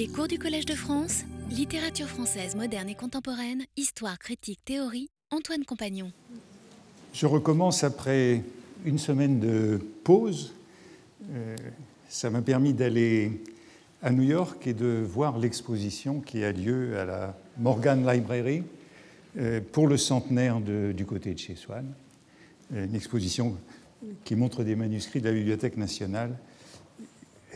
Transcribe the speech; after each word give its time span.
Les 0.00 0.08
cours 0.08 0.28
du 0.28 0.38
Collège 0.38 0.64
de 0.64 0.72
France, 0.72 1.24
littérature 1.50 2.06
française 2.06 2.56
moderne 2.56 2.88
et 2.88 2.94
contemporaine, 2.94 3.66
histoire, 3.76 4.18
critique, 4.18 4.58
théorie, 4.64 5.10
Antoine 5.30 5.62
Compagnon. 5.66 6.10
Je 7.12 7.26
recommence 7.26 7.84
après 7.84 8.42
une 8.86 8.98
semaine 8.98 9.40
de 9.40 9.78
pause. 10.02 10.54
Euh, 11.30 11.54
ça 12.08 12.30
m'a 12.30 12.40
permis 12.40 12.72
d'aller 12.72 13.42
à 14.02 14.10
New 14.10 14.22
York 14.22 14.66
et 14.66 14.72
de 14.72 15.04
voir 15.06 15.38
l'exposition 15.38 16.20
qui 16.20 16.44
a 16.44 16.52
lieu 16.52 16.98
à 16.98 17.04
la 17.04 17.38
Morgan 17.58 18.10
Library 18.10 18.62
euh, 19.36 19.60
pour 19.70 19.86
le 19.86 19.98
centenaire 19.98 20.62
du 20.62 21.04
côté 21.04 21.34
de 21.34 21.38
chez 21.38 21.56
Swann. 21.56 21.84
Euh, 22.72 22.86
une 22.86 22.94
exposition 22.94 23.54
qui 24.24 24.34
montre 24.34 24.64
des 24.64 24.76
manuscrits 24.76 25.20
de 25.20 25.28
la 25.28 25.34
Bibliothèque 25.34 25.76
nationale 25.76 26.38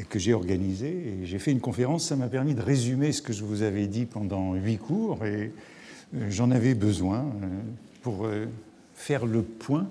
que 0.08 0.18
j'ai 0.18 0.34
organisée. 0.34 1.20
Et 1.22 1.26
j'ai 1.26 1.38
fait 1.38 1.52
une 1.52 1.61
conférence, 1.61 2.06
ça 2.06 2.16
m'a 2.16 2.29
permis 2.29 2.54
de 2.54 2.62
résumer 2.62 3.12
ce 3.12 3.22
que 3.22 3.32
je 3.32 3.44
vous 3.44 3.62
avais 3.62 3.86
dit 3.86 4.07
pendant 4.07 4.54
huit 4.54 4.79
cours 4.79 5.25
et 5.25 5.53
euh, 6.14 6.30
j'en 6.30 6.50
avais 6.50 6.75
besoin 6.75 7.26
pour 8.03 8.29
faire 8.94 9.25
le 9.26 9.43
point. 9.43 9.89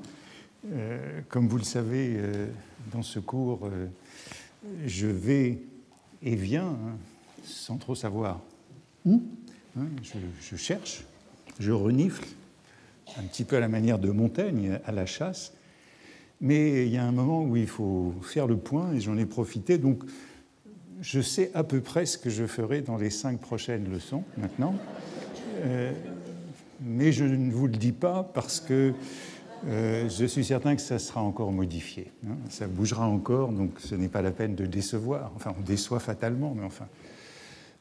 Comme 1.29 1.47
vous 1.47 1.57
le 1.57 1.63
savez, 1.63 2.15
dans 2.93 3.01
ce 3.01 3.19
cours, 3.19 3.69
je 4.85 5.07
vais 5.07 5.59
et 6.21 6.35
viens 6.35 6.67
hein, 6.67 6.97
sans 7.43 7.77
trop 7.77 7.95
savoir 7.95 8.39
où. 9.05 9.21
Hein, 9.77 9.87
je, 10.03 10.55
cherche, 10.55 11.03
je 11.59 11.71
renifle, 11.71 12.25
un 13.17 13.23
petit 13.23 13.43
peu 13.43 13.57
à 13.57 13.59
la 13.59 13.67
manière 13.67 13.99
de 13.99 14.09
Montaigne, 14.11 14.79
à 14.85 14.91
la 14.91 15.05
chasse. 15.05 15.53
Mais 16.43 16.85
il 16.85 16.91
y 16.91 16.97
a 16.97 17.05
un 17.05 17.13
moment 17.13 17.41
où 17.41 17.55
il 17.55 17.67
faut 17.67 18.13
faire 18.21 18.47
le 18.47 18.57
point 18.57 18.91
et 18.93 18.99
j'en 18.99 19.17
ai 19.17 19.25
profité. 19.25 19.77
Donc, 19.77 20.03
je 20.99 21.21
sais 21.21 21.49
à 21.53 21.63
peu 21.63 21.79
près 21.79 22.05
ce 22.05 22.17
que 22.17 22.29
je 22.29 22.45
ferai 22.45 22.81
dans 22.81 22.97
les 22.97 23.09
cinq 23.09 23.39
prochaines 23.39 23.89
leçons 23.89 24.25
maintenant. 24.37 24.75
Euh, 25.61 25.93
mais 26.81 27.13
je 27.13 27.23
ne 27.23 27.49
vous 27.49 27.67
le 27.67 27.77
dis 27.77 27.93
pas 27.93 28.29
parce 28.33 28.59
que 28.59 28.93
euh, 29.67 30.09
je 30.09 30.25
suis 30.25 30.43
certain 30.43 30.75
que 30.75 30.81
ça 30.81 30.99
sera 30.99 31.21
encore 31.21 31.53
modifié. 31.53 32.11
Hein. 32.27 32.35
Ça 32.49 32.67
bougera 32.67 33.07
encore, 33.07 33.53
donc 33.53 33.79
ce 33.79 33.95
n'est 33.95 34.09
pas 34.09 34.21
la 34.21 34.31
peine 34.31 34.53
de 34.53 34.65
décevoir. 34.65 35.31
Enfin, 35.37 35.55
on 35.57 35.61
déçoit 35.61 35.99
fatalement, 35.99 36.53
mais 36.53 36.65
enfin. 36.65 36.89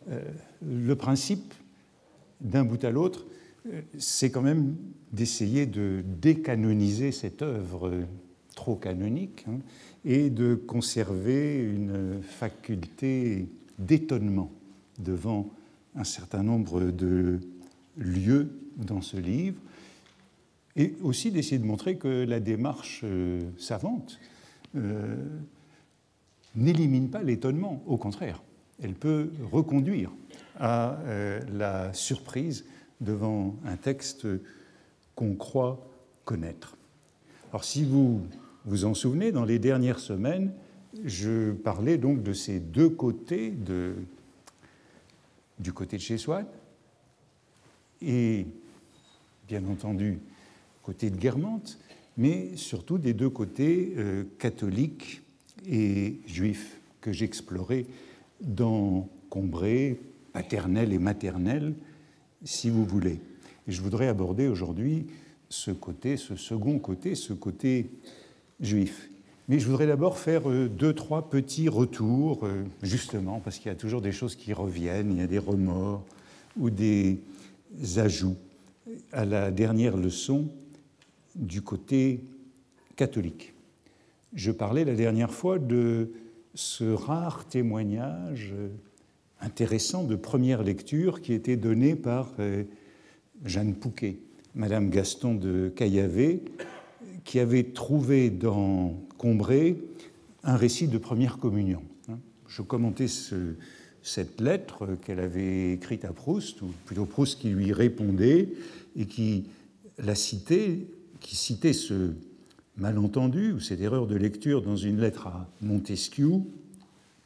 Euh, 0.08 0.20
le 0.64 0.94
principe, 0.94 1.52
d'un 2.40 2.62
bout 2.62 2.84
à 2.84 2.90
l'autre, 2.90 3.26
c'est 3.98 4.30
quand 4.30 4.42
même 4.42 4.76
d'essayer 5.12 5.66
de 5.66 6.04
décanoniser 6.20 7.10
cette 7.10 7.42
œuvre 7.42 7.92
trop 8.54 8.76
canonique 8.76 9.44
hein, 9.48 9.58
et 10.04 10.30
de 10.30 10.54
conserver 10.54 11.58
une 11.62 12.22
faculté 12.22 13.48
d'étonnement 13.78 14.50
devant 14.98 15.50
un 15.94 16.04
certain 16.04 16.42
nombre 16.42 16.90
de 16.90 17.40
lieux 17.96 18.50
dans 18.76 19.02
ce 19.02 19.16
livre 19.16 19.60
et 20.76 20.94
aussi 21.02 21.30
d'essayer 21.30 21.58
de 21.58 21.66
montrer 21.66 21.96
que 21.96 22.24
la 22.24 22.40
démarche 22.40 23.02
euh, 23.04 23.40
savante 23.58 24.18
euh, 24.74 25.16
n'élimine 26.56 27.10
pas 27.10 27.22
l'étonnement, 27.22 27.82
au 27.86 27.96
contraire, 27.96 28.42
elle 28.82 28.94
peut 28.94 29.30
reconduire 29.50 30.10
à 30.58 30.98
euh, 31.00 31.40
la 31.52 31.92
surprise 31.92 32.64
devant 33.00 33.56
un 33.64 33.76
texte 33.76 34.26
qu'on 35.14 35.34
croit 35.34 35.86
connaître. 36.24 36.76
Alors 37.50 37.64
si 37.64 37.84
vous 37.84 38.22
vous 38.64 38.84
en 38.84 38.94
souvenez, 38.94 39.32
dans 39.32 39.44
les 39.44 39.58
dernières 39.58 39.98
semaines, 39.98 40.52
je 41.04 41.52
parlais 41.52 41.98
donc 41.98 42.22
de 42.22 42.32
ces 42.32 42.60
deux 42.60 42.88
côtés, 42.88 43.52
du 45.58 45.72
côté 45.72 45.96
de 45.96 46.02
chez 46.02 46.18
soi, 46.18 46.44
et 48.00 48.46
bien 49.48 49.64
entendu 49.66 50.18
côté 50.82 51.10
de 51.10 51.16
Guermantes, 51.16 51.78
mais 52.16 52.56
surtout 52.56 52.98
des 52.98 53.14
deux 53.14 53.30
côtés 53.30 53.94
euh, 53.96 54.24
catholiques 54.38 55.22
et 55.66 56.18
juifs 56.26 56.80
que 57.00 57.12
j'explorais 57.12 57.86
dans 58.40 59.08
Combray, 59.30 59.98
paternel 60.32 60.92
et 60.92 60.98
maternel, 60.98 61.74
si 62.44 62.68
vous 62.70 62.84
voulez. 62.84 63.20
Et 63.66 63.72
je 63.72 63.80
voudrais 63.80 64.08
aborder 64.08 64.48
aujourd'hui 64.48 65.06
ce 65.48 65.70
côté, 65.70 66.16
ce 66.16 66.36
second 66.36 66.78
côté, 66.78 67.14
ce 67.14 67.32
côté 67.32 67.90
Mais 69.48 69.58
je 69.58 69.66
voudrais 69.66 69.86
d'abord 69.86 70.18
faire 70.18 70.48
euh, 70.48 70.68
deux, 70.68 70.92
trois 70.92 71.28
petits 71.28 71.68
retours, 71.68 72.44
euh, 72.44 72.62
justement, 72.82 73.40
parce 73.40 73.58
qu'il 73.58 73.66
y 73.66 73.74
a 73.74 73.76
toujours 73.76 74.00
des 74.00 74.12
choses 74.12 74.36
qui 74.36 74.52
reviennent, 74.52 75.12
il 75.12 75.18
y 75.18 75.22
a 75.22 75.26
des 75.26 75.38
remords 75.38 76.04
ou 76.56 76.70
des 76.70 77.18
ajouts 77.96 78.36
à 79.12 79.24
la 79.24 79.50
dernière 79.50 79.96
leçon 79.96 80.48
du 81.34 81.62
côté 81.62 82.20
catholique. 82.96 83.54
Je 84.34 84.52
parlais 84.52 84.84
la 84.84 84.94
dernière 84.94 85.32
fois 85.32 85.58
de 85.58 86.12
ce 86.54 86.84
rare 86.84 87.46
témoignage 87.46 88.54
intéressant 89.42 90.04
de 90.04 90.14
première 90.14 90.62
lecture 90.62 91.20
qui 91.20 91.32
était 91.32 91.56
donné 91.56 91.96
par 91.96 92.32
euh, 92.38 92.62
Jeanne 93.44 93.74
Pouquet, 93.74 94.18
Madame 94.54 94.88
Gaston 94.88 95.34
de 95.34 95.70
Caillavé, 95.74 96.42
qui 97.24 97.38
avait 97.38 97.64
trouvé 97.64 98.30
dans 98.30 99.00
Combray 99.18 99.76
un 100.42 100.56
récit 100.56 100.88
de 100.88 100.98
première 100.98 101.38
communion. 101.38 101.82
Je 102.48 102.62
commentais 102.62 103.06
cette 104.02 104.40
lettre 104.40 104.96
qu'elle 105.02 105.20
avait 105.20 105.72
écrite 105.72 106.04
à 106.04 106.12
Proust, 106.12 106.60
ou 106.62 106.66
plutôt 106.84 107.06
Proust 107.06 107.40
qui 107.40 107.48
lui 107.48 107.72
répondait 107.72 108.48
et 108.96 109.06
qui 109.06 109.44
la 109.98 110.14
citait 110.14 110.80
qui 111.22 111.36
citait 111.36 111.72
ce 111.72 112.10
malentendu 112.76 113.52
ou 113.52 113.60
cette 113.60 113.80
erreur 113.80 114.06
de 114.06 114.16
lecture 114.16 114.62
dans 114.62 114.76
une 114.76 115.00
lettre 115.00 115.28
à 115.28 115.48
Montesquieu. 115.60 116.32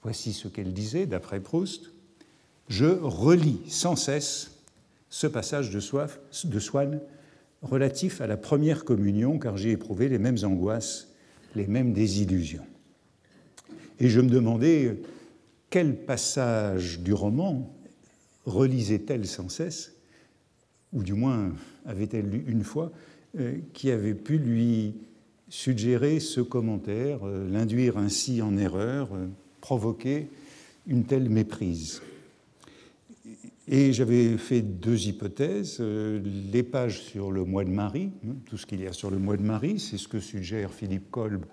Voici 0.03 0.33
ce 0.33 0.49
qu'elle 0.49 0.73
disait, 0.73 1.07
d'après 1.07 1.41
Proust. 1.41 1.91
Je 2.69 2.87
relis 2.87 3.61
sans 3.69 3.97
cesse 3.97 4.53
ce 5.09 5.27
passage 5.27 5.71
de, 5.71 5.81
de 6.49 6.61
Swann 6.61 7.01
relatif 7.63 8.21
à 8.21 8.27
la 8.27 8.37
première 8.37 8.85
communion, 8.85 9.39
car 9.39 9.57
j'ai 9.57 9.73
éprouvé 9.73 10.09
les 10.09 10.19
mêmes 10.19 10.39
angoisses, 10.43 11.13
les 11.55 11.67
mêmes 11.67 11.93
désillusions. 11.93 12.67
Et 13.99 14.09
je 14.09 14.21
me 14.21 14.29
demandais 14.29 14.99
quel 15.71 15.97
passage 15.97 17.01
du 17.01 17.13
roman 17.13 17.75
relisait-elle 18.45 19.27
sans 19.27 19.49
cesse, 19.49 19.95
ou 20.93 21.03
du 21.03 21.15
moins 21.15 21.53
avait-elle 21.85 22.29
lu 22.29 22.45
une 22.47 22.63
fois, 22.63 22.93
euh, 23.39 23.57
qui 23.73 23.91
avait 23.91 24.15
pu 24.15 24.39
lui 24.39 24.95
suggérer 25.49 26.21
ce 26.21 26.41
commentaire, 26.41 27.27
euh, 27.27 27.49
l'induire 27.51 27.99
ainsi 27.99 28.43
en 28.43 28.57
erreur, 28.57 29.11
euh, 29.15 29.27
provoquer 29.61 30.29
une 30.87 31.05
telle 31.05 31.29
méprise? 31.29 32.01
Et 33.69 33.93
j'avais 33.93 34.37
fait 34.39 34.63
deux 34.63 35.09
hypothèses. 35.09 35.81
Les 35.81 36.63
pages 36.63 37.01
sur 37.03 37.33
le 37.33 37.45
mois 37.45 37.65
de 37.65 37.71
Marie, 37.71 38.13
hein, 38.27 38.37
tout 38.45 38.57
ce 38.57 38.67
qu'il 38.67 38.81
y 38.81 38.87
a 38.87 38.93
sur 38.93 39.11
le 39.11 39.19
mois 39.19 39.37
de 39.37 39.43
Marie, 39.43 39.81
c'est 39.81 39.99
ce 39.99 40.07
que 40.07 40.21
suggère 40.21 40.73
Philippe 40.73 41.11
Kolb 41.11 41.45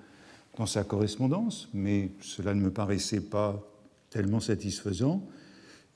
dans 0.58 0.68
sa 0.68 0.84
correspondance, 0.84 1.70
mais 1.74 2.12
cela 2.22 2.54
ne 2.54 2.62
me 2.62 2.70
paraissait 2.70 3.22
pas 3.22 3.68
tellement 4.12 4.40
satisfaisant. 4.40 5.28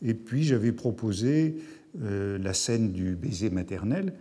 Et 0.02 0.16
puis 0.16 0.44
j'avais 0.44 0.72
proposé 0.72 1.58
la 2.00 2.54
scène 2.54 2.92
du 2.92 3.16
baiser 3.16 3.50
maternel, 3.50 4.14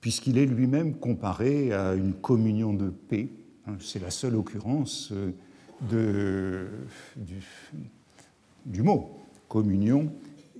puisqu'il 0.00 0.38
est 0.38 0.46
lui-même 0.46 0.94
comparé 0.94 1.72
à 1.72 1.94
une 1.94 2.14
communion 2.14 2.72
de 2.72 2.88
paix. 2.88 3.28
Hein, 3.66 3.76
c'est 3.80 4.00
la 4.00 4.10
seule 4.10 4.36
occurrence 4.36 5.10
euh, 5.12 5.32
de, 5.90 6.66
du, 8.64 8.82
mot 8.82 9.20
communion 9.48 10.12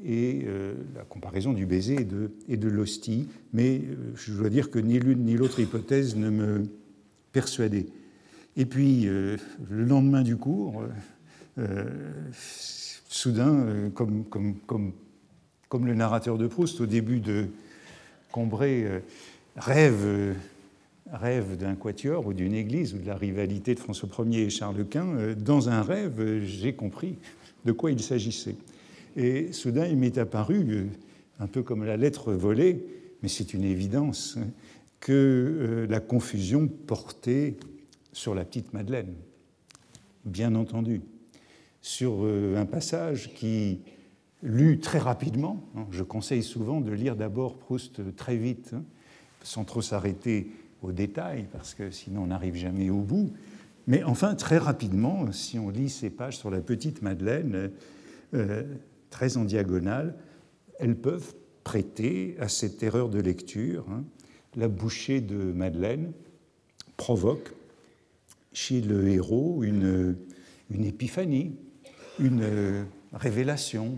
et 0.05 0.45
euh, 0.47 0.75
la 0.95 1.05
comparaison 1.05 1.53
du 1.53 1.67
baiser 1.67 2.01
et 2.01 2.05
de, 2.05 2.31
et 2.49 2.57
l'hostie. 2.57 3.29
Mais 3.53 3.79
euh, 3.79 3.97
je 4.17 4.33
dois 4.33 4.51
dire 4.51 4.71
que 4.71 4.79
ni 4.79 4.99
l'une 4.99 5.25
ni 5.25 5.37
l'autre 5.37 5.61
hypothèse 5.61 6.17
ne 6.17 6.31
me 6.31 6.63
persuadait. 7.33 7.87
Et 8.57 8.67
puis, 8.67 9.05
le 9.05 9.39
lendemain 9.71 10.23
du 10.23 10.37
cours, 10.37 10.83
soudain, 13.09 13.89
comme, 13.95 15.87
le 15.87 15.95
narrateur 15.95 16.39
de 16.39 16.49
Proust 16.49 16.81
au 16.81 16.87
début 16.87 17.21
de 17.21 17.47
Combray, 18.33 19.01
rêve, 19.55 20.35
rêve 21.13 21.57
d'un 21.57 21.75
quatuor 21.75 22.27
ou 22.27 22.33
d'une 22.33 22.55
église 22.55 22.95
ou 22.95 22.99
de 22.99 23.07
la 23.07 23.17
rivalité 23.17 23.75
de 23.75 23.81
François 23.81 24.09
Ier 24.27 24.45
et 24.45 24.51
Charles 24.51 24.85
Quint, 24.87 25.15
euh, 25.17 25.35
dans 25.35 25.69
un 25.69 25.83
rêve, 25.83 26.43
j'ai 26.45 26.75
compris 26.75 27.17
de 27.65 27.73
quoi 27.73 27.91
il 27.91 28.01
s'agissait. 28.01 28.57
Et 29.17 29.53
soudain, 29.53 29.87
il 29.87 29.97
m'est 29.97 30.19
apparu, 30.19 30.67
euh, 30.69 30.87
un 31.41 31.47
peu 31.47 31.63
comme 31.63 31.85
la 31.85 31.97
lettre 31.97 32.33
volée, 32.33 32.85
mais 33.23 33.29
c'est 33.29 33.55
une 33.55 33.65
évidence, 33.65 34.39
que 35.01 35.13
euh, 35.13 35.87
la 35.89 36.01
confusion 36.01 36.69
portait 36.69 37.57
sur 38.13 38.35
la 38.35 38.45
petite 38.45 38.73
Madeleine, 38.73 39.15
bien 40.25 40.55
entendu, 40.55 41.03
sur 41.81 42.25
un 42.25 42.67
passage 42.67 43.33
qui 43.35 43.81
lu 44.43 44.79
très 44.79 44.99
rapidement. 44.99 45.63
Hein. 45.77 45.87
Je 45.91 46.03
conseille 46.03 46.43
souvent 46.43 46.81
de 46.81 46.93
lire 46.93 47.17
d'abord 47.17 47.57
Proust 47.57 48.15
très 48.17 48.37
vite, 48.37 48.73
hein, 48.75 48.83
sans 49.43 49.65
trop 49.65 49.83
s'arrêter 49.83 50.51
aux 50.83 50.93
détails, 50.93 51.47
parce 51.53 51.75
que 51.75 51.91
sinon 51.91 52.23
on 52.23 52.27
n'arrive 52.27 52.57
jamais 52.57 52.91
au 52.91 53.01
bout. 53.01 53.33
Mais 53.87 54.03
enfin, 54.05 54.35
très 54.35 54.59
rapidement, 54.59 55.31
si 55.33 55.59
on 55.59 55.71
lit 55.71 55.89
ces 55.89 56.11
pages 56.11 56.37
sur 56.37 56.51
la 56.51 56.61
petite 56.61 57.03
Madeleine, 57.03 57.71
euh, 58.35 58.63
très 59.11 59.37
en 59.37 59.45
diagonale, 59.45 60.17
elles 60.79 60.97
peuvent 60.97 61.35
prêter 61.65 62.37
à 62.41 62.49
cette 62.49 62.83
erreur 62.83 63.09
de 63.09 63.21
lecture. 63.21 63.85
Hein. 63.91 64.05
La 64.57 64.69
bouchée 64.69 65.21
de 65.21 65.37
Madeleine 65.37 66.13
provoque 66.97 67.53
chez 68.53 68.81
le 68.81 69.09
héros 69.09 69.63
une, 69.63 70.17
une 70.71 70.85
épiphanie, 70.85 71.55
une 72.19 72.43
euh, 72.43 72.85
révélation, 73.13 73.97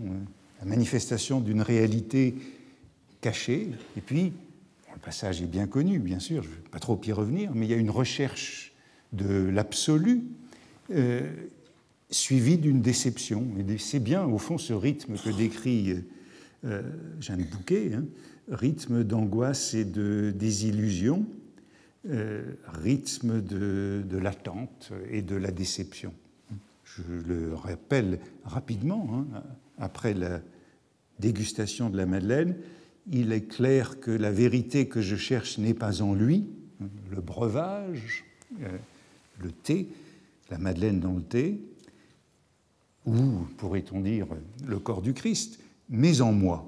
la 0.59 0.65
manifestation 0.65 1.41
d'une 1.41 1.61
réalité 1.61 2.35
cachée. 3.21 3.69
Et 3.97 4.01
puis, 4.01 4.33
le 4.93 4.99
passage 4.99 5.41
est 5.41 5.47
bien 5.47 5.67
connu, 5.67 5.99
bien 5.99 6.19
sûr, 6.19 6.43
je 6.43 6.49
ne 6.49 6.53
vais 6.53 6.69
pas 6.69 6.79
trop 6.79 6.99
y 7.05 7.11
revenir, 7.11 7.51
mais 7.55 7.65
il 7.65 7.71
y 7.71 7.73
a 7.73 7.77
une 7.77 7.89
recherche 7.89 8.73
de 9.13 9.49
l'absolu 9.49 10.23
euh, 10.91 11.29
suivie 12.11 12.57
d'une 12.57 12.81
déception. 12.81 13.47
C'est 13.79 13.99
bien, 13.99 14.25
au 14.25 14.37
fond, 14.37 14.57
ce 14.57 14.73
rythme 14.73 15.15
que 15.17 15.29
décrit 15.29 15.95
euh, 16.65 16.81
Jeanne 17.19 17.45
Bouquet, 17.45 17.93
hein, 17.93 18.05
rythme 18.49 19.03
d'angoisse 19.03 19.73
et 19.73 19.85
de 19.85 20.33
désillusion, 20.35 21.25
euh, 22.09 22.43
rythme 22.83 23.41
de, 23.41 24.03
de 24.07 24.17
l'attente 24.17 24.91
et 25.09 25.21
de 25.21 25.35
la 25.35 25.51
déception. 25.51 26.13
Je 26.83 27.03
le 27.25 27.55
rappelle 27.55 28.19
rapidement, 28.43 29.25
hein, 29.33 29.43
après 29.77 30.13
la 30.13 30.41
dégustation 31.19 31.89
de 31.89 31.97
la 31.97 32.05
Madeleine, 32.05 32.55
il 33.09 33.31
est 33.31 33.47
clair 33.47 33.99
que 33.99 34.11
la 34.11 34.31
vérité 34.31 34.87
que 34.87 35.01
je 35.01 35.15
cherche 35.15 35.57
n'est 35.57 35.73
pas 35.73 36.01
en 36.01 36.13
lui, 36.13 36.49
le 37.11 37.21
breuvage, 37.21 38.25
euh, 38.61 38.67
le 39.39 39.51
thé, 39.51 39.87
la 40.49 40.57
Madeleine 40.57 40.99
dans 40.99 41.13
le 41.13 41.21
thé, 41.21 41.61
ou 43.05 43.15
pourrait-on 43.57 44.01
dire 44.01 44.27
le 44.65 44.79
corps 44.79 45.01
du 45.01 45.13
Christ, 45.13 45.59
mais 45.89 46.21
en 46.21 46.31
moi. 46.31 46.67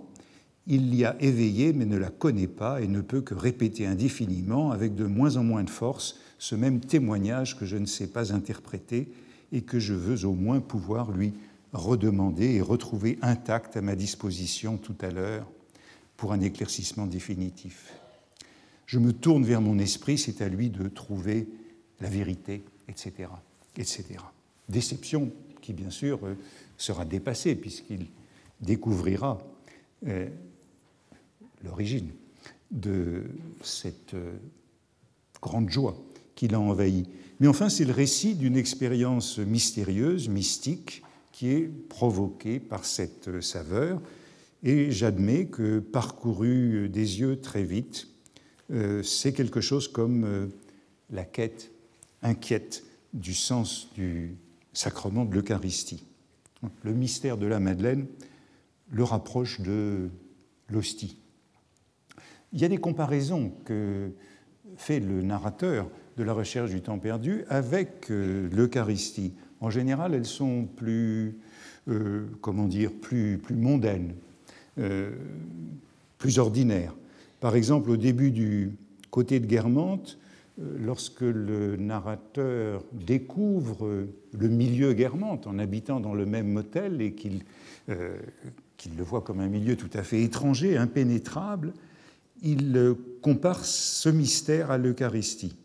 Il 0.66 0.92
l'y 0.92 1.04
a 1.04 1.22
éveillé 1.22 1.74
mais 1.74 1.86
ne 1.86 1.98
la 1.98 2.10
connaît 2.10 2.48
pas 2.48 2.82
et 2.82 2.88
ne 2.88 3.02
peut 3.02 3.22
que 3.22 3.34
répéter 3.34 3.86
indéfiniment, 3.86 4.72
avec 4.72 4.96
de 4.96 5.06
moins 5.06 5.36
en 5.36 5.44
moins 5.44 5.64
de 5.64 5.70
force, 5.70 6.18
ce 6.40 6.56
même 6.56 6.80
témoignage 6.80 7.58
que 7.58 7.66
je 7.66 7.78
ne 7.78 7.86
sais 7.86 8.08
pas 8.08 8.34
interpréter 8.34 9.12
et 9.52 9.62
que 9.62 9.80
je 9.80 9.94
veux 9.94 10.26
au 10.26 10.34
moins 10.34 10.60
pouvoir 10.60 11.12
lui 11.12 11.34
redemander 11.74 12.56
et 12.56 12.62
retrouver 12.62 13.18
intact 13.22 13.78
à 13.78 13.82
ma 13.82 13.96
disposition 13.96 14.78
tout 14.78 14.96
à 15.02 15.10
l'heure 15.10 15.48
pour 16.18 16.32
un 16.32 16.42
éclaircissement 16.42 17.08
définitif. 17.08 17.94
Je 18.86 19.00
me 19.00 19.12
tourne 19.12 19.44
vers 19.44 19.62
mon 19.62 19.80
esprit, 19.80 20.18
c'est 20.18 20.42
à 20.42 20.50
lui 20.50 20.70
de 20.70 20.88
trouver 20.88 21.48
la 22.00 22.10
vérité, 22.10 22.64
etc. 22.88 23.30
etc. 23.78 24.06
Déception 24.70 25.32
qui, 25.64 25.74
bien 25.74 25.90
sûr, 25.90 26.20
euh, 26.26 26.36
sera 26.78 27.06
dépassée 27.06 27.56
puisqu'il 27.56 28.08
découvrira 28.62 29.42
euh, 30.06 30.28
l'origine 31.64 32.10
de 32.70 33.24
cette 33.64 34.14
euh, 34.14 34.34
grande 35.42 35.70
joie 35.70 35.96
qui 36.36 36.50
l'a 36.50 36.60
envahi. 36.60 37.08
Mais 37.40 37.48
enfin, 37.48 37.70
c'est 37.70 37.86
le 37.86 37.94
récit 37.94 38.36
d'une 38.36 38.58
expérience 38.58 39.40
mystérieuse, 39.40 40.28
mystique, 40.28 41.02
qui 41.32 41.50
est 41.50 41.70
provoquée 41.90 42.60
par 42.60 42.86
cette 42.86 43.42
saveur. 43.42 44.02
Et 44.64 44.92
j'admets 44.92 45.46
que, 45.46 45.80
parcouru 45.80 46.90
des 46.90 47.20
yeux 47.20 47.42
très 47.42 47.64
vite, 47.64 48.08
c'est 49.04 49.34
quelque 49.34 49.60
chose 49.60 49.88
comme 49.88 50.52
la 51.10 51.26
quête 51.26 51.72
inquiète 52.22 52.84
du 53.14 53.34
sens 53.34 53.90
du 53.96 54.38
sacrement 54.74 55.26
de 55.26 55.36
l'Eucharistie. 55.36 56.06
Le 56.84 56.94
mystère 56.94 57.38
de 57.38 57.46
la 57.46 57.60
Madeleine 57.60 58.08
le 58.94 59.04
rapproche 59.04 59.60
de 59.62 60.10
l'hostie. 60.70 61.18
Il 62.54 62.62
y 62.62 62.66
a 62.66 62.68
des 62.68 62.78
comparaisons 62.78 63.52
que 63.66 64.12
fait 64.78 65.00
le 65.00 65.22
narrateur 65.22 65.90
de 66.18 66.24
la 66.24 66.34
recherche 66.34 66.70
du 66.70 66.82
temps 66.82 67.00
perdu 67.00 67.44
avec 67.50 68.12
euh, 68.12 68.48
l'Eucharistie. 68.52 69.34
En 69.60 69.70
général, 69.70 70.14
elles 70.14 70.26
sont 70.26 70.66
plus, 70.66 71.40
euh, 71.88 72.28
comment 72.42 72.68
dire, 72.68 72.92
plus, 72.92 73.40
plus 73.40 73.56
mondaines, 73.56 74.14
euh, 74.78 75.12
plus 76.20 76.38
ordinaires. 76.38 76.96
Par 77.40 77.56
exemple, 77.56 77.90
au 77.90 77.98
début 77.98 78.32
du 78.32 78.76
côté 79.10 79.40
de 79.40 79.48
Guermantes, 79.48 80.20
lorsque 80.58 81.22
le 81.22 81.78
narrateur 81.78 82.84
découvre 82.92 84.08
le 84.38 84.48
milieu 84.48 84.94
Guermantes 84.94 85.48
en 85.48 85.58
habitant 85.60 86.00
dans 86.00 86.14
le 86.14 86.26
même 86.26 86.48
motel 86.48 87.02
et 87.02 87.14
qu'il 87.14 87.44
le 87.88 89.04
voit 89.04 89.22
comme 89.22 89.40
un 89.40 89.48
milieu 89.48 89.76
tout 89.76 89.90
à 89.94 90.04
fait 90.04 90.22
étranger, 90.22 90.78
impénétrable, 90.78 91.74
il 92.44 92.96
compare 93.22 93.66
ce 93.66 94.10
mystère 94.10 94.70
à 94.70 94.78
l'Eucharistie. 94.78 95.56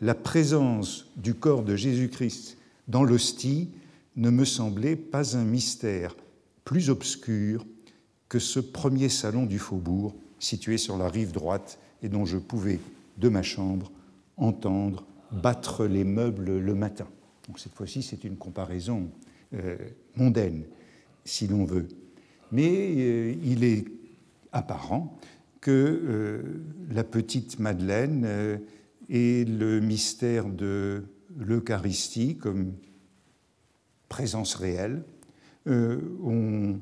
La 0.00 0.14
présence 0.14 1.10
du 1.16 1.34
corps 1.34 1.62
de 1.62 1.76
Jésus-Christ 1.76 2.58
dans 2.88 3.04
l'hostie 3.04 3.70
ne 4.16 4.30
me 4.30 4.44
semblait 4.44 4.96
pas 4.96 5.36
un 5.36 5.44
mystère 5.44 6.16
plus 6.64 6.90
obscur 6.90 7.64
que 8.28 8.38
ce 8.38 8.60
premier 8.60 9.08
salon 9.08 9.46
du 9.46 9.58
faubourg 9.58 10.14
situé 10.38 10.78
sur 10.78 10.96
la 10.96 11.08
rive 11.08 11.32
droite 11.32 11.78
et 12.02 12.08
dont 12.08 12.24
je 12.24 12.38
pouvais, 12.38 12.80
de 13.18 13.28
ma 13.28 13.42
chambre, 13.42 13.90
entendre 14.40 15.04
battre 15.30 15.86
les 15.86 16.04
meubles 16.04 16.58
le 16.58 16.74
matin. 16.74 17.06
Donc 17.46 17.58
cette 17.58 17.74
fois-ci, 17.74 18.02
c'est 18.02 18.24
une 18.24 18.36
comparaison 18.36 19.10
euh, 19.54 19.76
mondaine, 20.16 20.64
si 21.24 21.46
l'on 21.46 21.64
veut. 21.64 21.88
Mais 22.52 22.94
euh, 22.96 23.34
il 23.42 23.64
est 23.64 23.84
apparent 24.52 25.18
que 25.60 25.70
euh, 25.70 26.42
la 26.90 27.04
petite 27.04 27.58
Madeleine 27.58 28.60
et 29.08 29.44
le 29.44 29.80
mystère 29.80 30.48
de 30.48 31.04
l'Eucharistie 31.36 32.36
comme 32.36 32.74
présence 34.08 34.54
réelle 34.54 35.04
ont, 35.66 36.78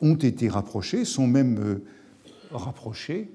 été 0.00 0.48
rapprochés, 0.48 1.04
sont 1.04 1.26
même 1.26 1.80
rapprochés 2.50 3.30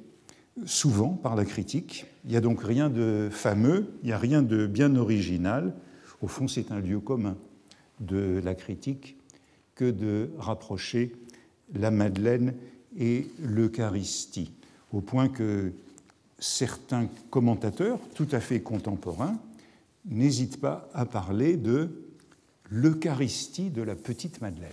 souvent 0.65 1.09
par 1.09 1.35
la 1.35 1.45
critique. 1.45 2.05
Il 2.25 2.31
n'y 2.31 2.37
a 2.37 2.41
donc 2.41 2.61
rien 2.63 2.89
de 2.89 3.29
fameux, 3.31 3.93
il 4.03 4.07
n'y 4.07 4.13
a 4.13 4.17
rien 4.17 4.41
de 4.41 4.67
bien 4.67 4.95
original. 4.95 5.73
Au 6.21 6.27
fond, 6.27 6.47
c'est 6.47 6.71
un 6.71 6.79
lieu 6.79 6.99
commun 6.99 7.35
de 7.99 8.39
la 8.43 8.53
critique 8.53 9.17
que 9.75 9.89
de 9.89 10.29
rapprocher 10.37 11.13
la 11.73 11.89
Madeleine 11.89 12.53
et 12.97 13.27
l'Eucharistie, 13.39 14.51
au 14.91 15.01
point 15.01 15.29
que 15.29 15.71
certains 16.37 17.07
commentateurs 17.29 17.99
tout 18.13 18.27
à 18.31 18.39
fait 18.39 18.61
contemporains 18.61 19.39
n'hésitent 20.05 20.59
pas 20.59 20.89
à 20.93 21.05
parler 21.05 21.55
de 21.57 21.89
l'Eucharistie 22.69 23.69
de 23.69 23.81
la 23.81 23.95
petite 23.95 24.41
Madeleine. 24.41 24.69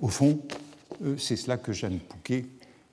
Au 0.00 0.08
fond, 0.08 0.40
euh, 1.02 1.16
c'est 1.16 1.36
cela 1.36 1.56
que 1.56 1.72
Jeanne 1.72 1.98
Pouquet 1.98 2.46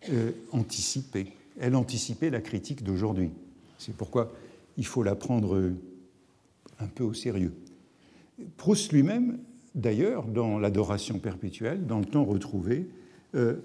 euh, 0.10 0.32
anticipait. 0.52 1.28
Elle 1.60 1.76
anticipait 1.76 2.30
la 2.30 2.42
critique 2.42 2.84
d'aujourd'hui. 2.84 3.32
C'est 3.78 3.96
pourquoi 3.96 4.32
il 4.78 4.86
faut 4.86 5.04
la 5.04 5.16
prendre 5.16 5.72
un 6.80 6.88
peu 6.88 7.04
au 7.04 7.14
sérieux. 7.14 7.54
Proust 8.58 8.92
lui-même, 8.92 9.40
d'ailleurs, 9.76 10.26
dans 10.26 10.58
l'adoration 10.58 11.20
perpétuelle, 11.20 11.86
dans 11.86 12.00
le 12.00 12.06
temps 12.06 12.26
retrouvé, 12.26 12.88
euh, 13.36 13.58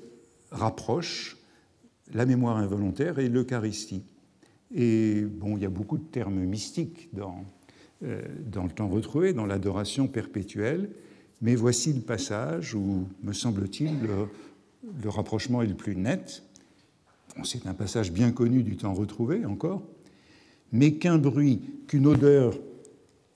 rapproche 0.51 1.39
la 2.13 2.27
mémoire 2.27 2.57
involontaire 2.57 3.19
et 3.19 3.29
l'Eucharistie. 3.29 4.03
Et 4.75 5.23
bon, 5.23 5.57
il 5.57 5.63
y 5.63 5.67
a 5.67 5.71
beaucoup 5.71 5.99
de 5.99 6.05
termes 6.05 6.41
mystiques 6.45 7.09
dans, 7.13 7.45
euh, 8.05 8.23
dans 8.47 8.65
le 8.65 8.71
temps 8.71 8.89
retrouvé, 8.89 9.33
dans 9.33 9.47
l'adoration 9.47 10.09
perpétuelle, 10.09 10.91
mais 11.41 11.55
voici 11.55 11.93
le 11.93 12.01
passage 12.01 12.75
où, 12.75 13.07
me 13.23 13.33
semble-t-il, 13.33 13.91
le, 15.03 15.09
rapprochement 15.09 15.63
est 15.63 15.67
le 15.67 15.75
plus 15.75 15.97
net. 15.97 16.43
C'est 17.45 17.67
un 17.67 17.75
passage 17.75 18.13
bien 18.13 18.33
connu 18.33 18.63
du 18.63 18.77
temps 18.77 18.95
retrouvé 18.95 19.45
encore, 19.45 19.83
mais 20.73 20.95
qu'un 20.95 21.19
bruit, 21.19 21.61
qu'une 21.87 22.07
odeur 22.07 22.59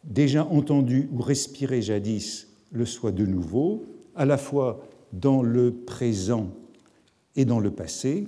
déjà 0.04 0.44
entendue 0.44 1.09
ou 1.12 1.21
respirée 1.23 1.82
jadis 1.82 2.49
le 2.73 2.85
soit 2.85 3.12
de 3.12 3.26
nouveau, 3.26 3.85
à 4.14 4.25
la 4.25 4.38
fois 4.38 4.87
dans 5.12 5.42
le 5.42 5.73
présent 5.73 6.50
et 7.37 7.44
dans 7.44 7.61
le 7.61 7.71
passé, 7.71 8.26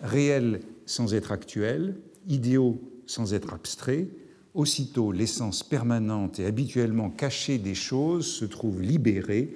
réels 0.00 0.60
sans 0.86 1.14
être 1.14 1.32
actuels, 1.32 1.96
idéaux 2.28 2.80
sans 3.06 3.34
être 3.34 3.54
abstraits, 3.54 4.08
aussitôt 4.54 5.12
l'essence 5.12 5.62
permanente 5.62 6.38
et 6.38 6.46
habituellement 6.46 7.10
cachée 7.10 7.58
des 7.58 7.74
choses 7.74 8.26
se 8.26 8.44
trouve 8.44 8.80
libérée 8.80 9.52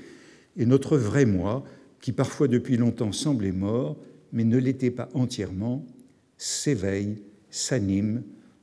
et 0.57 0.67
notre 0.67 0.97
vrai 0.97 1.25
moi, 1.25 1.65
qui 2.01 2.13
parfois 2.13 2.49
depuis 2.49 2.77
longtemps 2.77 3.13
semblait 3.13 3.53
mort, 3.53 3.97
mais 4.33 4.45
ne 4.45 4.59
l'était 4.59 4.91
pas 4.91 5.09
entièrement, 5.15 5.85
s'éveille, 6.37 7.23
s'anime 7.51 8.23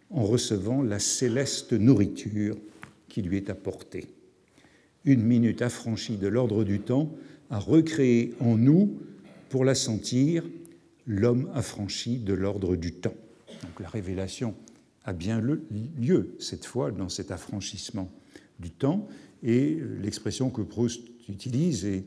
en 0.10 0.24
recevant 0.24 0.82
la 0.82 1.00
céleste 1.00 1.74
nourriture 1.74 2.56
qui 3.08 3.22
lui 3.22 3.38
est 3.38 3.50
apportée. 3.50 4.08
Une 5.04 5.24
minute 5.24 5.62
affranchie 5.62 6.18
de 6.18 6.28
l'ordre 6.28 6.64
du 6.64 6.80
temps 6.80 7.12
a 7.50 7.60
recréé 7.60 8.34
en 8.40 8.58
nous, 8.58 8.98
pour 9.50 9.66
la 9.66 9.76
sentir, 9.76 10.44
l'homme 11.06 11.50
affranchi 11.54 12.18
de 12.18 12.34
l'ordre 12.34 12.76
du 12.76 12.92
temps. 12.92 13.14
Donc 13.62 13.80
la 13.80 13.90
révélation 13.90 14.56
a 15.04 15.14
bien 15.14 15.42
lieu 15.42 16.36
cette 16.40 16.66
fois 16.66 16.92
dans 16.92 17.10
cet 17.10 17.32
affranchissement 17.32 18.12
du 18.60 18.72
temps 18.72 19.08
et 19.44 19.78
l'expression 20.02 20.50
que 20.50 20.62
Proust 20.62 21.02
utilise 21.30 21.86
est 21.86 22.06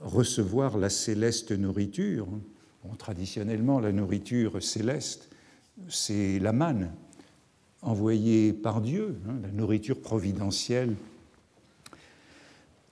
recevoir 0.00 0.78
la 0.78 0.90
céleste 0.90 1.52
nourriture. 1.52 2.26
traditionnellement, 2.98 3.80
la 3.80 3.92
nourriture 3.92 4.62
céleste, 4.62 5.28
c'est 5.88 6.38
la 6.38 6.52
manne 6.52 6.92
envoyée 7.82 8.52
par 8.52 8.80
Dieu, 8.80 9.18
hein, 9.28 9.34
la 9.42 9.50
nourriture 9.50 10.00
providentielle 10.00 10.94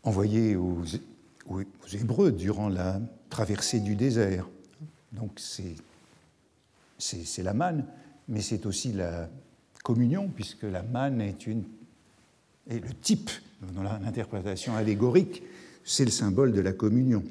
envoyée 0.02 0.56
aux, 0.56 0.82
Hébreux 1.94 2.30
durant 2.30 2.68
la 2.68 3.00
traversée 3.30 3.80
du 3.80 3.96
désert. 3.96 4.46
Donc 5.12 5.38
c'est 5.38 7.42
la 7.42 7.54
manne, 7.54 7.86
mais 8.28 8.42
c'est 8.42 8.66
aussi 8.66 8.92
la 8.92 9.30
communion, 9.82 10.28
puisque 10.28 10.64
la 10.64 10.82
manne 10.82 11.22
est, 11.22 11.46
une, 11.46 11.64
est 12.68 12.80
le 12.80 12.92
type, 12.92 13.30
dans 13.74 13.82
l'interprétation 13.82 14.76
allégorique, 14.76 15.42
c'est 15.88 16.04
le 16.04 16.10
symbole 16.10 16.52
de 16.52 16.60
la 16.60 16.72
communion 16.72 17.24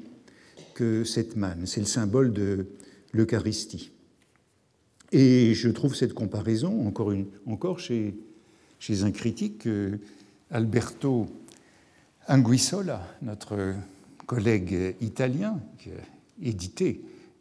que 0.74 1.04
cette 1.04 1.36
manne, 1.36 1.64
c'est 1.66 1.80
le 1.80 1.86
symbole 1.86 2.32
de 2.32 2.66
l'Eucharistie. 3.12 3.92
Et 5.12 5.54
je 5.54 5.68
trouve 5.68 5.94
cette 5.94 6.12
comparaison, 6.12 6.92
encore, 7.46 7.78
chez, 7.78 8.14
un 9.02 9.10
critique, 9.12 9.66
euh, 9.66 9.96
Alberto 10.50 11.26
Anguissola, 12.26 13.16
notre 13.22 13.74
collègue 14.26 14.96
italien 15.00 15.60
qui 15.78 15.90
a 15.90 16.46
édité 16.46 17.00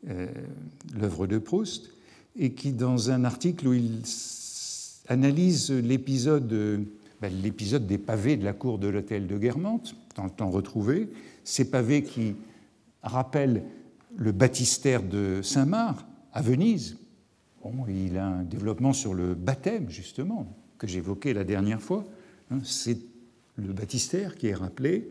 euh, 0.09 0.27
l'œuvre 0.95 1.25
de 1.25 1.39
Proust, 1.39 1.89
et 2.37 2.51
qui, 2.53 2.73
dans 2.73 3.09
un 3.09 3.25
article 3.25 3.67
où 3.67 3.73
il 3.73 4.03
analyse 5.07 5.71
l'épisode 5.71 6.85
ben, 7.21 7.33
l'épisode 7.41 7.87
des 7.87 7.97
pavés 7.97 8.37
de 8.37 8.43
la 8.43 8.53
cour 8.53 8.77
de 8.77 8.87
l'hôtel 8.87 9.27
de 9.27 9.37
Guermantes, 9.37 9.95
dans 10.15 10.25
le 10.25 10.29
temps 10.29 10.49
retrouvé, 10.49 11.09
ces 11.43 11.69
pavés 11.69 12.03
qui 12.03 12.35
rappellent 13.01 13.63
le 14.15 14.31
baptistère 14.31 15.03
de 15.03 15.41
Saint-Marc 15.41 16.05
à 16.33 16.41
Venise. 16.41 16.97
Bon, 17.63 17.73
il 17.87 18.17
a 18.17 18.27
un 18.27 18.43
développement 18.43 18.93
sur 18.93 19.13
le 19.13 19.33
baptême, 19.33 19.89
justement, 19.89 20.55
que 20.77 20.87
j'évoquais 20.87 21.33
la 21.33 21.43
dernière 21.43 21.81
fois. 21.81 22.05
Hein, 22.51 22.59
c'est 22.63 22.99
le 23.55 23.73
baptistère 23.73 24.35
qui 24.35 24.47
est 24.47 24.53
rappelé, 24.53 25.09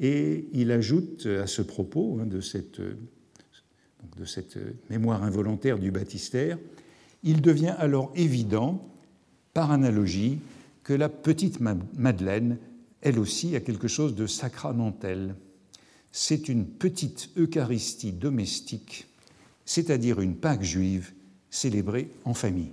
et 0.00 0.48
il 0.52 0.72
ajoute 0.72 1.26
à 1.26 1.46
ce 1.46 1.62
propos 1.62 2.18
hein, 2.20 2.26
de, 2.26 2.40
cette, 2.40 2.80
de 2.80 4.24
cette 4.24 4.58
mémoire 4.90 5.22
involontaire 5.22 5.78
du 5.78 5.90
baptistère, 5.90 6.58
il 7.22 7.40
devient 7.40 7.74
alors 7.78 8.12
évident, 8.14 8.84
par 9.54 9.70
analogie, 9.70 10.38
que 10.88 10.94
la 10.94 11.10
petite 11.10 11.60
Madeleine, 11.60 12.56
elle 13.02 13.18
aussi, 13.18 13.54
a 13.54 13.60
quelque 13.60 13.88
chose 13.88 14.14
de 14.14 14.26
sacramentel. 14.26 15.34
C'est 16.12 16.48
une 16.48 16.64
petite 16.64 17.28
Eucharistie 17.36 18.12
domestique, 18.12 19.06
c'est-à-dire 19.66 20.22
une 20.22 20.34
Pâque 20.34 20.62
juive 20.62 21.12
célébrée 21.50 22.08
en 22.24 22.32
famille. 22.32 22.72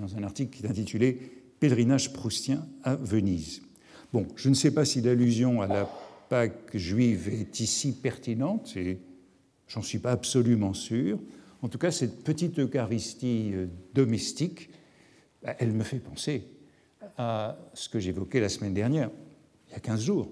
Dans 0.00 0.16
un 0.16 0.22
article 0.22 0.56
qui 0.56 0.64
est 0.64 0.70
intitulé 0.70 1.20
Pèlerinage 1.60 2.14
proustien 2.14 2.66
à 2.82 2.96
Venise. 2.96 3.60
Bon, 4.10 4.26
je 4.34 4.48
ne 4.48 4.54
sais 4.54 4.70
pas 4.70 4.86
si 4.86 5.02
l'allusion 5.02 5.60
à 5.60 5.66
la 5.66 5.86
Pâque 6.30 6.74
juive 6.74 7.28
est 7.28 7.60
ici 7.60 7.92
pertinente, 7.92 8.74
et 8.74 9.00
j'en 9.66 9.82
suis 9.82 9.98
pas 9.98 10.12
absolument 10.12 10.72
sûr. 10.72 11.18
En 11.60 11.68
tout 11.68 11.76
cas, 11.76 11.90
cette 11.90 12.24
petite 12.24 12.58
Eucharistie 12.58 13.50
euh, 13.52 13.66
domestique, 13.92 14.70
bah, 15.42 15.56
elle 15.58 15.72
me 15.72 15.84
fait 15.84 15.98
penser 15.98 16.42
à 17.16 17.56
ce 17.74 17.88
que 17.88 17.98
j'évoquais 17.98 18.40
la 18.40 18.48
semaine 18.48 18.74
dernière, 18.74 19.10
il 19.68 19.72
y 19.72 19.76
a 19.76 19.80
15 19.80 20.02
jours, 20.02 20.30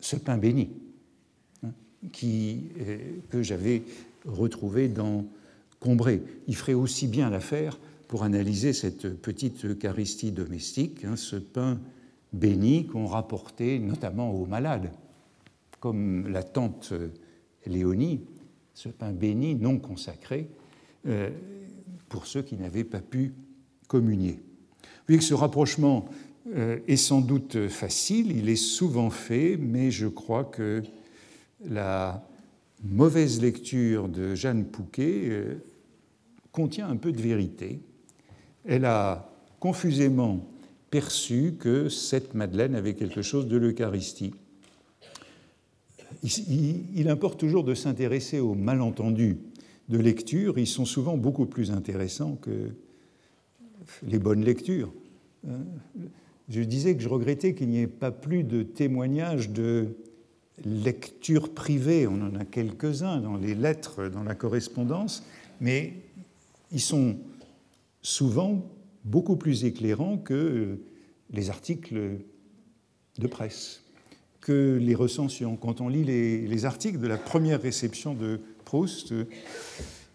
ce 0.00 0.16
pain 0.16 0.38
béni 0.38 0.70
hein, 1.62 1.70
euh, 2.24 2.98
que 3.30 3.42
j'avais 3.42 3.82
retrouvé 4.26 4.88
dans 4.88 5.24
Combray. 5.80 6.22
Il 6.48 6.56
ferait 6.56 6.74
aussi 6.74 7.06
bien 7.06 7.30
l'affaire 7.30 7.78
pour 8.08 8.24
analyser 8.24 8.72
cette 8.72 9.08
petite 9.20 9.64
Eucharistie 9.64 10.32
domestique, 10.32 11.04
hein, 11.04 11.16
ce 11.16 11.36
pain 11.36 11.80
béni 12.32 12.86
qu'on 12.86 13.06
rapportait 13.06 13.78
notamment 13.78 14.30
aux 14.32 14.46
malades, 14.46 14.90
comme 15.80 16.28
la 16.28 16.42
tante 16.42 16.92
Léonie, 17.66 18.20
ce 18.74 18.88
pain 18.88 19.12
béni 19.12 19.54
non 19.54 19.78
consacré 19.78 20.48
euh, 21.06 21.30
pour 22.08 22.26
ceux 22.26 22.42
qui 22.42 22.56
n'avaient 22.56 22.84
pas 22.84 23.00
pu 23.00 23.34
communier. 23.88 24.40
Voyez 25.12 25.20
que 25.20 25.26
ce 25.26 25.34
rapprochement 25.34 26.06
euh, 26.56 26.78
est 26.88 26.96
sans 26.96 27.20
doute 27.20 27.68
facile, 27.68 28.34
il 28.34 28.48
est 28.48 28.56
souvent 28.56 29.10
fait, 29.10 29.58
mais 29.60 29.90
je 29.90 30.06
crois 30.06 30.42
que 30.42 30.82
la 31.68 32.26
mauvaise 32.82 33.42
lecture 33.42 34.08
de 34.08 34.34
Jeanne 34.34 34.64
Pouquet 34.64 35.24
euh, 35.24 35.56
contient 36.50 36.88
un 36.88 36.96
peu 36.96 37.12
de 37.12 37.20
vérité. 37.20 37.80
Elle 38.64 38.86
a 38.86 39.30
confusément 39.60 40.46
perçu 40.90 41.56
que 41.58 41.90
cette 41.90 42.32
Madeleine 42.32 42.74
avait 42.74 42.94
quelque 42.94 43.20
chose 43.20 43.46
de 43.48 43.58
l'Eucharistie. 43.58 44.32
Il, 46.22 47.10
importe 47.10 47.38
toujours 47.38 47.64
de 47.64 47.74
s'intéresser 47.74 48.40
aux 48.40 48.54
malentendus 48.54 49.36
de 49.90 49.98
lecture, 49.98 50.58
ils 50.58 50.66
sont 50.66 50.86
souvent 50.86 51.18
beaucoup 51.18 51.44
plus 51.44 51.70
intéressants 51.70 52.38
que 52.40 52.70
les 54.06 54.18
bonnes 54.18 54.42
lectures. 54.42 54.90
Je 56.48 56.60
disais 56.62 56.96
que 56.96 57.02
je 57.02 57.08
regrettais 57.08 57.54
qu'il 57.54 57.68
n'y 57.68 57.80
ait 57.80 57.86
pas 57.86 58.10
plus 58.10 58.44
de 58.44 58.62
témoignages 58.62 59.50
de 59.50 59.96
lecture 60.64 61.54
privée. 61.54 62.06
On 62.06 62.20
en 62.20 62.34
a 62.34 62.44
quelques-uns 62.44 63.20
dans 63.20 63.36
les 63.36 63.54
lettres, 63.54 64.08
dans 64.08 64.22
la 64.22 64.34
correspondance, 64.34 65.24
mais 65.60 65.94
ils 66.70 66.80
sont 66.80 67.16
souvent 68.02 68.64
beaucoup 69.04 69.36
plus 69.36 69.64
éclairants 69.64 70.18
que 70.18 70.78
les 71.30 71.50
articles 71.50 72.18
de 73.18 73.26
presse, 73.26 73.82
que 74.40 74.78
les 74.80 74.94
recensions. 74.94 75.56
Quand 75.56 75.80
on 75.80 75.88
lit 75.88 76.04
les, 76.04 76.64
articles 76.64 76.98
de 76.98 77.06
la 77.06 77.18
première 77.18 77.60
réception 77.60 78.14
de 78.14 78.40
Proust, 78.64 79.14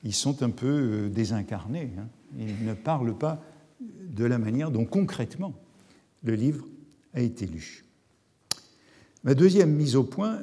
ils 0.04 0.14
sont 0.14 0.44
un 0.44 0.50
peu 0.50 0.68
euh, 0.68 1.10
désincarnés. 1.10 1.92
Hein. 1.98 2.08
Ils 2.38 2.66
ne 2.66 2.74
parlent 2.74 3.18
pas 3.18 3.42
de 3.80 4.26
la 4.26 4.38
manière 4.38 4.72
dont 4.72 4.86
concrètement 4.86 5.54
le 6.24 6.36
livre 6.36 6.68
a 7.14 7.22
été 7.22 7.46
lu. 7.46 7.86
Ma 9.24 9.34
deuxième 9.34 9.74
mise 9.74 9.96
au 9.96 10.04
point, 10.04 10.40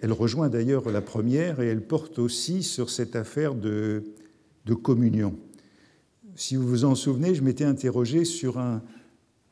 elle 0.00 0.12
rejoint 0.12 0.48
d'ailleurs 0.48 0.88
la 0.90 1.00
première 1.00 1.60
et 1.60 1.66
elle 1.66 1.84
porte 1.84 2.18
aussi 2.18 2.62
sur 2.62 2.90
cette 2.90 3.16
affaire 3.16 3.54
de, 3.54 4.04
communion. 4.82 5.34
Si 6.36 6.54
vous 6.54 6.68
vous 6.68 6.84
en 6.84 6.94
souvenez, 6.94 7.34
je 7.34 7.42
m'étais 7.42 7.64
interrogé 7.64 8.24
sur 8.24 8.58
un 8.58 8.82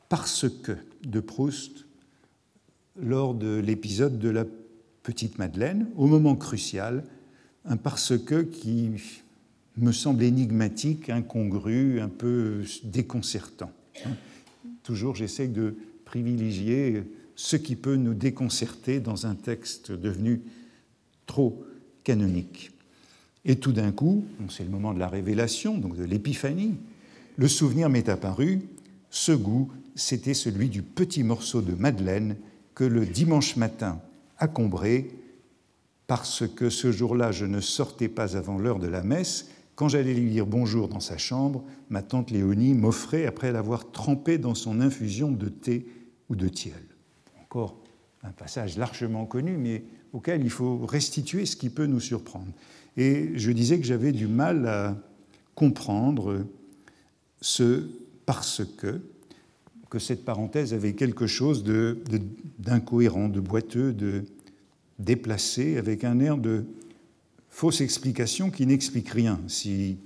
parce 0.09 0.45
que 0.47 0.73
de 1.05 1.19
Proust 1.19 1.85
lors 2.95 3.33
de 3.33 3.57
l'épisode 3.57 4.19
de 4.19 4.29
la 4.29 4.45
petite 5.03 5.37
Madeleine, 5.37 5.89
au 5.97 6.07
moment 6.07 6.35
crucial, 6.35 7.03
un 7.65 7.77
parce 7.77 8.17
que 8.17 8.41
qui 8.41 8.91
me 9.77 9.91
semble 9.91 10.23
énigmatique, 10.23 11.09
incongru, 11.09 12.01
un 12.01 12.09
peu 12.09 12.63
déconcertant. 12.83 13.71
Toujours, 14.83 15.15
j'essaie 15.15 15.47
de 15.47 15.75
privilégier 16.05 17.03
ce 17.35 17.55
qui 17.55 17.75
peut 17.75 17.95
nous 17.95 18.13
déconcerter 18.13 18.99
dans 18.99 19.27
un 19.27 19.35
texte 19.35 19.91
devenu 19.91 20.41
trop 21.25 21.63
canonique. 22.03 22.71
Et 23.45 23.57
tout 23.57 23.71
d'un 23.71 23.91
coup, 23.91 24.25
c'est 24.49 24.63
le 24.63 24.69
moment 24.69 24.93
de 24.93 24.99
la 24.99 25.07
révélation, 25.07 25.77
donc 25.77 25.95
de 25.95 26.03
l'épiphanie, 26.03 26.75
le 27.37 27.47
souvenir 27.47 27.89
m'est 27.89 28.09
apparu, 28.09 28.61
ce 29.11 29.31
goût, 29.31 29.71
c'était 29.95 30.33
celui 30.33 30.69
du 30.69 30.81
petit 30.81 31.23
morceau 31.23 31.61
de 31.61 31.73
madeleine 31.73 32.35
que 32.73 32.83
le 32.83 33.05
dimanche 33.05 33.55
matin 33.55 34.01
à 34.37 34.47
Combray, 34.47 35.07
parce 36.07 36.47
que 36.47 36.69
ce 36.69 36.91
jour-là 36.91 37.31
je 37.31 37.45
ne 37.45 37.59
sortais 37.59 38.07
pas 38.07 38.35
avant 38.35 38.57
l'heure 38.57 38.79
de 38.79 38.87
la 38.87 39.03
messe, 39.03 39.49
quand 39.77 39.89
j'allais 39.89 40.15
lui 40.15 40.31
dire 40.31 40.47
bonjour 40.47 40.87
dans 40.87 40.99
sa 40.99 41.19
chambre, 41.19 41.63
ma 41.89 42.01
tante 42.01 42.31
Léonie 42.31 42.73
m'offrait 42.73 43.27
après 43.27 43.51
l'avoir 43.51 43.91
trempé 43.91 44.39
dans 44.39 44.55
son 44.55 44.81
infusion 44.81 45.31
de 45.31 45.49
thé 45.49 45.85
ou 46.29 46.35
de 46.35 46.47
tiel. 46.47 46.81
Encore 47.43 47.77
un 48.23 48.31
passage 48.31 48.75
largement 48.75 49.27
connu, 49.27 49.55
mais 49.55 49.83
auquel 50.13 50.43
il 50.43 50.49
faut 50.49 50.83
restituer 50.83 51.45
ce 51.45 51.55
qui 51.55 51.69
peut 51.69 51.85
nous 51.85 51.99
surprendre. 51.99 52.51
Et 52.97 53.33
je 53.35 53.51
disais 53.51 53.77
que 53.77 53.85
j'avais 53.85 54.13
du 54.13 54.25
mal 54.25 54.67
à 54.67 54.97
comprendre 55.53 56.43
ce 57.39 57.87
parce 58.25 58.63
que, 58.77 58.99
que 59.91 59.99
cette 59.99 60.25
parenthèse 60.25 60.73
avait 60.73 60.93
quelque 60.93 61.27
chose 61.27 61.63
d'incohérent, 62.57 63.29
de, 63.29 63.39
boiteux, 63.39 63.93
de 63.93 64.23
déplacé, 64.97 65.77
avec 65.77 66.03
un 66.03 66.19
air 66.19 66.39
de 66.39 66.65
fausse 67.57 67.81
explication 67.81 68.51
qui 68.51 68.67
n'explique 68.67 69.09
rien, 69.09 69.39
si 69.47 69.97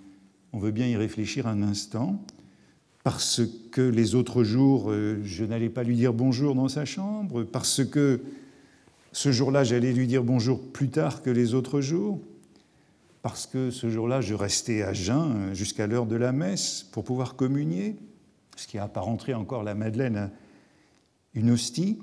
on 0.54 0.60
veut 0.60 0.72
bien 0.72 0.88
y 0.88 0.96
réfléchir 0.96 1.48
un 1.48 1.64
instant, 1.64 2.24
parce 3.04 3.42
que 3.74 3.82
les 3.82 4.16
autres 4.16 4.46
jours, 4.46 4.90
euh, 4.90 5.20
je 5.26 5.44
n'allais 5.44 5.68
pas 5.68 5.84
lui 5.84 5.98
dire 5.98 6.14
bonjour 6.14 6.56
dans 6.56 6.70
sa 6.70 6.86
chambre, 6.86 7.44
parce 7.44 7.84
que 7.84 8.22
ce 9.12 9.34
jour-là, 9.34 9.66
j'allais 9.66 9.92
lui 9.92 10.08
dire 10.08 10.24
bonjour 10.24 10.62
plus 10.72 10.88
tard 10.88 11.22
que 11.22 11.30
les 11.30 11.54
autres 11.54 11.82
jours, 11.82 12.22
parce 13.22 13.48
que 13.48 13.70
ce 13.70 13.90
jour-là, 13.90 14.22
je 14.22 14.34
restais 14.34 14.82
à 14.82 14.94
jeun 14.94 15.54
jusqu'à 15.54 15.88
l'heure 15.88 16.06
de 16.06 16.16
la 16.16 16.32
messe 16.32 16.88
pour 16.94 17.04
pouvoir 17.04 17.36
communier, 17.36 17.98
ce 18.56 18.66
qui 18.66 18.78
pas 18.78 19.02
rentré 19.02 19.34
encore 19.34 19.64
la 19.64 19.76
Madeleine 19.76 20.16
à 20.16 20.32
une 21.34 21.52
hostie. 21.52 22.00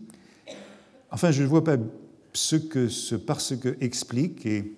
Enfin, 1.10 1.30
je 1.30 1.42
ne 1.42 1.48
vois 1.48 1.64
pas 1.64 1.78
ce 2.34 2.56
que 2.56 2.88
ce 2.88 3.14
parce 3.14 3.56
que 3.56 3.78
explique 3.80 4.44
et 4.44 4.77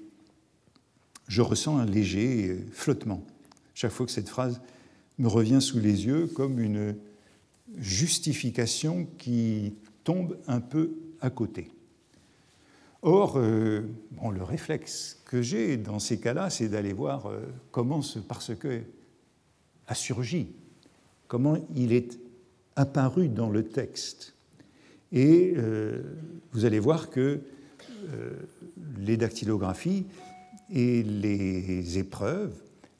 je 1.30 1.42
ressens 1.42 1.78
un 1.78 1.86
léger 1.86 2.58
flottement 2.72 3.24
chaque 3.72 3.92
fois 3.92 4.04
que 4.04 4.12
cette 4.12 4.28
phrase 4.28 4.60
me 5.18 5.28
revient 5.28 5.62
sous 5.62 5.78
les 5.78 6.04
yeux 6.06 6.26
comme 6.26 6.58
une 6.58 6.96
justification 7.78 9.06
qui 9.16 9.74
tombe 10.02 10.36
un 10.48 10.60
peu 10.60 10.90
à 11.20 11.30
côté. 11.30 11.70
Or, 13.02 13.38
euh, 13.38 13.82
le 14.34 14.42
réflexe 14.42 15.20
que 15.24 15.40
j'ai 15.40 15.76
dans 15.76 16.00
ces 16.00 16.18
cas-là, 16.18 16.50
c'est 16.50 16.68
d'aller 16.68 16.92
voir 16.92 17.26
euh, 17.26 17.40
comment 17.70 18.02
ce 18.02 18.18
parce 18.18 18.54
que 18.54 18.82
a 19.86 19.94
surgi, 19.94 20.48
comment 21.28 21.56
il 21.76 21.92
est 21.92 22.18
apparu 22.74 23.28
dans 23.28 23.50
le 23.50 23.64
texte. 23.64 24.34
Et 25.12 25.54
euh, 25.56 26.02
vous 26.52 26.64
allez 26.64 26.80
voir 26.80 27.08
que 27.08 27.40
les 28.98 29.16
dactylographies 29.16 30.06
et 30.72 31.02
les 31.02 31.98
épreuves 31.98 32.54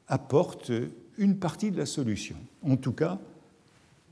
apportent 0.09 0.73
une 1.19 1.37
partie 1.37 1.71
de 1.71 1.79
la 1.79 1.87
solution. 1.87 2.37
En 2.63 2.77
tout 2.77 2.93
cas, 2.93 3.21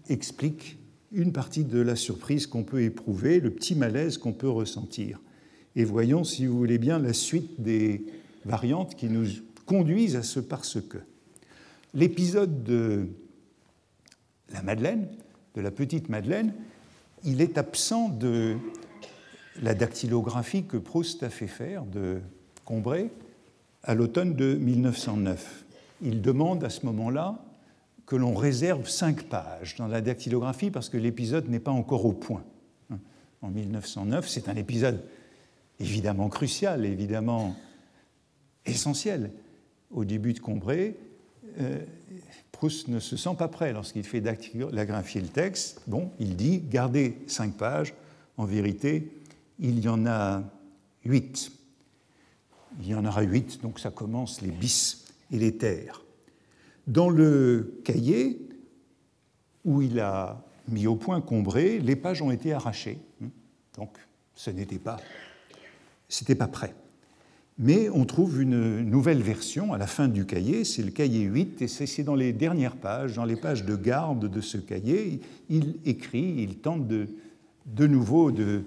explique 0.09 0.79
une 1.13 1.33
partie 1.33 1.65
de 1.65 1.81
la 1.81 1.97
surprise 1.97 2.47
qu'on 2.47 2.65
peut 2.65 2.83
éprouver, 2.83 3.41
le 3.41 3.51
petit 3.51 3.75
malaise 3.75 4.19
qu'on 4.19 4.33
peut 4.33 4.49
ressentir. 4.49 5.21
Et 5.75 5.85
voyons, 5.85 6.25
si 6.25 6.47
vous 6.47 6.57
voulez 6.57 6.79
bien, 6.79 6.99
la 6.99 7.13
suite 7.13 7.61
des 7.61 8.05
variantes 8.45 8.95
qui 8.95 9.09
nous 9.09 9.27
conduisent 9.67 10.17
à 10.17 10.23
ce 10.23 10.41
parce 10.41 10.81
que. 10.81 10.99
L'épisode 11.95 12.63
de 12.65 13.09
la 14.53 14.63
Madeleine, 14.63 15.09
de 15.55 15.61
la 15.61 15.71
petite 15.71 16.09
Madeleine, 16.09 16.53
il 17.25 17.41
est 17.41 17.59
absent 17.59 18.11
de 18.11 18.57
la 19.63 19.75
dactylographie 19.75 20.65
que 20.65 20.77
Proust 20.77 21.23
a 21.23 21.31
fait 21.31 21.47
faire 21.47 21.85
de 21.85 22.21
Combray 22.65 23.11
à 23.83 23.95
l'automne 23.95 24.35
de 24.35 24.55
1909. 24.55 25.65
Il 26.03 26.23
demande 26.23 26.65
à 26.65 26.71
ce 26.71 26.87
moment-là 26.87 27.39
que 28.07 28.17
l'on 28.17 28.35
réserve 28.35 28.89
cinq 28.89 29.25
pages 29.25 29.77
dans 29.77 29.87
la 29.87 30.01
dactylographie 30.01 30.71
parce 30.71 30.89
que 30.89 30.97
l'épisode 30.97 31.49
n'est 31.49 31.61
pas 31.61 31.71
encore 31.71 32.07
au 32.07 32.13
point. 32.13 32.45
En 33.43 33.51
1909, 33.51 34.29
c'est 34.29 34.49
un 34.49 34.57
épisode 34.57 35.05
évidemment 35.79 36.29
crucial, 36.29 36.85
évidemment 36.85 37.55
essentiel. 38.67 39.31
Au 39.91 40.05
début 40.05 40.33
de 40.33 40.41
Combray, 40.41 40.97
euh, 41.61 41.79
Proust 42.51 42.89
ne 42.89 42.99
se 42.99 43.17
sent 43.17 43.37
pas 43.39 43.47
prêt 43.47 43.73
lorsqu'il 43.73 44.05
fait 44.05 44.21
dactylographier 44.21 45.21
le 45.21 45.29
texte. 45.29 45.83
Bon, 45.87 46.11
il 46.19 46.35
dit 46.35 46.59
gardez 46.59 47.19
cinq 47.27 47.55
pages. 47.55 47.95
En 48.37 48.45
vérité, 48.45 49.13
il 49.61 49.81
y 49.81 49.89
en 49.89 50.07
a 50.07 50.43
huit. 51.05 51.53
Il 52.81 52.89
y 52.89 52.95
en 52.95 53.05
aura 53.05 53.23
huit, 53.23 53.61
donc 53.63 53.79
ça 53.79 53.91
commence 53.91 54.41
les 54.41 54.51
bis 54.51 55.07
et 55.33 55.39
les 55.39 55.57
terres. 55.57 56.03
Dans 56.87 57.11
le 57.11 57.81
cahier 57.85 58.41
où 59.65 59.83
il 59.83 60.01
a 60.01 60.43
mis 60.69 60.87
au 60.87 60.97
point 60.97 61.21
Combré, 61.21 61.79
les 61.79 61.97
pages 61.97 62.23
ont 62.23 62.31
été 62.31 62.53
arrachées. 62.53 62.99
Donc 63.77 63.99
ce 64.35 64.51
n'était 64.51 64.79
pas, 64.79 64.99
c'était 66.09 66.35
pas 66.35 66.49
prêt. 66.49 66.75
Mais 67.59 67.89
on 67.91 68.05
trouve 68.05 68.41
une 68.41 68.83
nouvelle 68.83 69.21
version 69.21 69.73
à 69.73 69.79
la 69.79 69.89
fin 69.89 70.07
du 70.07 70.25
cahier, 70.27 70.65
c'est 70.65 70.83
le 70.83 70.93
cahier 70.93 71.23
8, 71.23 71.61
et 71.63 71.67
c'est 71.67 72.05
dans 72.05 72.15
les 72.15 72.33
dernières 72.33 72.77
pages, 72.77 73.15
dans 73.15 73.25
les 73.25 73.35
pages 73.35 73.65
de 73.65 73.75
garde 73.75 74.31
de 74.31 74.41
ce 74.41 74.59
cahier, 74.59 75.21
il 75.51 75.75
écrit, 75.85 76.37
il 76.39 76.59
tente 76.59 76.87
de, 76.87 77.87
nouveau 77.89 78.31
de, 78.31 78.63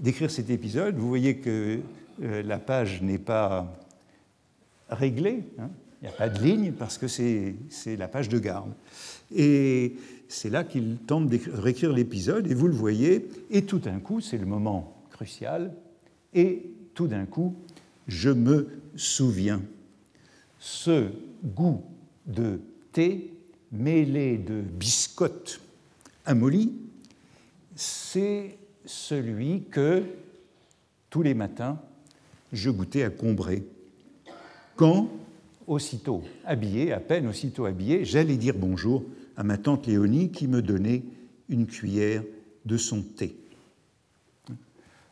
d'écrire 0.00 0.32
cet 0.32 0.50
épisode. 0.50 0.96
Vous 0.96 1.06
voyez 1.06 1.36
que 1.36 1.78
euh, 2.22 2.42
la 2.42 2.58
page 2.58 3.02
n'est 3.02 3.18
pas 3.18 3.72
réglée, 4.88 5.44
hein. 5.58 5.70
il 6.00 6.08
n'y 6.08 6.14
a 6.14 6.16
pas 6.16 6.28
de 6.28 6.42
ligne 6.42 6.72
parce 6.72 6.98
que 6.98 7.08
c'est 7.08 7.56
la 7.96 8.08
page 8.08 8.28
de 8.28 8.38
garde. 8.38 8.72
Et 9.34 9.96
c'est 10.28 10.50
là 10.50 10.64
qu'il 10.64 10.96
tente 11.06 11.28
de 11.28 11.38
réécrire 11.52 11.92
l'épisode, 11.92 12.50
et 12.50 12.54
vous 12.54 12.66
le 12.66 12.74
voyez, 12.74 13.28
et 13.50 13.64
tout 13.64 13.78
d'un 13.78 14.00
coup, 14.00 14.20
c'est 14.20 14.38
le 14.38 14.46
moment 14.46 15.02
crucial, 15.10 15.72
et 16.34 16.62
tout 16.94 17.06
d'un 17.06 17.26
coup, 17.26 17.54
je 18.06 18.30
me 18.30 18.68
souviens. 18.96 19.62
Ce 20.58 21.08
goût 21.44 21.82
de 22.26 22.60
thé 22.92 23.32
mêlé 23.72 24.38
de 24.38 24.60
biscottes 24.60 25.60
amollies, 26.24 26.74
c'est 27.74 28.56
celui 28.84 29.64
que, 29.64 30.04
tous 31.10 31.22
les 31.22 31.34
matins, 31.34 31.80
je 32.54 32.70
goûtais 32.70 33.02
à 33.02 33.10
Combray. 33.10 33.64
Quand, 34.76 35.10
aussitôt 35.66 36.22
habillé, 36.44 36.92
à 36.92 37.00
peine 37.00 37.26
aussitôt 37.26 37.66
habillé, 37.66 38.04
j'allais 38.04 38.36
dire 38.36 38.54
bonjour 38.56 39.04
à 39.36 39.42
ma 39.42 39.58
tante 39.58 39.86
Léonie 39.86 40.30
qui 40.30 40.46
me 40.48 40.62
donnait 40.62 41.02
une 41.48 41.66
cuillère 41.66 42.22
de 42.64 42.76
son 42.76 43.02
thé. 43.02 43.36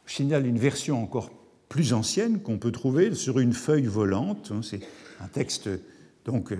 Je 0.06 0.14
signale 0.14 0.46
une 0.46 0.58
version 0.58 1.02
encore 1.02 1.30
plus 1.68 1.92
ancienne 1.92 2.40
qu'on 2.40 2.58
peut 2.58 2.72
trouver 2.72 3.14
sur 3.14 3.38
une 3.38 3.52
feuille 3.52 3.86
volante. 3.86 4.52
C'est 4.62 4.80
un 5.20 5.28
texte 5.28 5.68
donc 6.24 6.52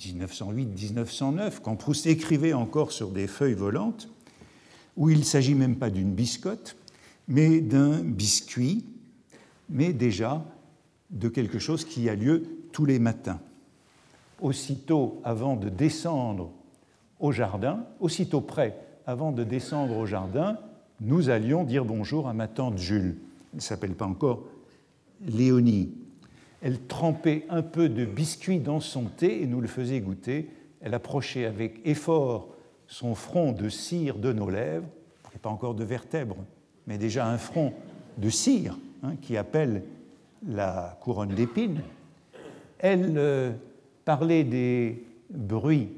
1908-1909, 0.00 1.40
euh, 1.40 1.50
quand 1.62 1.76
Proust 1.76 2.06
écrivait 2.06 2.52
encore 2.52 2.92
sur 2.92 3.10
des 3.10 3.26
feuilles 3.26 3.54
volantes, 3.54 4.08
où 4.96 5.10
il 5.10 5.18
ne 5.18 5.24
s'agit 5.24 5.54
même 5.54 5.76
pas 5.76 5.90
d'une 5.90 6.12
biscotte, 6.12 6.76
mais 7.28 7.60
d'un 7.60 8.00
biscuit, 8.02 8.84
mais 9.68 9.92
déjà 9.92 10.42
de 11.10 11.28
quelque 11.28 11.58
chose 11.58 11.84
qui 11.84 12.08
a 12.08 12.14
lieu 12.14 12.42
tous 12.72 12.86
les 12.86 12.98
matins. 12.98 13.40
Aussitôt 14.40 15.20
avant 15.24 15.56
de 15.56 15.68
descendre 15.68 16.50
au 17.20 17.32
jardin, 17.32 17.84
aussitôt 18.00 18.40
près 18.40 18.78
avant 19.06 19.32
de 19.32 19.44
descendre 19.44 19.96
au 19.96 20.06
jardin, 20.06 20.58
nous 21.00 21.30
allions 21.30 21.64
dire 21.64 21.84
bonjour 21.84 22.28
à 22.28 22.32
ma 22.32 22.48
tante 22.48 22.78
Jules. 22.78 23.16
Elle 23.52 23.56
ne 23.56 23.60
s'appelle 23.60 23.94
pas 23.94 24.06
encore 24.06 24.44
Léonie. 25.26 25.92
Elle 26.60 26.80
trempait 26.80 27.46
un 27.50 27.62
peu 27.62 27.88
de 27.88 28.04
biscuit 28.04 28.58
dans 28.58 28.80
son 28.80 29.04
thé 29.04 29.42
et 29.42 29.46
nous 29.46 29.60
le 29.60 29.68
faisait 29.68 30.00
goûter. 30.00 30.50
Elle 30.80 30.94
approchait 30.94 31.44
avec 31.44 31.80
effort 31.84 32.48
son 32.86 33.14
front 33.14 33.52
de 33.52 33.68
cire 33.68 34.18
de 34.18 34.32
nos 34.32 34.50
lèvres, 34.50 34.86
et 35.34 35.38
pas 35.38 35.50
encore 35.50 35.74
de 35.74 35.84
vertèbres, 35.84 36.36
mais 36.88 36.98
déjà 36.98 37.28
un 37.28 37.38
front 37.38 37.74
de 38.16 38.30
cire 38.30 38.76
hein, 39.02 39.14
qui 39.20 39.36
appelle 39.36 39.84
la 40.48 40.98
couronne 41.02 41.34
d'épines. 41.34 41.82
Elle 42.78 43.14
euh, 43.16 43.52
parlait 44.04 44.42
des 44.42 45.04
bruits. 45.30 45.90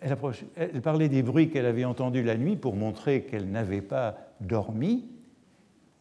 Elle, 0.00 0.80
parlait 0.80 1.08
des 1.08 1.22
bruits 1.22 1.50
qu'elle 1.50 1.66
avait 1.66 1.84
entendus 1.84 2.22
la 2.22 2.36
nuit 2.36 2.56
pour 2.56 2.76
montrer 2.76 3.22
qu'elle 3.22 3.50
n'avait 3.50 3.82
pas 3.82 4.16
dormi. 4.40 5.06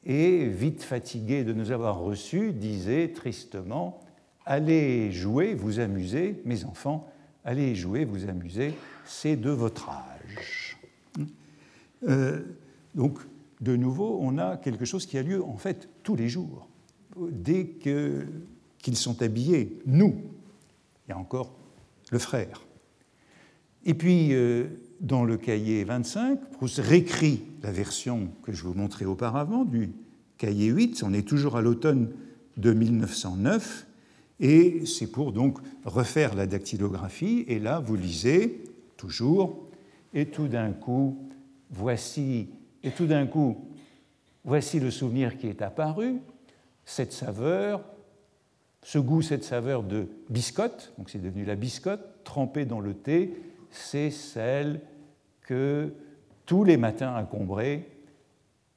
Et, 0.05 0.45
vite 0.45 0.83
fatiguée 0.83 1.43
de 1.43 1.51
nous 1.51 1.71
avoir 1.71 1.99
reçus, 1.99 2.53
disait 2.53 3.09
tristement 3.09 3.99
Allez 4.45 5.11
jouer, 5.11 5.55
vous 5.55 5.81
amuser, 5.81 6.41
mes 6.45 6.63
enfants, 6.63 7.09
allez 7.43 7.75
jouer, 7.75 8.05
vous 8.05 8.29
amuser, 8.29 8.73
c'est 9.03 9.35
de 9.35 9.49
votre 9.49 9.89
âge. 9.89 10.77
Euh, 12.07 12.43
donc, 12.95 13.19
de 13.61 13.75
nouveau, 13.75 14.19
on 14.21 14.37
a 14.37 14.57
quelque 14.57 14.85
chose 14.85 15.05
qui 15.05 15.17
a 15.17 15.23
lieu 15.23 15.43
en 15.43 15.57
fait 15.57 15.89
tous 16.03 16.15
les 16.15 16.29
jours, 16.29 16.67
dès 17.17 17.67
qu'ils 17.67 18.97
sont 18.97 19.21
habillés, 19.21 19.79
nous, 19.85 20.21
il 21.07 21.11
y 21.11 21.13
a 21.13 21.17
encore 21.17 21.55
le 22.11 22.19
frère. 22.19 22.65
Et 23.85 23.93
puis, 23.93 24.33
euh, 24.33 24.67
dans 24.99 25.23
le 25.23 25.37
cahier 25.37 25.83
25, 25.83 26.51
Proust 26.51 26.79
réécrit 26.79 27.43
la 27.63 27.71
version 27.71 28.29
que 28.43 28.51
je 28.51 28.63
vous 28.63 28.73
montrais 28.73 29.05
auparavant 29.05 29.65
du 29.65 29.91
cahier 30.37 30.67
8, 30.67 31.03
on 31.03 31.13
est 31.13 31.27
toujours 31.27 31.57
à 31.57 31.61
l'automne 31.61 32.11
de 32.57 32.73
1909, 32.73 33.87
et 34.39 34.85
c'est 34.85 35.07
pour 35.07 35.31
donc 35.31 35.59
refaire 35.85 36.35
la 36.35 36.45
dactylographie, 36.45 37.45
et 37.47 37.59
là 37.59 37.79
vous 37.79 37.95
lisez 37.95 38.63
toujours, 38.97 39.67
et 40.13 40.27
tout 40.27 40.47
d'un 40.47 40.71
coup, 40.71 41.17
voici, 41.71 42.49
et 42.87 42.91
tout 42.91 43.05
d'un 43.05 43.27
coup, 43.27 43.57
voici 44.45 44.79
le 44.79 44.91
souvenir 44.91 45.37
qui 45.37 45.47
est 45.47 45.61
apparu, 45.61 46.21
cette 46.85 47.11
saveur, 47.11 47.83
ce 48.81 48.97
goût, 48.97 49.21
cette 49.21 49.43
saveur 49.43 49.83
de 49.83 50.07
biscotte, 50.29 50.93
donc 50.97 51.09
c'est 51.09 51.21
devenu 51.21 51.43
la 51.43 51.55
biscotte, 51.55 52.23
trempée 52.23 52.63
dans 52.63 52.79
le 52.79 52.93
thé, 52.93 53.33
c'est 53.71 54.09
celle 54.09 54.79
que 55.41 55.91
tous 56.45 56.63
les 56.63 56.77
matins 56.77 57.13
à 57.13 57.27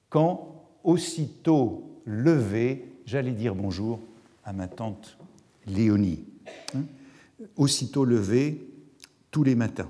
quand 0.08 0.64
aussitôt 0.82 2.00
levé, 2.04 2.92
j'allais 3.06 3.30
dire 3.30 3.54
bonjour 3.54 4.00
à 4.42 4.52
ma 4.52 4.66
tante 4.66 5.18
Léonie. 5.68 6.24
Hein, 6.74 6.82
aussitôt 7.56 8.04
levé, 8.04 8.66
tous 9.30 9.44
les 9.44 9.54
matins. 9.54 9.88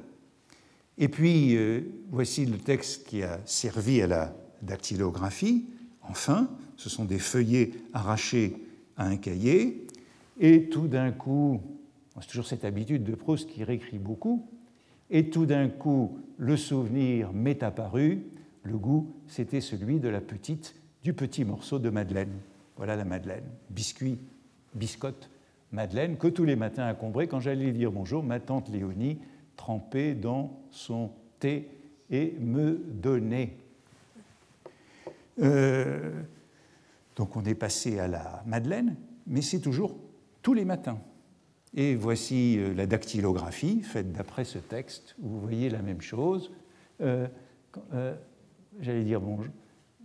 Et 1.00 1.08
puis, 1.08 1.56
euh, 1.56 1.80
voici 2.10 2.44
le 2.44 2.58
texte 2.58 3.08
qui 3.08 3.22
a 3.22 3.40
servi 3.46 4.02
à 4.02 4.06
la 4.06 4.36
dactylographie. 4.60 5.64
Enfin, 6.02 6.50
ce 6.76 6.90
sont 6.90 7.06
des 7.06 7.18
feuillets 7.18 7.70
arrachés 7.94 8.54
à 8.98 9.06
un 9.06 9.16
cahier. 9.16 9.86
Et 10.38 10.68
tout 10.68 10.88
d'un 10.88 11.10
coup, 11.10 11.62
c'est 12.20 12.28
toujours 12.28 12.46
cette 12.46 12.66
habitude 12.66 13.02
de 13.02 13.14
Proust 13.14 13.48
qui 13.48 13.64
réécrit 13.64 13.98
beaucoup, 13.98 14.46
et 15.08 15.30
tout 15.30 15.46
d'un 15.46 15.68
coup, 15.68 16.18
le 16.36 16.56
souvenir 16.58 17.32
m'est 17.32 17.62
apparu, 17.62 18.26
le 18.62 18.76
goût, 18.76 19.10
c'était 19.26 19.62
celui 19.62 20.00
de 20.00 20.08
la 20.08 20.20
petite, 20.20 20.74
du 21.02 21.14
petit 21.14 21.46
morceau 21.46 21.78
de 21.78 21.88
Madeleine. 21.88 22.32
Voilà 22.76 22.94
la 22.96 23.06
Madeleine, 23.06 23.44
biscuit, 23.70 24.18
biscotte, 24.74 25.30
Madeleine, 25.72 26.18
que 26.18 26.28
tous 26.28 26.44
les 26.44 26.56
matins 26.56 26.86
à 26.86 26.94
Combray, 26.94 27.26
quand 27.26 27.40
j'allais 27.40 27.72
dire 27.72 27.90
bonjour, 27.90 28.22
ma 28.22 28.38
tante 28.38 28.68
Léonie 28.68 29.18
trempait 29.56 30.14
dans 30.14 30.59
son 30.70 31.10
thé 31.38 31.68
et 32.10 32.34
me 32.40 32.82
donnait. 32.94 33.56
Euh, 35.40 36.22
donc 37.16 37.36
on 37.36 37.44
est 37.44 37.54
passé 37.54 37.98
à 37.98 38.08
la 38.08 38.42
Madeleine, 38.46 38.96
mais 39.26 39.42
c'est 39.42 39.60
toujours 39.60 39.96
tous 40.42 40.54
les 40.54 40.64
matins. 40.64 40.98
Et 41.74 41.94
voici 41.94 42.58
euh, 42.58 42.74
la 42.74 42.86
dactylographie 42.86 43.82
faite 43.82 44.12
d'après 44.12 44.44
ce 44.44 44.58
texte, 44.58 45.14
où 45.22 45.28
vous 45.28 45.40
voyez 45.40 45.70
la 45.70 45.82
même 45.82 46.00
chose. 46.00 46.50
Euh, 47.00 47.28
j'allais 48.80 49.04
dire, 49.04 49.20
bon, 49.20 49.38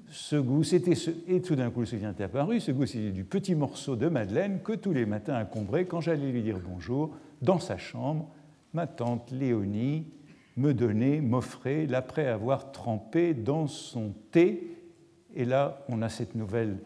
ce 0.10 0.36
goût, 0.36 0.64
c'était 0.64 0.96
ce, 0.96 1.12
et 1.28 1.42
tout 1.42 1.56
d'un 1.56 1.72
coup 1.72 1.82
le 1.82 1.86
souvenir 1.86 2.10
est 2.10 2.22
apparu, 2.22 2.60
ce 2.60 2.72
goût 2.72 2.86
c'était 2.86 3.12
du 3.12 3.24
petit 3.24 3.56
morceau 3.56 3.96
de 3.96 4.08
Madeleine 4.08 4.62
que 4.62 4.74
tous 4.74 4.94
les 4.94 5.06
matins 5.06 5.34
à 5.34 5.46
Combray, 5.46 5.88
quand 5.88 6.02
j'allais 6.02 6.32
lui 6.32 6.44
dire 6.44 6.60
bonjour, 6.60 7.16
dans 7.42 7.60
sa 7.60 7.78
chambre, 7.78 8.30
ma 8.74 8.88
tante 8.88 9.32
Léonie 9.32 10.06
me 10.58 10.74
donnait, 10.74 11.22
m'offrait, 11.22 11.86
l'après 11.86 12.28
avoir 12.28 12.72
trempé 12.72 13.34
dans 13.34 13.68
son 13.68 14.14
thé. 14.32 14.78
Et 15.36 15.46
là, 15.46 15.86
on 15.90 16.02
a 16.02 16.10
cette 16.10 16.36
nouvelle 16.36 16.78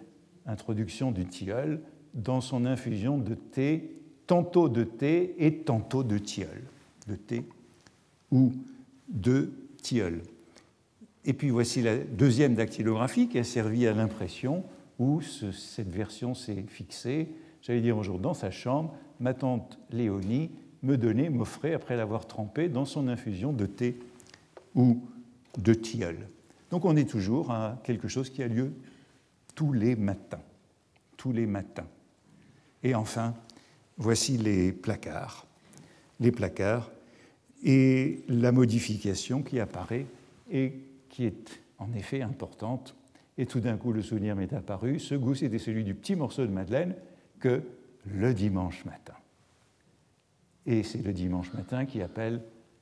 introduction 0.46 1.12
du 1.12 1.26
tilleul, 1.26 1.82
dans 2.14 2.42
son 2.42 2.66
infusion 2.66 3.18
de 3.18 3.36
thé, 3.36 3.96
tantôt 4.26 4.70
de 4.70 4.84
thé 4.84 5.36
et 5.38 5.58
tantôt 5.58 6.04
de 6.04 6.18
tilleul, 6.18 6.64
de 7.08 7.16
thé 7.16 7.44
ou 8.32 8.54
de 9.08 9.52
tilleul. 9.82 10.22
Et 11.26 11.34
puis 11.34 11.50
voici 11.50 11.82
la 11.82 11.98
deuxième 11.98 12.56
dactylographie 12.56 13.28
qui 13.28 13.38
a 13.38 13.44
servi 13.44 13.86
à 13.86 13.94
l'impression, 13.94 14.64
où 14.98 15.22
cette 15.22 15.90
version 15.90 16.34
s'est 16.34 16.66
fixée, 16.68 17.30
j'allais 17.62 17.82
dire 17.82 17.98
un 17.98 18.04
jour 18.04 18.20
dans 18.20 18.34
sa 18.34 18.52
chambre, 18.52 18.96
ma 19.20 19.34
tante 19.34 19.80
Léonie 19.92 20.50
me 20.84 20.98
donnait, 20.98 21.30
m'offrait, 21.30 21.74
après 21.74 21.96
l'avoir 21.96 22.28
trempé, 22.28 22.70
dans 22.70 22.86
son 22.86 23.08
infusion 23.08 23.54
de 23.54 23.66
thé 23.66 24.00
ou 24.76 25.02
de 25.58 25.74
tilleul. 25.74 26.28
Donc 26.72 26.86
on 26.86 26.96
est 26.96 27.10
toujours 27.10 27.52
à 27.52 27.80
quelque 27.84 28.08
chose 28.08 28.30
qui 28.30 28.44
a 28.44 28.48
lieu 28.48 28.72
tous 29.56 29.74
les 29.74 29.96
matins. 29.96 30.42
Tous 31.18 31.32
les 31.32 31.46
matins. 31.46 31.88
Et 32.84 32.96
enfin, 32.96 33.34
voici 33.98 34.38
les 34.38 34.72
placards. 34.72 35.46
Les 36.20 36.32
placards 36.32 36.92
et 37.64 38.24
la 38.30 38.52
modification 38.52 39.44
qui 39.44 39.60
apparaît 39.60 40.06
et 40.50 40.74
qui 41.10 41.26
est 41.26 41.62
en 41.78 41.92
effet 41.94 42.22
importante. 42.22 42.96
Et 43.38 43.46
tout 43.46 43.60
d'un 43.60 43.78
coup, 43.78 43.92
le 43.92 44.02
souvenir 44.02 44.36
m'est 44.36 44.54
apparu. 44.54 45.00
Ce 45.00 45.16
goût, 45.16 45.36
c'était 45.36 45.60
celui 45.60 45.84
du 45.84 45.96
petit 45.96 46.16
morceau 46.16 46.46
de 46.46 46.52
Madeleine 46.52 46.96
que 47.40 47.64
le 48.06 48.34
dimanche 48.34 48.86
matin. 48.86 49.14
Et 50.66 50.84
c'est 50.84 51.02
le 51.02 51.14
dimanche 51.14 51.54
matin 51.54 51.86
qui 51.86 52.02
appelle 52.02 52.42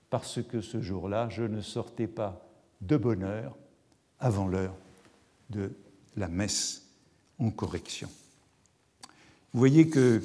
parce 0.09 0.41
que 0.41 0.61
ce 0.61 0.81
jour-là, 0.81 1.29
je 1.29 1.43
ne 1.43 1.61
sortais 1.61 2.07
pas 2.07 2.47
de 2.81 2.97
bonne 2.97 3.23
heure 3.23 3.55
avant 4.19 4.47
l'heure 4.47 4.75
de 5.49 5.71
la 6.15 6.27
messe 6.27 6.87
en 7.39 7.51
correction. 7.51 8.09
Vous 9.53 9.59
voyez 9.59 9.87
que 9.89 10.21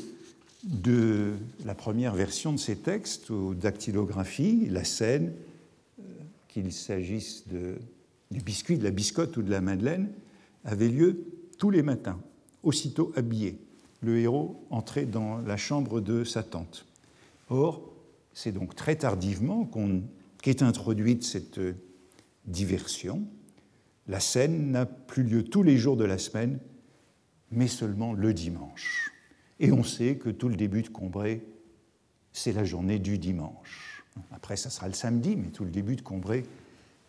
de 0.64 1.32
la 1.64 1.74
première 1.74 2.14
version 2.14 2.52
de 2.52 2.58
ces 2.58 2.76
textes 2.76 3.30
aux 3.30 3.54
dactylographies, 3.54 4.68
la 4.68 4.84
scène, 4.84 5.32
euh, 6.00 6.02
qu'il 6.48 6.72
s'agisse 6.72 7.44
du 7.48 8.40
biscuit, 8.40 8.78
de 8.78 8.84
la 8.84 8.90
biscotte 8.90 9.36
ou 9.36 9.42
de 9.42 9.50
la 9.50 9.60
madeleine, 9.60 10.10
avait 10.64 10.88
lieu 10.88 11.24
tous 11.58 11.70
les 11.70 11.82
matins, 11.82 12.20
aussitôt 12.62 13.12
habillé. 13.16 13.58
Le 14.02 14.18
héros 14.18 14.64
entrait 14.70 15.04
dans 15.04 15.38
la 15.38 15.56
chambre 15.56 16.00
de 16.00 16.24
sa 16.24 16.42
tante. 16.42 16.86
Or, 17.52 17.92
c'est 18.32 18.52
donc 18.52 18.74
très 18.74 18.96
tardivement 18.96 19.70
qu'est 20.40 20.62
introduite 20.62 21.22
cette 21.22 21.60
diversion. 22.46 23.26
La 24.08 24.20
scène 24.20 24.70
n'a 24.70 24.86
plus 24.86 25.22
lieu 25.22 25.44
tous 25.44 25.62
les 25.62 25.76
jours 25.76 25.96
de 25.96 26.04
la 26.04 26.16
semaine, 26.16 26.58
mais 27.50 27.68
seulement 27.68 28.14
le 28.14 28.32
dimanche. 28.32 29.12
Et 29.60 29.70
on 29.70 29.84
sait 29.84 30.16
que 30.16 30.30
tout 30.30 30.48
le 30.48 30.56
début 30.56 30.82
de 30.82 30.88
Combray, 30.88 31.42
c'est 32.32 32.52
la 32.52 32.64
journée 32.64 32.98
du 32.98 33.18
dimanche. 33.18 34.02
Après, 34.32 34.56
ça 34.56 34.70
sera 34.70 34.88
le 34.88 34.94
samedi, 34.94 35.36
mais 35.36 35.50
tout 35.50 35.64
le 35.64 35.70
début 35.70 35.96
de 35.96 36.02
Combray, 36.02 36.44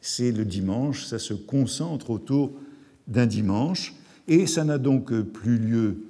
c'est 0.02 0.34
le 0.34 0.44
dimanche. 0.44 1.06
Ça 1.06 1.20
se 1.20 1.34
concentre 1.34 2.10
autour 2.10 2.52
d'un 3.08 3.26
dimanche. 3.26 3.96
Et 4.28 4.46
ça 4.46 4.66
n'a 4.66 4.78
donc 4.78 5.18
plus 5.22 5.58
lieu 5.58 6.04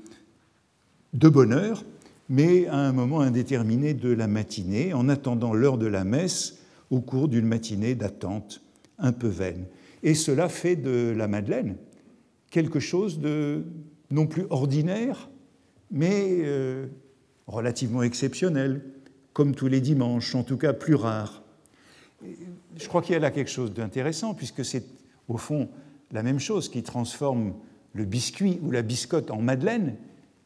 de 1.14 1.30
bonne 1.30 1.54
heure, 1.54 1.84
mais 2.30 2.68
à 2.68 2.78
un 2.78 2.94
moment 2.94 3.22
indéterminé 3.22 3.94
de 3.94 4.10
la 4.10 4.28
matinée, 4.28 4.94
en 4.94 5.10
attendant 5.10 5.54
l'heure 5.54 5.78
de 5.78 5.88
la 5.88 6.04
messe 6.04 6.60
au 6.90 7.02
cours 7.02 7.28
d'une 7.28 7.46
matinée 7.46 7.96
d'attente 7.96 8.62
un 9.00 9.12
peu 9.12 9.28
vaine. 9.28 9.66
Et 10.04 10.16
cela 10.16 10.50
fait 10.50 10.76
de 10.76 11.14
la 11.16 11.28
Madeleine 11.28 11.76
quelque 12.54 12.80
chose 12.80 13.20
de 13.20 13.64
non 14.12 14.28
plus 14.28 14.46
ordinaire, 14.52 15.32
mais 15.90 16.38
euh, 16.44 16.86
relativement 17.48 18.04
exceptionnel, 18.04 18.84
comme 19.34 19.56
tous 19.56 19.68
les 19.68 19.82
dimanches, 19.82 20.36
en 20.36 20.44
tout 20.44 20.58
cas 20.58 20.72
plus 20.72 20.94
rare. 20.94 21.42
Je 22.78 22.88
crois 22.88 23.02
qu'il 23.02 23.14
y 23.14 23.16
a 23.16 23.20
là 23.20 23.32
quelque 23.32 23.50
chose 23.50 23.74
d'intéressant, 23.74 24.36
puisque 24.36 24.64
c'est 24.64 24.86
au 25.28 25.38
fond 25.38 25.68
la 26.12 26.22
même 26.22 26.40
chose 26.40 26.70
qui 26.70 26.84
transforme 26.84 27.56
le 27.94 28.06
biscuit 28.06 28.60
ou 28.62 28.70
la 28.70 28.84
biscotte 28.84 29.32
en 29.32 29.42
madeleine, 29.42 29.96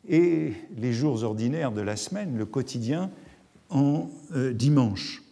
et 0.08 0.54
les 0.76 0.94
jours 0.94 1.24
ordinaires 1.24 1.72
de 1.72 1.82
la 1.82 1.96
semaine, 1.96 2.38
le 2.38 2.46
quotidien, 2.46 3.12
en 3.70 4.10
euh, 4.34 4.54
dimanche. 4.54 5.24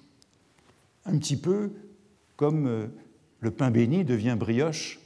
Un 1.06 1.18
petit 1.18 1.38
peu 1.38 1.72
comme 2.36 2.68
euh, 2.68 2.88
le 3.40 3.52
pain 3.52 3.72
béni 3.72 4.04
devient 4.04 4.36
brioche 4.38 5.00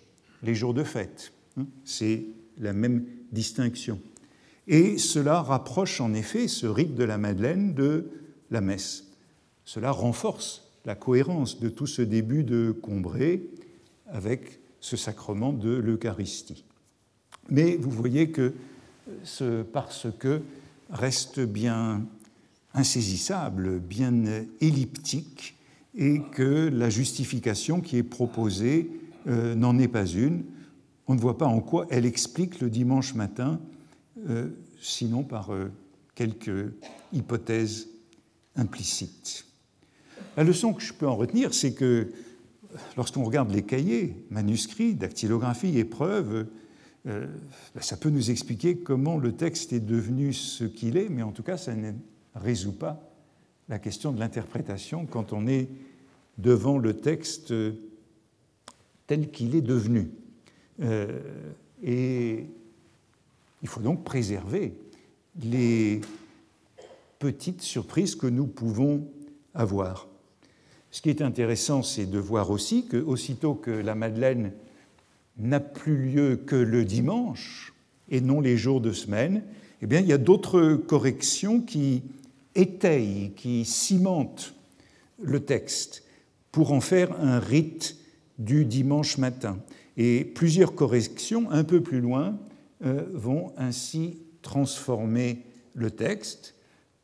les 0.44 0.56
jours 0.56 0.74
de 0.74 0.84
fête. 0.84 1.34
Hein. 1.58 1.66
C'est 1.84 2.26
la 2.58 2.74
même 2.74 3.06
distinction. 3.32 4.00
Et 4.68 4.98
cela 4.98 5.42
rapproche 5.42 6.02
en 6.02 6.14
effet 6.14 6.48
ce 6.48 6.68
rite 6.68 6.96
de 6.96 7.04
la 7.04 7.18
Madeleine 7.18 7.74
de 7.74 8.10
la 8.52 8.62
messe. 8.62 9.06
Cela 9.66 9.92
renforce 9.92 10.72
la 10.86 10.96
cohérence 10.96 11.60
de 11.60 11.70
tout 11.70 11.88
ce 11.88 12.02
début 12.02 12.44
de 12.44 12.72
Combray 12.72 13.42
avec 14.08 14.60
ce 14.80 14.98
sacrement 14.98 15.54
de 15.54 15.70
l'Eucharistie. 15.70 16.64
Mais 17.50 17.78
vous 17.78 17.92
voyez 17.92 18.32
que 18.32 18.54
parce 19.72 20.08
que 20.18 20.42
reste 20.90 21.40
bien 21.40 22.04
insaisissable, 22.74 23.80
bien 23.80 24.24
elliptique, 24.62 25.56
et 25.96 26.22
que 26.32 26.70
la 26.70 26.90
justification 26.90 27.82
qui 27.82 27.98
est 27.98 28.04
proposée 28.04 28.90
euh, 29.28 29.56
n'en 29.56 29.78
est 29.80 29.88
pas 29.88 30.06
une. 30.06 30.44
On 31.08 31.16
ne 31.16 31.20
voit 31.20 31.38
pas 31.38 31.48
en 31.48 31.60
quoi 31.60 31.88
elle 31.90 32.06
explique 32.06 32.60
le 32.62 32.70
dimanche 32.70 33.16
matin, 33.16 33.60
euh, 34.30 34.48
sinon 34.82 35.24
par 35.24 35.54
euh, 35.54 35.72
quelques 36.16 36.72
hypothèses 37.12 37.88
implicites. 38.56 39.46
La 40.38 40.44
leçon 40.44 40.74
que 40.74 40.82
je 40.82 40.94
peux 40.94 41.08
en 41.08 41.16
retenir, 41.16 41.54
c'est 41.54 41.74
que 41.74 42.12
lorsqu'on 42.96 43.24
regarde 43.24 43.52
les 43.52 43.64
cahiers, 43.64 44.16
manuscrits, 44.30 44.94
dactylographie, 44.94 45.78
épreuves, 45.80 46.46
ben, 47.06 47.30
ça 47.80 47.98
peut 47.98 48.10
nous 48.10 48.30
expliquer 48.30 48.78
comment 48.78 49.18
le 49.18 49.32
texte 49.32 49.74
est 49.74 49.80
devenu 49.80 50.34
ce 50.34 50.64
qu'il 50.66 50.98
est, 50.98 51.10
mais 51.10 51.22
en 51.22 51.32
tout 51.32 51.44
cas, 51.44 51.58
ça 51.58 51.76
ne 51.76 51.94
résout 52.36 52.74
pas 52.74 53.02
la 53.70 53.80
question 53.80 54.12
de 54.12 54.20
l'interprétation 54.20 55.06
quand 55.06 55.34
on 55.34 55.48
est 55.48 55.70
devant 56.38 56.78
le 56.78 56.94
texte 56.94 57.54
tel 59.08 59.32
qu'il 59.32 59.56
est 59.56 59.62
devenu. 59.62 60.12
et 61.84 62.46
il 63.62 63.68
faut 63.68 63.82
donc 63.82 64.04
préserver 64.04 64.74
les 65.42 66.02
petites 67.20 67.62
surprises 67.62 68.16
que 68.16 68.28
nous 68.28 68.48
pouvons 68.48 69.08
avoir. 69.54 70.08
Ce 70.92 71.02
qui 71.02 71.10
est 71.10 71.22
intéressant, 71.22 71.84
c'est 71.84 72.06
de 72.06 72.18
voir 72.18 72.50
aussi 72.50 72.88
que, 72.88 72.98
aussitôt 72.98 73.54
que 73.54 73.72
la 73.72 73.94
Madeleine 73.96 74.54
n'a 75.40 75.60
plus 75.60 75.98
lieu 75.98 76.36
que 76.36 76.56
le 76.56 76.86
dimanche 76.86 77.74
et 78.10 78.22
non 78.22 78.42
les 78.42 78.58
jours 78.58 78.82
de 78.82 78.92
semaine, 78.92 79.44
eh 79.82 79.88
bien, 79.88 80.00
il 80.02 80.08
y 80.08 80.14
a 80.14 80.18
d'autres 80.18 80.76
corrections 80.76 81.62
qui 81.62 82.04
étayent, 82.56 83.32
qui 83.36 83.66
cimentent 83.66 84.54
le 85.22 85.40
texte 85.40 86.04
pour 86.52 86.72
en 86.72 86.82
faire 86.82 87.18
un 87.20 87.40
rite 87.40 87.98
du 88.38 88.66
dimanche 88.66 89.18
matin. 89.18 89.60
Et 89.98 90.24
plusieurs 90.24 90.76
corrections, 90.76 91.50
un 91.52 91.64
peu 91.64 91.82
plus 91.82 92.02
loin, 92.02 92.38
euh, 92.86 93.06
vont 93.14 93.54
ainsi 93.58 94.20
transformer 94.42 95.44
le 95.74 95.92
texte. 95.92 96.56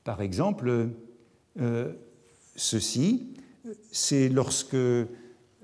Par 0.03 0.21
exemple, 0.21 0.89
euh, 1.59 1.93
ceci, 2.55 3.33
c'est 3.91 4.29
lorsque 4.29 4.77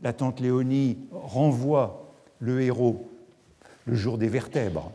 la 0.02 0.14
tante 0.14 0.40
Léonie 0.40 0.98
renvoie 1.12 2.11
le 2.42 2.62
héros 2.62 3.08
le 3.86 3.96
jour 3.96 4.18
des 4.18 4.28
vertèbres, 4.28 4.92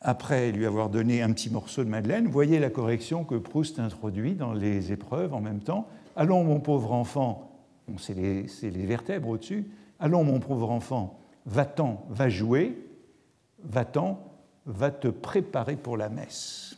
après 0.00 0.52
lui 0.52 0.66
avoir 0.66 0.88
donné 0.88 1.22
un 1.22 1.32
petit 1.32 1.50
morceau 1.50 1.84
de 1.84 1.88
Madeleine, 1.88 2.26
voyez 2.26 2.58
la 2.58 2.70
correction 2.70 3.24
que 3.24 3.34
Proust 3.34 3.78
introduit 3.78 4.34
dans 4.34 4.52
les 4.52 4.92
épreuves 4.92 5.34
en 5.34 5.40
même 5.40 5.60
temps. 5.60 5.88
Allons, 6.16 6.44
mon 6.44 6.60
pauvre 6.60 6.92
enfant, 6.92 7.52
c'est 7.98 8.14
les, 8.14 8.46
les, 8.62 8.86
vertèbres 8.86 9.28
au-dessus, 9.28 9.66
allons, 10.00 10.24
mon 10.24 10.40
pauvre 10.40 10.70
enfant, 10.70 11.20
va-t'en, 11.46 12.04
va 12.10 12.28
jouer, 12.28 12.76
va-t'en, 13.64 14.18
va 14.66 14.90
te 14.90 15.08
préparer 15.08 15.76
pour 15.76 15.96
la 15.96 16.08
messe. 16.08 16.76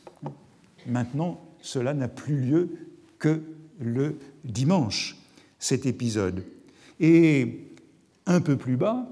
Maintenant, 0.86 1.40
cela 1.60 1.94
n'a 1.94 2.08
plus 2.08 2.38
lieu 2.38 2.68
que 3.18 3.42
le 3.80 4.18
dimanche, 4.44 5.16
cet 5.58 5.86
épisode. 5.86 6.44
Et 7.00 7.70
un 8.26 8.40
peu 8.40 8.56
plus 8.56 8.76
bas, 8.76 9.06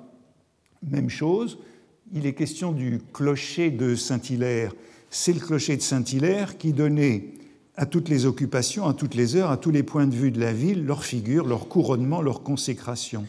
même 0.82 1.10
chose, 1.10 1.58
il 2.12 2.26
est 2.26 2.34
question 2.34 2.72
du 2.72 3.00
clocher 3.12 3.70
de 3.70 3.94
Saint-Hilaire. 3.94 4.74
C'est 5.10 5.32
le 5.32 5.40
clocher 5.40 5.76
de 5.76 5.82
Saint-Hilaire 5.82 6.58
qui 6.58 6.72
donnait 6.72 7.34
à 7.76 7.86
toutes 7.86 8.08
les 8.08 8.26
occupations, 8.26 8.86
à 8.86 8.94
toutes 8.94 9.14
les 9.14 9.36
heures, 9.36 9.50
à 9.50 9.56
tous 9.56 9.70
les 9.70 9.82
points 9.82 10.06
de 10.06 10.14
vue 10.14 10.30
de 10.30 10.40
la 10.40 10.52
ville, 10.52 10.84
leur 10.84 11.04
figure, 11.04 11.46
leur 11.46 11.68
couronnement, 11.68 12.20
leur 12.20 12.42
consécration. 12.42 13.26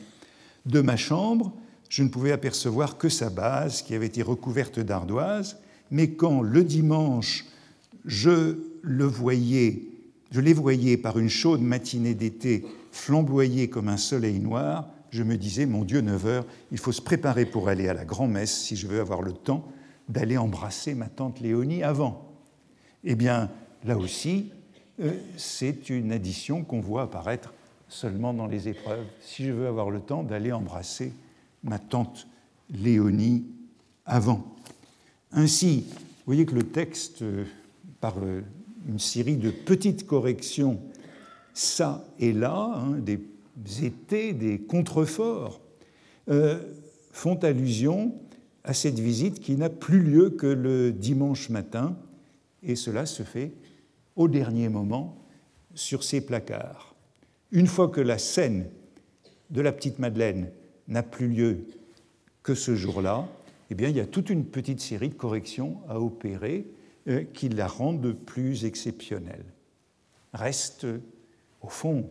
De 0.66 0.82
ma 0.82 0.98
chambre, 0.98 1.54
je 1.89 2.04
ne 2.04 2.10
pouvais 2.10 2.32
apercevoir 2.32 2.98
que 2.98 3.10
sa 3.10 3.30
base, 3.30 3.82
qui 3.82 3.96
avait 3.96 4.08
été 4.08 4.22
recouverte 4.22 4.80
d'ardoise, 4.80 5.58
mais 5.92 6.12
quand 6.12 6.42
le 6.42 6.63
dimanche, 6.63 7.46
je 8.06 8.58
le 8.82 9.06
voyais, 9.06 9.84
je 10.32 10.42
les 10.42 10.54
voyais 10.54 10.98
par 10.98 11.20
une 11.20 11.30
chaude 11.30 11.62
matinée 11.62 12.16
d'été 12.16 12.66
flamboyer 12.92 13.70
comme 13.70 13.88
un 13.88 13.98
soleil 13.98 14.39
noir, 14.39 14.89
je 15.13 15.21
me 15.21 15.38
disais, 15.38 15.67
mon 15.67 15.84
Dieu, 15.84 16.02
9 16.02 16.26
heures, 16.26 16.45
il 16.71 16.80
faut 16.80 16.91
se 16.91 17.02
préparer 17.02 17.45
pour 17.45 17.69
aller 17.69 17.88
à 17.88 17.93
la 17.93 18.04
grand-messe 18.04 18.63
si 18.63 18.76
je 18.76 18.88
veux 18.88 18.99
avoir 18.99 19.21
le 19.21 19.32
temps 19.32 19.67
d'aller 20.10 20.38
embrasser 20.38 20.95
ma 20.95 21.08
tante 21.08 21.39
Léonie 21.39 21.84
avant. 21.84 22.34
Eh 23.04 23.15
bien, 23.15 23.52
là 23.84 23.97
aussi, 23.97 24.52
euh, 24.99 25.13
c'est 25.38 25.89
une 25.89 26.12
addition 26.12 26.63
qu'on 26.63 26.82
voit 26.82 27.04
apparaître 27.04 27.54
seulement 27.88 28.34
dans 28.34 28.47
les 28.47 28.67
épreuves. 28.67 29.06
Si 29.21 29.45
je 29.45 29.52
veux 29.52 29.67
avoir 29.67 29.91
le 29.91 29.99
temps 29.99 30.23
d'aller 30.23 30.52
embrasser 30.52 31.13
ma 31.63 31.78
tante 31.78 32.28
Léonie 32.71 33.45
avant. 34.06 34.43
Ainsi, 35.32 35.86
vous 35.91 36.26
voyez 36.26 36.45
que 36.45 36.56
le 36.56 36.63
texte, 36.63 37.21
euh, 37.21 37.45
par 38.02 38.15
une 38.89 38.99
série 38.99 39.38
de 39.38 39.52
petites 39.52 40.08
corrections 40.08 40.82
ça 41.54 42.04
et 42.19 42.34
là, 42.34 42.73
hein, 42.76 42.93
des 42.97 43.17
étés, 43.82 44.34
des 44.34 44.60
contreforts, 44.60 45.62
euh, 46.30 46.60
font 47.12 47.36
allusion 47.36 48.16
à 48.63 48.74
cette 48.74 49.00
visite 49.00 49.39
qui 49.39 49.56
n'a 49.56 49.70
plus 49.70 50.02
lieu 50.02 50.30
que 50.30 50.48
le 50.48 50.92
dimanche 50.92 51.50
matin, 51.50 51.98
et 52.63 52.76
cela 52.76 53.06
se 53.06 53.24
fait 53.24 53.52
au 54.16 54.28
dernier 54.28 54.70
moment 54.70 55.18
sur 55.74 56.04
ces 56.04 56.22
placards. 56.22 56.96
Une 57.52 57.68
fois 57.68 57.89
que 57.89 58.02
la 58.02 58.18
scène 58.18 58.68
de 59.50 59.62
la 59.62 59.72
petite 59.72 60.00
Madeleine 60.00 60.50
n'a 60.88 61.04
plus 61.04 61.28
lieu 61.28 61.66
que 62.42 62.56
ce 62.56 62.76
jour-là, 62.76 63.28
eh 63.70 63.76
bien, 63.76 63.89
il 63.89 63.96
y 63.96 64.00
a 64.00 64.06
toute 64.06 64.30
une 64.30 64.46
petite 64.46 64.82
série 64.82 65.10
de 65.10 65.13
corrections 65.13 65.78
à 65.88 66.00
opérer 66.00 66.66
euh, 67.08 67.24
qui 67.34 67.50
la 67.50 67.68
rendent 67.68 68.13
plus 68.13 68.66
exceptionnelle. 68.66 69.46
Reste, 70.34 70.88
au 71.62 71.70
fond, 71.70 72.10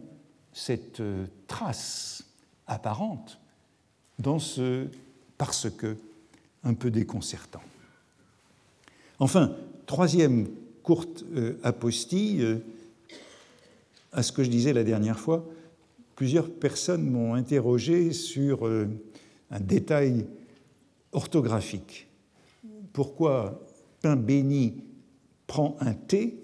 cette 0.53 1.01
euh, 1.01 1.27
trace 1.47 2.25
apparente 2.67 3.39
dans 4.19 4.39
ce 4.39 4.87
parce 5.39 5.71
que 5.71 5.97
un 6.65 6.75
peu 6.75 6.91
déconcertant. 6.91 7.63
Enfin, 9.19 9.57
troisième 9.87 10.49
courte 10.83 11.25
euh, 11.35 11.59
apostille 11.63 12.61
à 14.13 14.23
ce 14.23 14.31
que 14.33 14.45
je 14.45 14.51
disais 14.51 14.73
la 14.73 14.85
dernière 14.85 15.19
fois, 15.19 15.45
plusieurs 16.15 16.51
personnes 16.51 17.09
m'ont 17.11 17.35
interrogé 17.35 18.13
sur 18.13 18.69
un 19.51 19.61
détail 19.61 20.27
orthographique. 21.13 22.09
Pourquoi 22.93 23.61
pain 24.01 24.17
béni 24.17 24.75
prend 25.47 25.77
un 25.81 25.95
T 25.95 26.39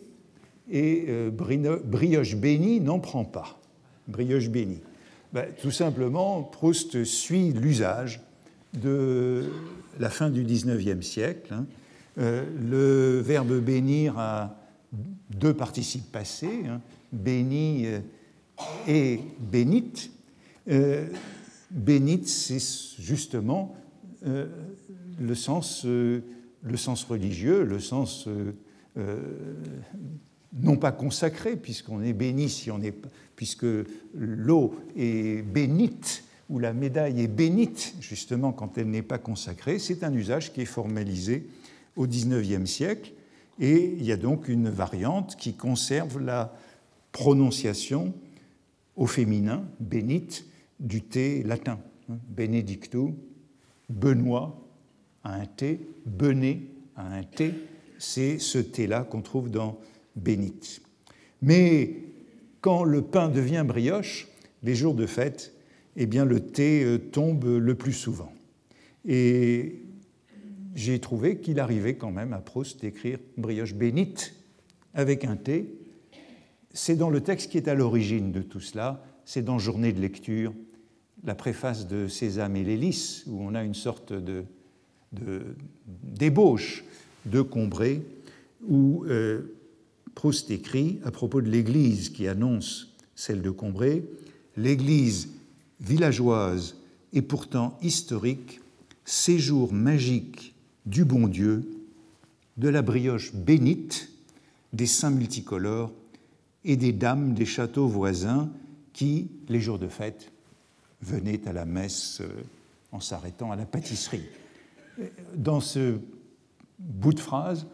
et 0.71 1.07
euh, 1.09 1.31
brioche 1.31 2.37
béni 2.37 2.81
n'en 2.81 3.01
prend 3.01 3.25
pas? 3.25 3.59
Brioche 4.09 4.49
béni. 4.49 4.81
Ben, 5.33 5.47
tout 5.61 5.71
simplement, 5.71 6.42
Proust 6.42 7.05
suit 7.05 7.53
l'usage 7.53 8.21
de 8.75 9.51
la 10.01 10.11
fin 10.11 10.31
du 10.31 10.42
XIXe 10.42 11.07
siècle. 11.07 11.53
Hein. 11.53 11.66
Euh, 12.18 12.44
le 12.61 13.21
verbe 13.21 13.61
bénir 13.61 14.18
a 14.18 14.57
deux 15.31 15.55
participes 15.55 16.11
passés, 16.11 16.64
hein, 16.66 16.81
béni 17.12 17.87
euh, 17.87 18.01
et 18.88 19.21
bénite. 19.38 20.11
bénite, 21.71 22.29
c'est 22.29 22.61
justement 22.99 23.77
le 24.25 25.35
sens 25.35 25.87
le 26.62 26.77
sens 26.77 27.05
religieux, 27.05 27.64
le 27.64 27.79
sens 27.79 28.27
euh, 28.27 28.53
euh, 28.99 29.21
non 30.53 30.77
pas 30.77 30.93
consacré, 30.93 31.57
puisqu'on 31.57 32.03
est 32.03 32.13
béni 32.13 32.49
si 32.49 32.71
on 32.71 32.81
est, 32.81 32.95
puisque 33.37 33.67
l'eau 34.15 34.75
est 34.97 35.43
bénite 35.43 36.25
ou 36.49 36.59
la 36.59 36.73
médaille 36.73 37.21
est 37.21 37.29
bénite 37.29 37.95
justement 38.01 38.53
quand 38.53 38.79
elle 38.79 38.91
n'est 38.91 39.03
pas 39.03 39.19
consacrée. 39.19 39.79
C'est 39.79 40.03
un 40.03 40.13
usage 40.15 40.53
qui 40.53 40.63
est 40.63 40.67
formalisé 40.67 41.47
au 41.97 42.07
XIXe 42.07 42.69
siècle. 42.69 43.13
Et 43.61 43.95
il 43.99 44.05
y 44.05 44.13
a 44.13 44.17
donc 44.17 44.49
une 44.49 44.69
variante 44.69 45.37
qui 45.37 45.55
conserve 45.55 46.21
la 46.21 46.55
prononciation 47.13 48.15
au 48.97 49.07
féminin, 49.07 49.65
bénite, 49.81 50.47
du 50.81 51.03
T 51.03 51.43
latin, 51.43 51.81
benedictu, 52.09 53.15
Benoît, 53.89 54.57
à 55.25 55.35
un 55.35 55.47
T, 55.47 55.81
Benet 56.07 56.61
à 56.97 57.15
un 57.15 57.23
T, 57.23 57.55
c'est 57.99 58.39
ce 58.39 58.59
T-là 58.59 59.03
qu'on 59.03 59.23
trouve 59.23 59.51
dans 59.51 59.79
bénite. 60.19 60.83
Mais 61.43 61.97
quand 62.61 62.85
le 62.85 63.03
pain 63.03 63.29
devient 63.29 63.65
brioche, 63.67 64.29
les 64.63 64.75
jours 64.75 64.95
de 64.95 65.07
fête, 65.07 65.55
eh 65.97 66.07
bien 66.07 66.25
le 66.25 66.41
T 66.41 66.85
euh, 66.85 66.99
tombe 66.99 67.45
le 67.45 67.75
plus 67.75 67.93
souvent. 67.93 68.33
Et 69.07 69.81
j'ai 70.75 70.99
trouvé 71.01 71.39
qu'il 71.39 71.61
arrivait 71.61 71.97
quand 71.97 72.11
même 72.11 72.33
à 72.33 72.39
Proust 72.39 72.81
d'écrire 72.81 73.19
brioche 73.37 73.75
bénite 73.75 74.35
avec 74.95 75.25
un 75.25 75.37
T. 75.37 75.75
C'est 76.73 76.97
dans 76.97 77.11
le 77.11 77.21
texte 77.21 77.51
qui 77.51 77.57
est 77.57 77.69
à 77.69 77.75
l'origine 77.75 78.33
de 78.33 78.43
tout 78.43 78.61
cela, 78.61 79.05
c'est 79.25 79.43
dans 79.43 79.59
Journée 79.59 79.93
de 79.93 80.01
lecture, 80.01 80.53
la 81.25 81.35
préface 81.35 81.89
de 81.89 82.07
Sésame 82.07 82.57
et 82.57 82.65
l'hélice, 82.65 83.25
où 83.27 83.43
on 83.43 83.55
a 83.55 83.65
une 83.65 83.75
sorte 83.75 84.13
de 84.13 84.45
d'ébauche 85.13 86.85
de, 87.27 87.43
Combray, 87.43 88.03
où 88.67 89.05
euh, 89.07 89.58
Proust 90.19 90.51
écrit 90.51 90.99
à 91.05 91.13
propos 91.13 91.41
de 91.41 91.49
l'église 91.49 92.09
qui 92.09 92.27
annonce 92.27 92.93
celle 93.15 93.41
de 93.41 93.51
Combray 93.51 94.03
L'église 94.57 95.29
villageoise 95.79 96.75
et 97.13 97.23
pourtant 97.23 97.79
historique, 97.83 98.61
séjour 99.05 99.73
magique 99.73 100.57
du 100.87 101.05
bon 101.05 101.29
Dieu, 101.29 101.71
de 102.57 102.69
la 102.69 102.83
brioche 102.83 103.33
bénite, 103.33 104.11
des 104.73 104.87
saints 104.87 105.13
multicolores 105.13 105.93
et 106.65 106.75
des 106.75 106.93
dames 106.93 107.33
des 107.33 107.47
châteaux 107.47 107.87
voisins 107.87 108.51
qui, 108.95 109.31
les 109.49 109.61
jours 109.61 109.79
de 109.79 109.87
fête, 109.87 110.33
venaient 111.01 111.47
à 111.47 111.53
la 111.53 111.65
messe 111.65 112.23
euh, 112.23 112.43
en 112.91 112.99
s'arrêtant 112.99 113.53
à 113.53 113.57
la 113.57 113.67
pâtisserie. 113.67 114.27
Dans 115.37 115.61
ce 115.61 116.01
bout 116.81 117.13
de 117.13 117.21
phrase, 117.21 117.69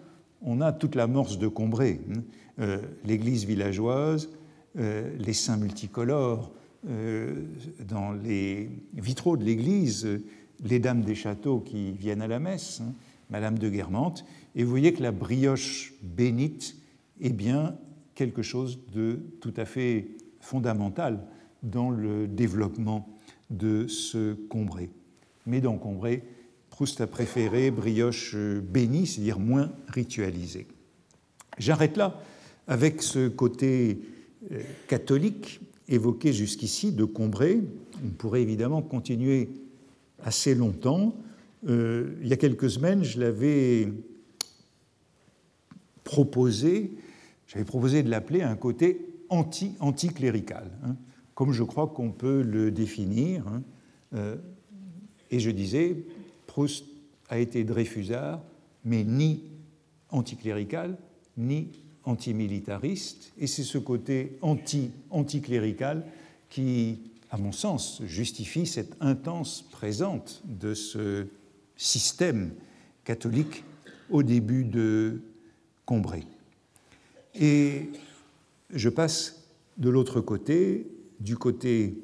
on 0.45 0.61
a 0.61 0.73
toute 0.73 0.95
l'amorce 0.95 1.39
de 1.39 1.49
Combray. 1.49 2.01
Hein. 2.11 2.23
Euh, 2.61 2.79
l'église 3.05 3.45
villageoise, 3.45 4.31
euh, 4.79 5.11
les 5.19 5.33
saints 5.33 5.57
multicolores, 5.57 6.53
dans 7.89 8.13
les 8.13 8.69
vitraux 8.93 9.39
de 9.39 9.45
l'église, 9.45 10.07
les 10.63 10.79
dames 10.79 11.01
des 11.01 11.15
châteaux 11.15 11.61
qui 11.61 11.93
viennent 11.93 12.21
à 12.21 12.29
la 12.29 12.39
messe, 12.39 12.83
hein, 12.83 12.93
Madame 13.31 13.59
de 13.59 13.71
Guermantes, 13.71 14.27
et 14.55 14.65
vous 14.65 14.71
voyez 14.71 14.93
que 14.93 15.03
la 15.03 15.11
brioche 15.11 15.95
bénite 16.03 16.77
est 17.23 17.33
bien 17.33 17.77
quelque 18.15 18.43
chose 18.43 18.79
de 18.93 19.19
tout 19.41 19.55
à 19.57 19.65
fait 19.65 20.09
fondamental 20.41 21.21
dans 21.63 21.91
le 21.91 22.27
développement 22.29 23.09
de 23.51 23.87
ce 23.89 24.35
Combray. 24.35 24.91
Mais 25.47 25.61
dans 25.61 25.77
Combray, 25.77 26.23
Proust 26.75 27.01
a 27.01 27.07
préféré 27.07 27.71
brioche 27.71 28.35
bénie, 28.35 29.07
c'est-à-dire 29.07 29.39
moins 29.39 29.71
ritualisée. 29.87 30.67
J'arrête 31.57 31.97
là 31.97 32.21
avec 32.67 33.01
ce 33.01 33.29
côté 33.29 34.01
euh, 34.51 34.61
catholique 34.89 35.61
évoqué 35.87 36.33
jusqu'ici 36.33 36.91
de 36.91 37.05
Combray. 37.05 37.63
On 38.05 38.09
pourrait 38.09 38.43
évidemment 38.43 38.83
continuer 38.83 39.51
assez 40.25 40.57
longtemps. 40.57 41.15
Euh, 41.69 42.17
il 42.23 42.27
y 42.27 42.33
a 42.33 42.37
quelques 42.37 42.71
semaines, 42.71 43.05
je 43.05 43.21
l'avais 43.21 43.93
proposé, 46.03 46.91
j'avais 47.47 47.65
proposé 47.65 48.03
de 48.03 48.11
l'appeler 48.11 48.43
un 48.43 48.57
côté 48.57 49.15
anti 49.29 49.77
anticlérical, 49.79 50.73
hein, 50.83 50.97
comme 51.37 51.53
je 51.53 51.63
crois 51.63 51.87
qu'on 51.87 52.11
peut 52.11 52.43
le 52.43 52.73
définir. 52.73 53.47
Hein. 53.47 53.63
Euh, 54.17 54.35
et 55.31 55.39
je 55.39 55.53
disais, 55.53 56.05
Proust 56.55 56.85
a 57.29 57.39
été 57.39 57.65
Dreyfusard, 57.65 58.41
mais 58.85 59.03
ni 59.03 59.43
anticlérical, 60.11 60.97
ni 61.37 61.69
antimilitariste, 62.05 63.33
et 63.39 63.49
c'est 63.49 63.65
ce 63.65 63.79
côté 63.79 64.39
anti-anticlérical 64.41 66.05
qui 66.49 66.99
à 67.35 67.37
mon 67.37 67.51
sens, 67.51 68.01
justifie 68.07 68.65
cette 68.65 68.95
intense 69.01 69.63
présence 69.73 70.41
de 70.45 70.73
ce 70.73 71.27
système 71.77 72.53
catholique 73.03 73.65
au 74.09 74.23
début 74.23 74.63
de 74.63 75.21
Combray. 75.85 76.25
Et 77.35 77.91
je 78.71 78.89
passe 78.89 79.49
de 79.79 79.91
l'autre 79.91 80.21
côté, 80.21 80.87
du 81.19 81.37
côté 81.37 81.99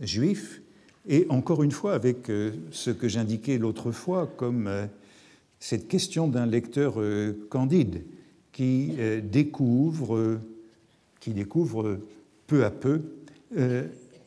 juif, 0.00 0.62
et 1.08 1.26
encore 1.28 1.62
une 1.62 1.70
fois 1.70 1.94
avec 1.94 2.28
euh, 2.30 2.52
ce 2.70 2.90
que 2.90 3.08
j'indiquais 3.08 3.58
l'autre 3.58 3.92
fois 3.92 4.26
comme 4.36 4.66
euh, 4.66 4.86
cette 5.60 5.88
question 5.88 6.28
d'un 6.28 6.46
lecteur 6.46 6.94
euh, 7.00 7.46
candide 7.50 8.04
qui 8.52 8.94
découvre, 9.22 10.40
qui 11.20 11.32
découvre 11.32 12.00
peu 12.46 12.64
à 12.64 12.70
peu 12.70 13.02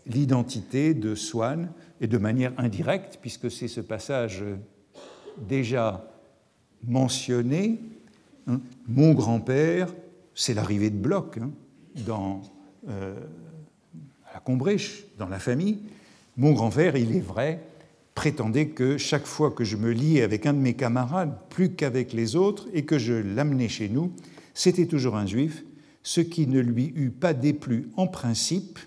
l'identité 0.05 0.93
de 0.93 1.15
Swann, 1.15 1.71
et 1.99 2.05
de 2.05 2.19
manière 2.19 2.53
indirecte, 2.59 3.17
puisque 3.19 3.49
c'est 3.49 3.67
ce 3.67 3.81
passage 3.81 4.43
déjà 5.47 6.07
mentionné. 6.87 7.79
Hein, 8.45 8.61
mon 8.87 9.15
grand-père, 9.15 9.91
c'est 10.35 10.53
l'arrivée 10.53 10.91
de 10.91 10.97
Bloch 10.97 11.39
hein, 11.39 11.49
à 12.87 14.33
la 14.35 14.39
Combrèche, 14.41 15.05
dans 15.17 15.27
la 15.27 15.39
famille. 15.39 15.79
Mon 16.39 16.53
grand-père, 16.53 16.95
il 16.95 17.13
est 17.17 17.19
vrai, 17.19 17.59
prétendait 18.15 18.69
que 18.69 18.97
chaque 18.97 19.25
fois 19.25 19.51
que 19.51 19.65
je 19.65 19.75
me 19.75 19.91
liais 19.91 20.21
avec 20.21 20.45
un 20.45 20.53
de 20.53 20.59
mes 20.59 20.73
camarades, 20.73 21.37
plus 21.49 21.73
qu'avec 21.73 22.13
les 22.13 22.37
autres, 22.37 22.69
et 22.73 22.85
que 22.85 22.97
je 22.97 23.13
l'amenais 23.13 23.67
chez 23.67 23.89
nous, 23.89 24.13
c'était 24.53 24.85
toujours 24.85 25.17
un 25.17 25.25
juif, 25.25 25.65
ce 26.01 26.21
qui 26.21 26.47
ne 26.47 26.61
lui 26.61 26.93
eût 26.95 27.09
pas 27.09 27.33
déplu 27.33 27.89
en 27.97 28.07
principe, 28.07 28.79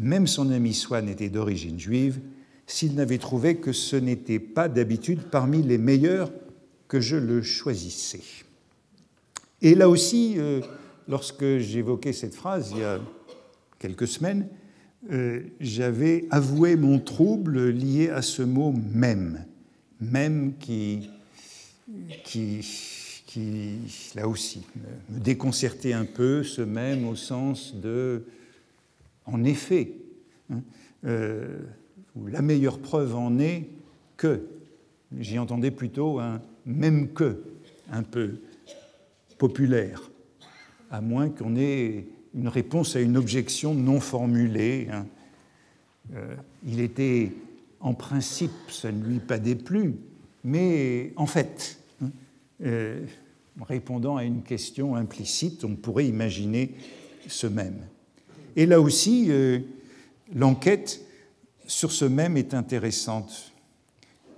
même 0.00 0.26
son 0.26 0.50
ami 0.50 0.74
Swann 0.74 1.08
était 1.08 1.28
d'origine 1.28 1.78
juive, 1.78 2.18
s'il 2.66 2.96
n'avait 2.96 3.18
trouvé 3.18 3.58
que 3.58 3.72
ce 3.72 3.94
n'était 3.94 4.40
pas 4.40 4.68
d'habitude 4.68 5.20
parmi 5.30 5.62
les 5.62 5.78
meilleurs 5.78 6.32
que 6.88 7.00
je 7.00 7.14
le 7.14 7.40
choisissais. 7.40 8.24
Et 9.62 9.76
là 9.76 9.88
aussi, 9.88 10.34
euh, 10.38 10.60
lorsque 11.06 11.58
j'évoquais 11.58 12.12
cette 12.12 12.34
phrase 12.34 12.72
il 12.72 12.80
y 12.80 12.84
a 12.84 12.98
quelques 13.78 14.08
semaines, 14.08 14.48
euh, 15.10 15.40
j'avais 15.60 16.26
avoué 16.30 16.76
mon 16.76 16.98
trouble 16.98 17.70
lié 17.70 18.10
à 18.10 18.20
ce 18.20 18.42
mot 18.42 18.72
même, 18.72 19.44
même 20.00 20.52
qui, 20.58 21.08
qui, 22.24 22.60
qui 23.26 23.78
là 24.14 24.28
aussi, 24.28 24.62
me 25.08 25.18
déconcertait 25.20 25.94
un 25.94 26.04
peu, 26.04 26.42
ce 26.42 26.60
même 26.60 27.08
au 27.08 27.16
sens 27.16 27.74
de 27.74 28.24
en 29.24 29.44
effet, 29.44 29.92
hein, 30.52 30.62
euh, 31.04 31.60
la 32.26 32.42
meilleure 32.42 32.78
preuve 32.78 33.14
en 33.14 33.38
est 33.38 33.68
que, 34.16 34.42
j'y 35.18 35.38
entendais 35.38 35.70
plutôt 35.70 36.18
un 36.18 36.40
même 36.66 37.12
que, 37.12 37.42
un 37.90 38.02
peu 38.02 38.40
populaire, 39.38 40.10
à 40.90 41.00
moins 41.00 41.30
qu'on 41.30 41.56
ait 41.56 42.06
une 42.34 42.48
réponse 42.48 42.96
à 42.96 43.00
une 43.00 43.16
objection 43.16 43.74
non 43.74 44.00
formulée. 44.00 44.88
Hein. 44.90 45.06
Euh, 46.14 46.34
il 46.66 46.80
était 46.80 47.32
en 47.80 47.94
principe, 47.94 48.52
ça 48.68 48.92
ne 48.92 49.02
lui 49.04 49.18
pas 49.20 49.38
déplu, 49.38 49.94
mais 50.44 51.12
en 51.16 51.26
fait, 51.26 51.78
hein, 52.02 52.10
euh, 52.64 53.04
répondant 53.60 54.16
à 54.16 54.24
une 54.24 54.42
question 54.42 54.96
implicite, 54.96 55.64
on 55.64 55.76
pourrait 55.76 56.06
imaginer 56.06 56.74
ce 57.26 57.46
même. 57.46 57.86
Et 58.56 58.66
là 58.66 58.80
aussi, 58.80 59.26
euh, 59.28 59.60
l'enquête 60.34 61.00
sur 61.66 61.92
ce 61.92 62.04
même 62.04 62.36
est 62.36 62.54
intéressante, 62.54 63.52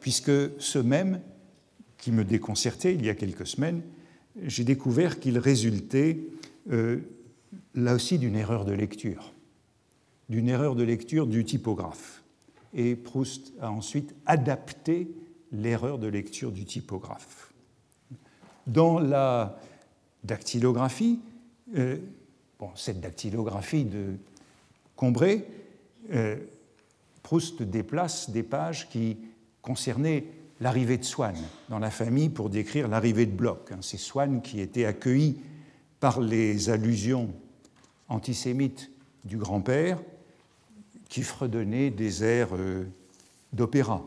puisque 0.01 0.33
ce 0.59 0.79
même, 0.79 1.21
qui 1.99 2.11
me 2.11 2.25
déconcertait 2.25 2.95
il 2.95 3.05
y 3.05 3.09
a 3.09 3.15
quelques 3.15 3.47
semaines, 3.47 3.81
j'ai 4.43 4.65
découvert 4.65 5.21
qu'il 5.21 5.39
résultait 5.39 6.19
là 7.75 7.95
aussi 7.95 8.19
d'une 8.19 8.37
erreur 8.37 8.65
de 8.65 8.73
lecture, 8.73 9.33
d'une 10.29 10.49
erreur 10.49 10.75
de 10.75 10.83
lecture 10.83 11.27
du 11.27 11.45
typographe. 11.45 12.23
Et 12.75 12.97
Proust 12.97 13.53
a 13.61 13.71
ensuite 13.71 14.15
adapté 14.27 15.09
l'erreur 15.53 15.99
de 15.99 16.07
lecture 16.07 16.53
du 16.53 16.65
typographe. 16.65 17.53
Dans 18.67 18.99
la 18.99 19.59
dactylographie, 20.25 21.21
euh, 21.77 21.99
cette 22.77 23.01
dactylographie 23.01 23.85
de 23.85 24.15
Combray, 24.97 25.45
euh, 26.13 26.37
Proust 27.23 27.63
déplace 27.63 28.31
des 28.31 28.43
pages 28.43 28.89
qui 28.89 29.19
concernaient 29.61 30.25
l'arrivée 30.61 30.99
de 30.99 31.05
Swann 31.05 31.37
dans 31.69 31.79
la 31.79 31.91
famille 31.91 32.29
pour 32.29 32.51
décrire 32.51 32.89
l'arrivée 32.89 33.27
de 33.27 33.33
Bloch. 33.33 33.71
Hein. 33.71 33.79
C'est 33.81 33.99
Swann 33.99 34.43
qui 34.43 34.61
était 34.61 34.85
accueilli 34.85 35.37
par 36.01 36.21
les 36.21 36.71
allusions 36.71 37.33
antisémites 38.13 38.91
du 39.25 39.37
grand-père 39.37 39.99
qui 41.09 41.23
fredonnaient 41.23 41.91
des 41.91 42.25
airs 42.25 42.55
euh, 42.55 42.87
d'opéra. 43.53 44.03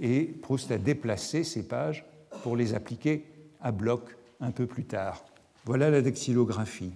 Et 0.00 0.24
Proust 0.24 0.70
a 0.70 0.78
déplacé 0.78 1.44
ces 1.44 1.66
pages 1.66 2.04
pour 2.42 2.56
les 2.56 2.74
appliquer 2.74 3.24
à 3.60 3.72
Bloch 3.72 4.16
un 4.40 4.50
peu 4.50 4.66
plus 4.66 4.84
tard. 4.84 5.24
Voilà 5.64 5.90
la 5.90 6.02
dactylographie. 6.02 6.92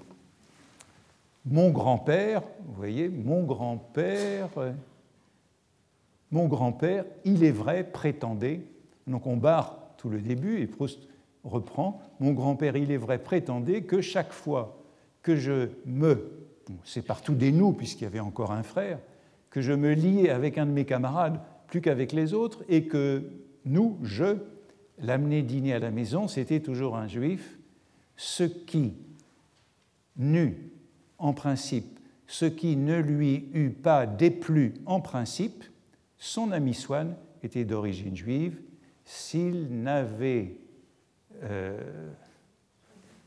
Mon 1.46 1.70
grand-père, 1.70 2.42
vous 2.66 2.74
voyez, 2.74 3.08
mon 3.08 3.44
grand-père, 3.44 4.50
mon 6.30 6.46
grand-père, 6.46 7.04
il 7.24 7.42
est 7.42 7.50
vrai, 7.50 7.82
prétendait, 7.82 8.60
donc 9.06 9.26
on 9.26 9.36
barre 9.36 9.78
tout 9.96 10.10
le 10.10 10.20
début 10.20 10.60
et 10.60 10.66
Proust 10.66 11.00
reprend, 11.42 12.00
mon 12.20 12.32
grand-père, 12.32 12.76
il 12.76 12.92
est 12.92 12.98
vrai, 12.98 13.18
prétendait 13.18 13.82
que 13.82 14.00
chaque 14.00 14.32
fois 14.32 14.79
que 15.22 15.36
je 15.36 15.68
me, 15.86 16.30
c'est 16.84 17.04
partout 17.04 17.34
des 17.34 17.52
nous 17.52 17.72
puisqu'il 17.72 18.04
y 18.04 18.06
avait 18.06 18.20
encore 18.20 18.52
un 18.52 18.62
frère, 18.62 18.98
que 19.50 19.60
je 19.60 19.72
me 19.72 19.92
liais 19.92 20.30
avec 20.30 20.58
un 20.58 20.66
de 20.66 20.70
mes 20.70 20.84
camarades 20.84 21.40
plus 21.66 21.80
qu'avec 21.80 22.12
les 22.12 22.34
autres 22.34 22.64
et 22.68 22.84
que 22.84 23.24
nous, 23.64 23.98
je, 24.02 24.36
l'amener 24.98 25.42
dîner 25.42 25.72
à 25.72 25.78
la 25.78 25.90
maison, 25.90 26.28
c'était 26.28 26.60
toujours 26.60 26.96
un 26.96 27.08
juif, 27.08 27.58
ce 28.16 28.44
qui, 28.44 28.94
nu 30.16 30.70
en 31.18 31.32
principe 31.32 32.00
ce 32.30 32.44
qui 32.44 32.76
ne 32.76 33.00
lui 33.00 33.48
eût 33.54 33.70
pas 33.70 34.06
déplu 34.06 34.74
en 34.86 35.00
principe, 35.00 35.64
son 36.16 36.52
ami 36.52 36.74
Swann 36.74 37.16
était 37.42 37.64
d'origine 37.64 38.16
juive, 38.16 38.60
s'il 39.04 39.82
n'avait, 39.82 40.54
euh, 41.42 42.12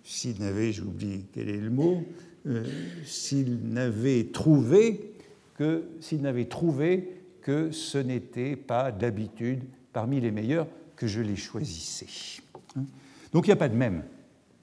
s'il 0.04 0.40
n'avait, 0.40 0.72
j'oublie 0.72 1.26
quel 1.34 1.50
est 1.50 1.58
le 1.58 1.70
mot, 1.70 2.04
euh, 2.46 2.64
s'il 3.06 3.70
n'avait 3.70 4.26
trouvé 4.26 5.14
que 5.56 5.84
s'il 6.02 6.22
n'avait 6.22 6.46
trouvé 6.46 7.10
que 7.42 7.72
ce 7.72 7.98
n'était 7.98 8.56
pas 8.56 8.92
d'habitude 8.92 9.64
parmi 9.92 10.20
les 10.20 10.32
meilleurs 10.32 10.68
que 10.96 11.08
je 11.08 11.22
les 11.22 11.36
choisissais. 11.36 12.42
Hein. 12.76 12.86
Donc 13.32 13.46
il 13.46 13.50
n'y 13.50 13.54
a 13.54 13.58
pas 13.58 13.70
de 13.70 13.76
même 13.76 14.04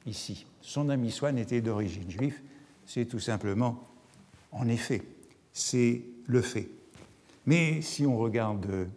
ici. 0.06 0.46
Son 0.60 0.88
ami 0.88 1.10
Swann 1.10 1.38
était 1.38 1.60
d'origine 1.60 2.10
juive, 2.10 2.40
c'est 2.86 3.06
tout 3.06 3.20
simplement, 3.20 3.88
en 4.52 4.68
effet, 4.68 5.02
c'est 5.52 6.02
le 6.26 6.42
fait. 6.42 6.68
Mais 7.46 7.82
si 7.82 8.06
on 8.06 8.18
regarde 8.18 8.88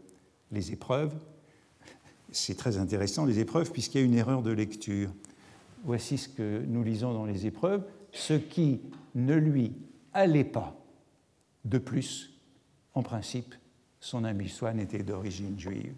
les 0.51 0.71
épreuves, 0.71 1.13
c'est 2.31 2.57
très 2.57 2.77
intéressant, 2.77 3.25
les 3.25 3.39
épreuves, 3.39 3.71
puisqu'il 3.71 4.01
y 4.01 4.03
a 4.03 4.05
une 4.05 4.15
erreur 4.15 4.41
de 4.41 4.51
lecture. 4.51 5.09
Voici 5.83 6.17
ce 6.17 6.29
que 6.29 6.63
nous 6.65 6.83
lisons 6.83 7.13
dans 7.13 7.25
les 7.25 7.45
épreuves. 7.45 7.83
Ce 8.11 8.33
qui 8.33 8.81
ne 9.15 9.35
lui 9.35 9.73
allait 10.13 10.43
pas 10.43 10.79
de 11.65 11.77
plus, 11.77 12.39
en 12.93 13.03
principe, 13.03 13.55
son 13.99 14.23
ami 14.23 14.49
Swann 14.49 14.79
était 14.79 15.03
d'origine 15.03 15.59
juive. 15.59 15.93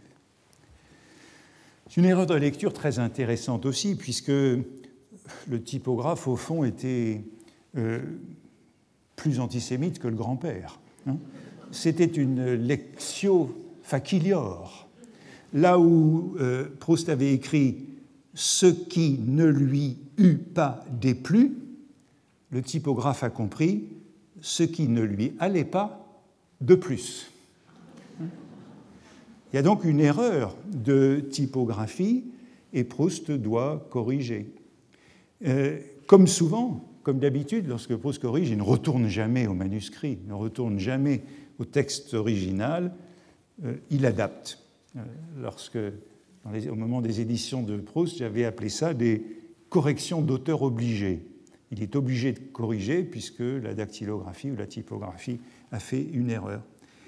C'est 1.88 1.97
une 1.97 2.05
erreur 2.05 2.25
de 2.25 2.36
lecture 2.36 2.73
très 2.73 2.99
intéressante 2.99 3.65
aussi, 3.65 3.95
puisque 3.95 4.29
le 4.29 5.63
typographe, 5.63 6.27
au 6.27 6.36
fond, 6.36 6.63
était 6.63 7.23
euh, 7.77 8.01
plus 9.15 9.39
antisémite 9.39 9.99
que 9.99 10.07
le 10.07 10.15
grand-père. 10.15 10.79
Hein. 11.07 11.17
C'était 11.71 12.05
une 12.05 12.53
lectio 12.53 13.55
facilior. 13.83 14.88
Là 15.53 15.79
où 15.79 16.36
euh, 16.39 16.69
Proust 16.79 17.09
avait 17.09 17.33
écrit 17.33 17.86
ce 18.36 18.67
qui 18.67 19.17
ne 19.25 19.45
lui 19.45 19.97
eût 20.17 20.38
pas 20.38 20.86
déplu, 20.91 21.57
le 22.51 22.61
typographe 22.61 23.23
a 23.23 23.29
compris 23.29 23.86
ce 24.41 24.63
qui 24.63 24.88
ne 24.88 25.01
lui 25.01 25.33
allait 25.39 25.65
pas 25.65 26.05
de 26.61 26.75
plus. 26.75 27.31
Il 28.19 29.55
y 29.55 29.57
a 29.57 29.61
donc 29.61 29.86
une 29.86 30.01
erreur 30.01 30.55
de 30.71 31.23
typographie 31.31 32.25
et 32.73 32.83
Proust 32.83 33.31
doit 33.31 33.88
corriger. 33.89 34.53
Euh, 35.45 35.79
comme 36.07 36.27
souvent, 36.27 36.83
comme 37.03 37.19
d'habitude, 37.19 37.67
lorsque 37.67 37.95
Proust 37.95 38.21
corrige, 38.21 38.49
il 38.49 38.57
ne 38.57 38.63
retourne 38.63 39.07
jamais 39.07 39.47
au 39.47 39.53
manuscrit, 39.53 40.17
il 40.21 40.27
ne 40.27 40.33
retourne 40.33 40.77
jamais 40.77 41.23
au 41.57 41.65
texte 41.65 42.13
original, 42.13 42.93
euh, 43.63 43.75
il 43.89 44.05
adapte. 44.05 44.59
Euh, 44.97 45.03
lorsque, 45.41 45.79
au 46.46 46.76
moment 46.76 47.02
des 47.02 47.22
éditions 47.22 47.64
de 47.64 47.78
Proust, 47.78 48.18
j'avais 48.18 48.46
appelé 48.46 48.70
ça 48.70 48.93
des 48.93 49.24
corrections 49.70 50.22
d'auteur 50.22 50.62
obligées. 50.62 51.26
Il 51.72 51.82
est 51.82 51.96
obligé 51.96 52.34
de 52.34 52.39
corriger 52.39 53.04
puisque 53.04 53.39
la 53.39 53.74
dactylographie 53.74 54.52
ou 54.52 54.56
la 54.56 54.68
typographie 54.68 55.39
a 55.72 55.80
fait 55.80 56.02
une 56.14 56.30
erreur. 56.30 56.62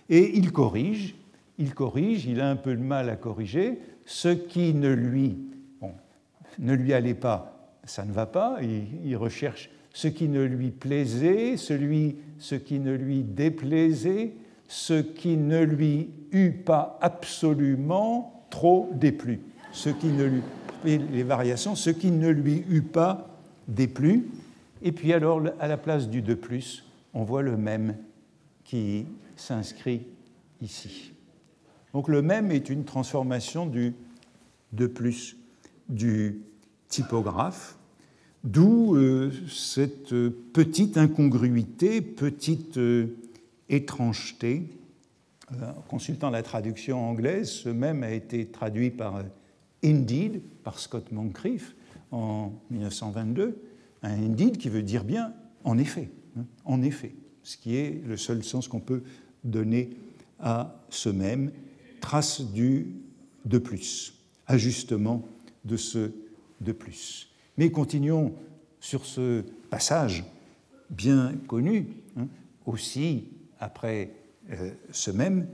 Et 0.10 0.38
il 0.38 0.52
corrige, 0.52 1.16
il 1.58 1.74
corrige, 1.74 2.26
il 2.26 2.42
a 2.42 2.50
un 2.50 2.56
peu 2.56 2.76
de 2.76 2.82
mal 2.82 3.10
à 3.10 3.16
corriger. 3.16 3.80
Ce 4.06 4.30
qui 4.30 4.74
ne 4.74 4.92
lui, 4.92 5.38
ne 6.60 6.74
lui 6.74 6.94
allait 6.94 7.14
pas, 7.14 7.78
ça 7.84 8.06
ne 8.06 8.12
va 8.12 8.26
pas. 8.26 8.58
Il, 8.62 9.06
il 9.06 9.16
recherche 9.16 9.70
ce 9.94 10.08
qui 10.08 10.28
ne 10.28 10.44
lui 10.44 10.72
plaisait, 10.72 11.58
celui, 11.58 12.18
ce 12.40 12.56
qui 12.56 12.80
ne 12.80 12.94
lui 12.94 13.24
déplaisait, 13.24 14.34
ce 14.68 15.02
qui 15.02 15.38
ne 15.38 15.62
lui 15.62 16.10
eût 16.32 16.52
pas 16.52 16.98
absolument 17.02 18.37
trop 18.50 18.90
déplu. 18.94 19.40
Ce 19.72 19.90
qui 19.90 20.08
ne 20.08 20.26
lui, 20.26 20.42
les 20.86 21.24
variations, 21.24 21.76
ce 21.76 21.90
qui 21.90 22.12
ne 22.12 22.30
lui 22.30 22.64
eût 22.70 22.82
pas 22.82 23.30
déplu. 23.68 24.28
Et 24.82 24.92
puis 24.92 25.14
alors, 25.14 25.42
à 25.60 25.68
la 25.68 25.78
place 25.78 26.10
du 26.10 26.22
de 26.22 26.34
plus, 26.34 26.86
on 27.14 27.24
voit 27.24 27.42
le 27.42 27.58
même 27.58 27.96
qui 28.64 29.06
s'inscrit 29.36 30.06
ici. 30.62 31.14
Donc 31.94 32.08
le 32.08 32.22
même 32.22 32.52
est 32.52 32.70
une 32.70 32.84
transformation 32.84 33.66
du 33.66 33.94
de 34.74 34.88
plus 34.88 35.38
du 35.90 36.42
typographe, 36.90 37.78
d'où 38.44 38.96
euh, 38.96 39.32
cette 39.50 40.14
petite 40.54 40.98
incongruité, 40.98 42.02
petite 42.02 42.78
euh, 42.78 43.08
étrangeté. 43.70 44.70
Euh, 45.54 45.72
consultant 45.88 46.30
la 46.30 46.44
traduction 46.44 47.10
anglaise, 47.10 47.50
ce 47.50 47.70
même 47.70 48.04
a 48.04 48.12
été 48.12 48.48
traduit 48.48 48.92
par 48.92 49.24
Indeed, 49.82 50.42
par 50.64 50.78
Scott 50.78 51.12
Moncrief 51.14 51.74
en 52.12 52.52
1922, 52.70 53.58
un 54.04 54.12
Indeed 54.12 54.58
qui 54.58 54.68
veut 54.68 54.84
dire 54.84 55.06
bien 55.06 55.34
en 55.64 55.78
effet, 55.78 56.10
hein, 56.38 56.44
en 56.66 56.82
effet, 56.82 57.16
ce 57.44 57.56
qui 57.56 57.78
est 57.78 58.06
le 58.06 58.18
seul 58.18 58.44
sens 58.44 58.68
qu'on 58.68 58.82
peut 58.82 59.04
donner 59.46 59.92
à 60.40 60.84
ce 60.90 61.08
même, 61.08 61.52
trace 62.02 62.42
du 62.42 62.88
de 63.46 63.58
plus, 63.58 64.16
ajustement 64.48 65.26
de 65.64 65.78
ce 65.78 66.12
de 66.60 66.72
plus. 66.74 67.30
Mais 67.58 67.72
continuons 67.72 68.34
sur 68.82 69.06
ce 69.06 69.44
passage 69.70 70.26
bien 70.90 71.36
connu, 71.48 71.88
hein, 72.18 72.28
aussi 72.66 73.30
après 73.60 74.12
euh, 74.52 74.72
ce 74.92 75.12
même, 75.12 75.48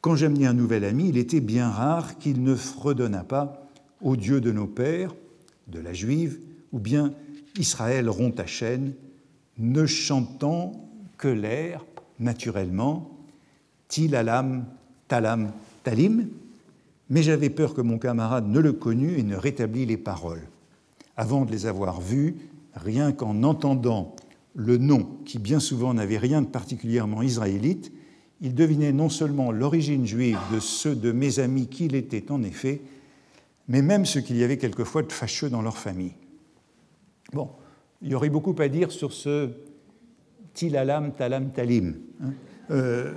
quand 0.00 0.16
j'amenais 0.16 0.46
un 0.46 0.54
nouvel 0.54 0.84
ami, 0.84 1.08
il 1.08 1.16
était 1.16 1.40
bien 1.40 1.68
rare 1.68 2.18
qu'il 2.18 2.42
ne 2.42 2.54
fredonnât 2.54 3.24
pas 3.24 3.68
au 4.00 4.16
Dieu 4.16 4.40
de 4.40 4.52
nos 4.52 4.66
pères, 4.66 5.14
de 5.66 5.80
la 5.80 5.92
juive, 5.92 6.40
ou 6.72 6.78
bien 6.78 7.12
Israël 7.58 8.08
rompt 8.08 8.36
ta 8.36 8.46
chaîne, 8.46 8.92
ne 9.58 9.86
chantant 9.86 10.88
que 11.16 11.28
l'air, 11.28 11.84
naturellement, 12.20 13.10
Tilalam, 13.88 14.64
Talam, 15.08 15.52
Talim, 15.82 16.28
mais 17.10 17.22
j'avais 17.22 17.50
peur 17.50 17.74
que 17.74 17.80
mon 17.80 17.98
camarade 17.98 18.46
ne 18.46 18.60
le 18.60 18.72
connût 18.72 19.18
et 19.18 19.22
ne 19.22 19.36
rétablît 19.36 19.86
les 19.86 19.96
paroles. 19.96 20.46
Avant 21.16 21.44
de 21.44 21.50
les 21.50 21.66
avoir 21.66 22.00
vues, 22.00 22.36
rien 22.74 23.12
qu'en 23.12 23.42
entendant 23.42 24.14
le 24.54 24.76
nom, 24.76 25.08
qui 25.24 25.38
bien 25.38 25.58
souvent 25.58 25.94
n'avait 25.94 26.18
rien 26.18 26.42
de 26.42 26.46
particulièrement 26.46 27.22
israélite, 27.22 27.92
il 28.40 28.54
devinait 28.54 28.92
non 28.92 29.08
seulement 29.08 29.50
l'origine 29.50 30.06
juive 30.06 30.38
de 30.52 30.60
ceux 30.60 30.94
de 30.94 31.12
mes 31.12 31.38
amis 31.40 31.66
qu'il 31.66 31.94
était 31.94 32.30
en 32.30 32.42
effet, 32.42 32.80
mais 33.66 33.82
même 33.82 34.06
ce 34.06 34.18
qu'il 34.18 34.36
y 34.36 34.44
avait 34.44 34.58
quelquefois 34.58 35.02
de 35.02 35.12
fâcheux 35.12 35.50
dans 35.50 35.62
leur 35.62 35.76
famille. 35.76 36.14
Bon, 37.32 37.50
il 38.00 38.08
y 38.08 38.14
aurait 38.14 38.30
beaucoup 38.30 38.54
à 38.58 38.68
dire 38.68 38.92
sur 38.92 39.12
ce 39.12 39.50
tilalam 40.54 41.12
talam 41.12 41.50
talim, 41.50 41.96
hein, 42.22 42.32
euh, 42.70 43.12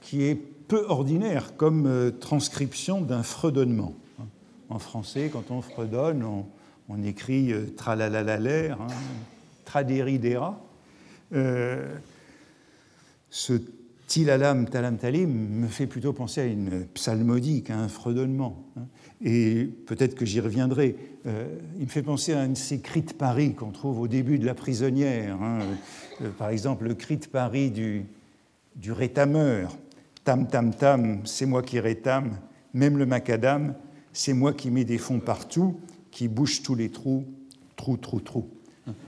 qui 0.00 0.22
est 0.22 0.38
peu 0.68 0.84
ordinaire 0.88 1.56
comme 1.56 1.86
euh, 1.86 2.10
transcription 2.10 3.00
d'un 3.00 3.22
fredonnement. 3.22 3.94
Hein. 4.20 4.26
En 4.70 4.78
français, 4.78 5.30
quand 5.32 5.50
on 5.50 5.60
fredonne, 5.60 6.24
on, 6.88 7.02
écrit 7.02 7.52
euh, 7.52 7.66
tralalalaler, 7.76 8.70
hein, 8.70 8.86
traderidera. 9.64 10.60
Euh, 11.32 11.96
ce 13.30 13.54
tilalam 14.06 14.68
talam 14.68 14.96
talim 14.98 15.28
me 15.28 15.66
fait 15.66 15.86
plutôt 15.86 16.12
penser 16.12 16.40
à 16.40 16.44
une 16.44 16.86
psalmodique, 16.94 17.70
à 17.70 17.78
un 17.78 17.88
fredonnement. 17.88 18.64
Hein. 18.76 18.86
Et 19.22 19.64
peut-être 19.86 20.14
que 20.14 20.26
j'y 20.26 20.40
reviendrai. 20.40 20.96
Euh, 21.26 21.46
il 21.78 21.84
me 21.84 21.90
fait 21.90 22.02
penser 22.02 22.32
à 22.32 22.40
un 22.40 22.48
de 22.48 22.56
ces 22.56 22.80
cris 22.80 23.02
de 23.02 23.12
Paris 23.12 23.54
qu'on 23.54 23.70
trouve 23.70 24.00
au 24.00 24.08
début 24.08 24.38
de 24.38 24.44
La 24.44 24.54
prisonnière. 24.54 25.40
Hein. 25.42 25.60
Euh, 26.20 26.30
par 26.30 26.50
exemple, 26.50 26.84
le 26.84 26.94
cri 26.94 27.16
de 27.16 27.26
Paris 27.26 27.70
du, 27.70 28.04
du 28.76 28.92
rétameur. 28.92 29.76
Tam, 30.24 30.46
tam, 30.46 30.74
tam, 30.74 31.20
c'est 31.24 31.46
moi 31.46 31.62
qui 31.62 31.80
rétame. 31.80 32.38
Même 32.72 32.98
le 32.98 33.06
macadam, 33.06 33.74
c'est 34.12 34.32
moi 34.32 34.52
qui 34.52 34.70
mets 34.70 34.84
des 34.84 34.98
fonds 34.98 35.20
partout, 35.20 35.78
qui 36.10 36.28
bouche 36.28 36.62
tous 36.62 36.74
les 36.74 36.90
trous. 36.90 37.24
Trou, 37.76 37.96
trou, 37.96 38.20
trou. 38.20 38.48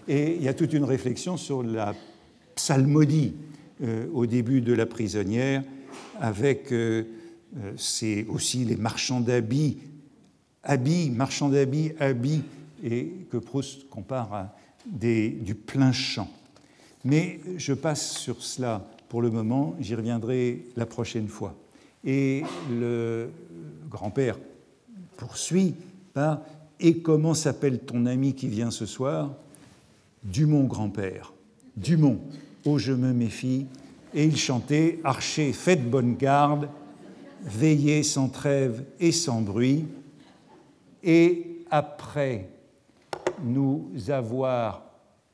Et 0.08 0.36
il 0.36 0.42
y 0.42 0.48
a 0.48 0.54
toute 0.54 0.72
une 0.72 0.84
réflexion 0.84 1.36
sur 1.36 1.62
la 1.62 1.94
psalmodie 2.54 3.34
au 4.12 4.26
début 4.26 4.60
de 4.60 4.72
La 4.72 4.86
prisonnière, 4.86 5.62
avec 6.20 6.72
c'est 7.76 8.26
aussi 8.28 8.64
les 8.64 8.76
marchands 8.76 9.20
d'habits 9.20 9.78
habits, 10.66 11.10
marchands 11.10 11.48
d'habits, 11.48 11.92
habits, 11.98 12.42
et 12.84 13.12
que 13.30 13.36
Proust 13.36 13.88
compare 13.88 14.34
à 14.34 14.56
des, 14.84 15.30
du 15.30 15.54
plein 15.54 15.92
champ. 15.92 16.28
Mais 17.04 17.40
je 17.56 17.72
passe 17.72 18.18
sur 18.18 18.42
cela 18.42 18.84
pour 19.08 19.22
le 19.22 19.30
moment, 19.30 19.76
j'y 19.80 19.94
reviendrai 19.94 20.66
la 20.76 20.86
prochaine 20.86 21.28
fois. 21.28 21.54
Et 22.04 22.42
le 22.70 23.30
grand-père 23.88 24.38
poursuit 25.16 25.74
par 26.12 26.42
Et 26.78 26.98
comment 26.98 27.34
s'appelle 27.34 27.78
ton 27.78 28.04
ami 28.06 28.34
qui 28.34 28.48
vient 28.48 28.70
ce 28.70 28.86
soir? 28.86 29.34
Dumont 30.24 30.64
grand-père. 30.64 31.32
Dumont, 31.76 32.20
oh 32.66 32.78
je 32.78 32.92
me 32.92 33.12
méfie. 33.12 33.66
Et 34.14 34.24
il 34.24 34.36
chantait 34.36 35.00
Archer, 35.04 35.52
faites 35.52 35.88
bonne 35.88 36.16
garde, 36.16 36.68
veiller 37.42 38.02
sans 38.02 38.28
trêve 38.28 38.84
et 39.00 39.12
sans 39.12 39.40
bruit, 39.40 39.84
et 41.02 41.64
après 41.70 42.48
nous 43.44 43.90
avoir, 44.08 44.82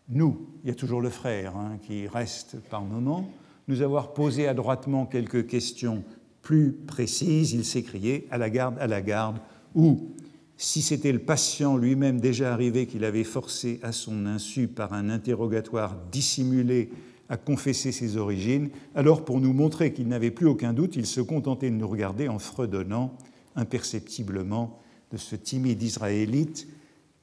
nous, 0.09 0.49
il 0.62 0.68
y 0.68 0.72
a 0.72 0.74
toujours 0.74 1.01
le 1.01 1.11
frère 1.11 1.57
hein, 1.57 1.78
qui 1.83 2.07
reste 2.07 2.57
par 2.68 2.83
moment, 2.83 3.30
nous 3.68 3.83
avoir 3.83 4.12
posé 4.12 4.49
adroitement 4.49 5.07
quelques 5.07 5.47
questions 5.47 6.03
plus 6.43 6.72
précises, 6.72 7.53
il 7.53 7.64
s'écriait 7.64 8.26
à 8.30 8.39
la 8.39 8.51
garde, 8.51 8.76
à 8.80 8.87
la 8.87 9.01
garde, 9.01 9.39
ou 9.74 10.11
si 10.57 10.83
c'était 10.83 11.12
le 11.12 11.20
patient 11.20 11.76
lui-même 11.76 12.20
déjà 12.20 12.53
arrivé 12.53 12.87
qu'il 12.87 13.05
avait 13.05 13.24
forcé 13.24 13.80
à 13.83 13.93
son 13.93 14.26
insu 14.26 14.68
par 14.68 14.93
un 14.93 15.09
interrogatoire 15.09 15.97
dissimulé 16.11 16.91
à 17.33 17.39
confesser 17.39 17.93
ses 17.93 18.18
origines, 18.18 18.68
alors 18.95 19.24
pour 19.24 19.41
nous 19.41 19.55
montrer 19.55 19.95
qu'il 19.95 20.07
n'avait 20.07 20.30
plus 20.30 20.47
aucun 20.47 20.74
doute, 20.74 20.97
il 20.97 21.07
se 21.07 21.22
contentait 21.22 21.70
de 21.70 21.76
nous 21.76 21.89
regarder 21.89 22.28
en 22.28 22.39
fredonnant 22.39 23.16
imperceptiblement 23.57 24.78
de 25.11 25.16
ce 25.16 25.35
timide 25.35 25.83
Israélite 25.83 26.68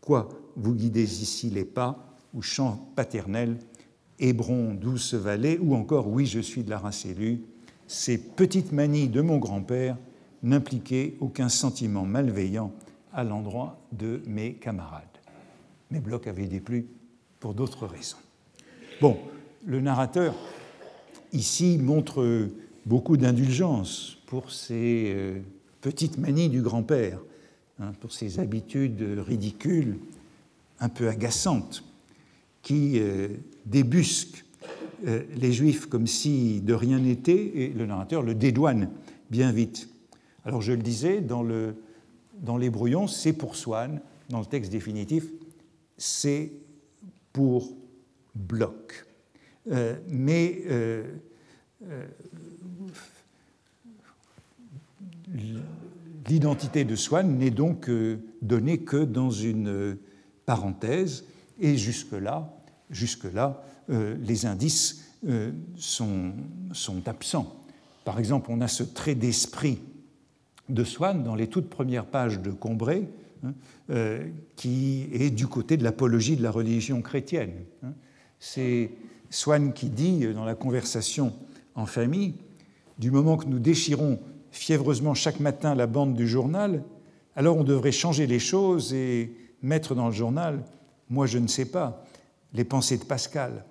Quoi, 0.02 0.30
vous 0.56 0.74
guidez 0.74 1.22
ici 1.22 1.52
les 1.52 1.64
pas, 1.64 2.18
ou 2.34 2.42
chant 2.42 2.90
paternel, 2.96 3.60
Hébron, 4.18 4.74
douce 4.74 5.14
vallée, 5.14 5.60
ou 5.62 5.76
encore 5.76 6.08
Oui, 6.08 6.26
je 6.26 6.40
suis 6.40 6.64
de 6.64 6.72
la 6.72 6.80
race 6.80 7.06
élue. 7.06 7.44
Ces 7.86 8.18
petites 8.18 8.72
manies 8.72 9.10
de 9.10 9.22
mon 9.22 9.38
grand-père 9.38 9.96
n'impliquaient 10.42 11.18
aucun 11.20 11.50
sentiment 11.50 12.06
malveillant 12.06 12.74
à 13.14 13.24
l'endroit 13.24 13.80
de 13.92 14.24
mes 14.26 14.56
camarades. 14.56 15.04
Mais 15.92 16.00
Bloch 16.00 16.26
avait 16.26 16.48
déplu 16.48 16.88
pour 17.40 17.54
d'autres 17.54 17.86
raisons. 17.86 18.18
Bon, 19.02 19.16
le 19.66 19.82
narrateur, 19.82 20.36
ici, 21.34 21.78
montre 21.78 22.50
beaucoup 22.86 23.18
d'indulgence 23.18 24.18
pour 24.26 24.52
ces 24.52 25.12
euh, 25.16 25.40
petites 25.82 26.18
manies 26.18 26.50
du 26.50 26.62
grand-père, 26.62 27.20
hein, 27.80 27.92
pour 28.00 28.12
ses 28.12 28.40
habitudes 28.40 29.04
ridicules, 29.20 29.98
un 30.80 30.90
peu 30.90 31.08
agaçantes, 31.10 31.84
qui 32.62 33.00
euh, 33.00 33.30
débusquent 33.66 34.46
euh, 35.08 35.24
les 35.36 35.52
Juifs 35.52 35.88
comme 35.88 36.08
si 36.08 36.62
de 36.62 36.74
rien 36.74 37.00
n'était, 37.00 37.52
et 37.56 37.70
le 37.70 37.86
narrateur 37.86 38.22
le 38.22 38.36
dédouane 38.36 38.90
bien 39.30 39.52
vite. 39.52 39.90
Alors 40.46 40.62
je 40.62 40.72
le 40.72 40.82
disais, 40.82 41.22
dans 41.22 42.58
les 42.58 42.70
brouillons, 42.70 43.08
c'est 43.08 43.34
pour 43.34 43.56
Swann, 43.56 44.02
dans 44.30 44.40
le 44.40 44.46
texte 44.46 44.72
définitif, 44.72 45.26
c'est 45.98 46.52
pour 47.34 47.74
Bloch. 48.36 49.09
Euh, 49.72 49.96
mais 50.08 50.62
euh, 50.68 51.04
euh, 51.88 52.06
l'identité 56.28 56.86
de 56.86 56.96
Swann 56.96 57.38
n'est 57.38 57.52
donc 57.52 57.90
donnée 58.42 58.80
que 58.80 59.04
dans 59.04 59.32
une 59.32 59.98
parenthèse, 60.46 61.26
et 61.60 61.78
jusque-là, 61.78 62.54
jusque-là 62.90 63.64
les 63.90 64.46
indices 64.46 65.04
sont, 65.76 66.34
sont, 66.74 67.08
absents. 67.08 67.64
Par 68.06 68.20
exemple, 68.20 68.52
on 68.52 68.62
a 68.62 68.68
ce 68.68 68.84
trait 68.84 69.16
d'esprit 69.16 69.80
de 70.68 70.84
Swann 70.84 71.24
dans 71.24 71.36
les 71.36 71.48
toutes 71.48 71.70
premières 71.70 72.06
pages 72.06 72.40
de 72.40 72.52
Combray, 72.52 73.08
hein, 73.44 73.54
qui 74.56 75.08
est 75.12 75.32
du 75.32 75.48
côté 75.48 75.78
de 75.78 75.84
l'apologie 75.84 76.36
de 76.36 76.44
la 76.44 76.52
religion 76.52 77.02
chrétienne. 77.02 77.54
Hein. 77.84 77.94
C'est 78.40 78.92
Swann 79.30 79.74
qui 79.74 79.90
dit 79.90 80.26
dans 80.34 80.46
la 80.46 80.56
conversation 80.56 81.34
en 81.76 81.86
famille, 81.86 82.36
du 82.98 83.12
moment 83.12 83.38
que 83.38 83.46
nous 83.46 83.60
déchirons 83.60 84.20
fiévreusement 84.52 85.14
chaque 85.14 85.40
matin 85.40 85.76
la 85.76 85.88
bande 85.88 86.16
du 86.16 86.28
journal, 86.28 86.84
alors 87.36 87.58
on 87.58 87.64
devrait 87.64 87.92
changer 87.92 88.28
les 88.28 88.40
choses 88.40 88.94
et 88.94 89.32
mettre 89.62 89.96
dans 89.96 90.08
le 90.08 90.14
journal, 90.14 90.64
moi 91.10 91.26
je 91.26 91.38
ne 91.38 91.48
sais 91.48 91.66
pas, 91.66 92.06
les 92.54 92.64
pensées 92.64 92.98
de 92.98 93.06
Pascal. 93.06 93.64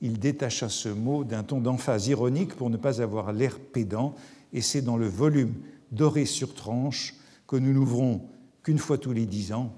Il 0.00 0.18
détacha 0.18 0.68
ce 0.68 0.88
mot 0.88 1.22
d'un 1.22 1.44
ton 1.44 1.60
d'emphase 1.60 2.08
ironique 2.08 2.56
pour 2.56 2.70
ne 2.70 2.76
pas 2.76 3.00
avoir 3.00 3.32
l'air 3.32 3.60
pédant, 3.60 4.14
et 4.52 4.60
c'est 4.60 4.82
dans 4.82 4.96
le 4.96 5.06
volume 5.06 5.54
doré 5.92 6.24
sur 6.24 6.54
tranche 6.54 7.14
que 7.46 7.56
nous 7.56 7.72
n'ouvrons 7.72 8.22
qu'une 8.62 8.78
fois 8.78 8.98
tous 8.98 9.12
les 9.12 9.26
dix 9.26 9.52
ans, 9.52 9.72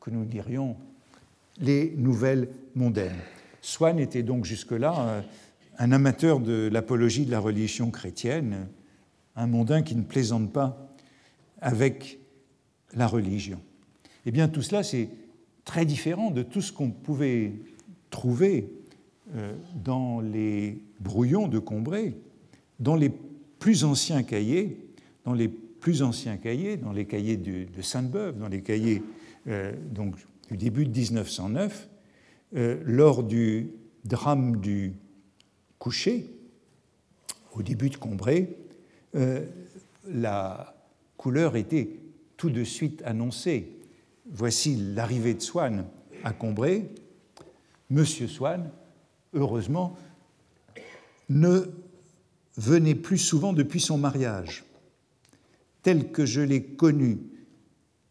que 0.00 0.10
nous 0.10 0.24
dirions 0.24 0.76
les 1.60 1.92
nouvelles 1.96 2.48
mondaines. 2.74 3.20
Swann 3.62 3.98
était 3.98 4.22
donc 4.22 4.44
jusque-là 4.44 4.94
euh, 4.98 5.22
un 5.78 5.92
amateur 5.92 6.40
de 6.40 6.68
l'apologie 6.72 7.24
de 7.24 7.30
la 7.30 7.40
religion 7.40 7.90
chrétienne, 7.90 8.68
un 9.36 9.46
mondain 9.46 9.82
qui 9.82 9.96
ne 9.96 10.02
plaisante 10.02 10.52
pas 10.52 10.94
avec 11.60 12.18
la 12.94 13.06
religion. 13.06 13.60
Eh 14.26 14.30
bien, 14.30 14.48
tout 14.48 14.62
cela, 14.62 14.82
c'est 14.82 15.08
très 15.64 15.84
différent 15.84 16.30
de 16.30 16.42
tout 16.42 16.60
ce 16.60 16.72
qu'on 16.72 16.90
pouvait 16.90 17.52
trouver 18.10 18.72
euh, 19.36 19.54
dans 19.82 20.20
les 20.20 20.82
brouillons 20.98 21.48
de 21.48 21.58
Combray, 21.58 22.14
dans 22.80 22.96
les 22.96 23.10
plus 23.58 23.84
anciens 23.84 24.22
cahiers, 24.22 24.78
dans 25.24 25.34
les 25.34 25.48
plus 25.48 26.02
anciens 26.02 26.36
cahiers, 26.36 26.76
dans 26.76 26.92
les 26.92 27.06
cahiers 27.06 27.36
de, 27.36 27.66
Sainte-Beuve, 27.80 28.38
dans 28.38 28.48
les 28.48 28.62
cahiers 28.62 29.02
euh, 29.46 29.72
donc, 29.92 30.16
du 30.50 30.56
début 30.56 30.84
de 30.84 30.90
1909, 30.90 31.88
euh, 32.56 32.80
lors 32.84 33.22
du 33.22 33.70
drame 34.04 34.56
du 34.56 34.94
coucher, 35.78 36.26
au 37.52 37.62
début 37.62 37.90
de 37.90 37.96
Combray, 37.96 38.56
euh, 39.14 39.44
la 40.08 40.74
couleur 41.16 41.56
était 41.56 41.90
tout 42.36 42.50
de 42.50 42.64
suite 42.64 43.02
annoncée. 43.04 43.70
Voici 44.30 44.76
l'arrivée 44.94 45.34
de 45.34 45.40
Swann 45.40 45.84
à 46.24 46.32
Combray. 46.32 46.88
Monsieur 47.88 48.28
Swann, 48.28 48.70
heureusement, 49.32 49.96
ne 51.28 51.66
venait 52.56 52.94
plus 52.94 53.18
souvent 53.18 53.52
depuis 53.52 53.80
son 53.80 53.98
mariage, 53.98 54.64
tel 55.82 56.10
que 56.12 56.26
je 56.26 56.40
l'ai 56.40 56.62
connu 56.62 57.18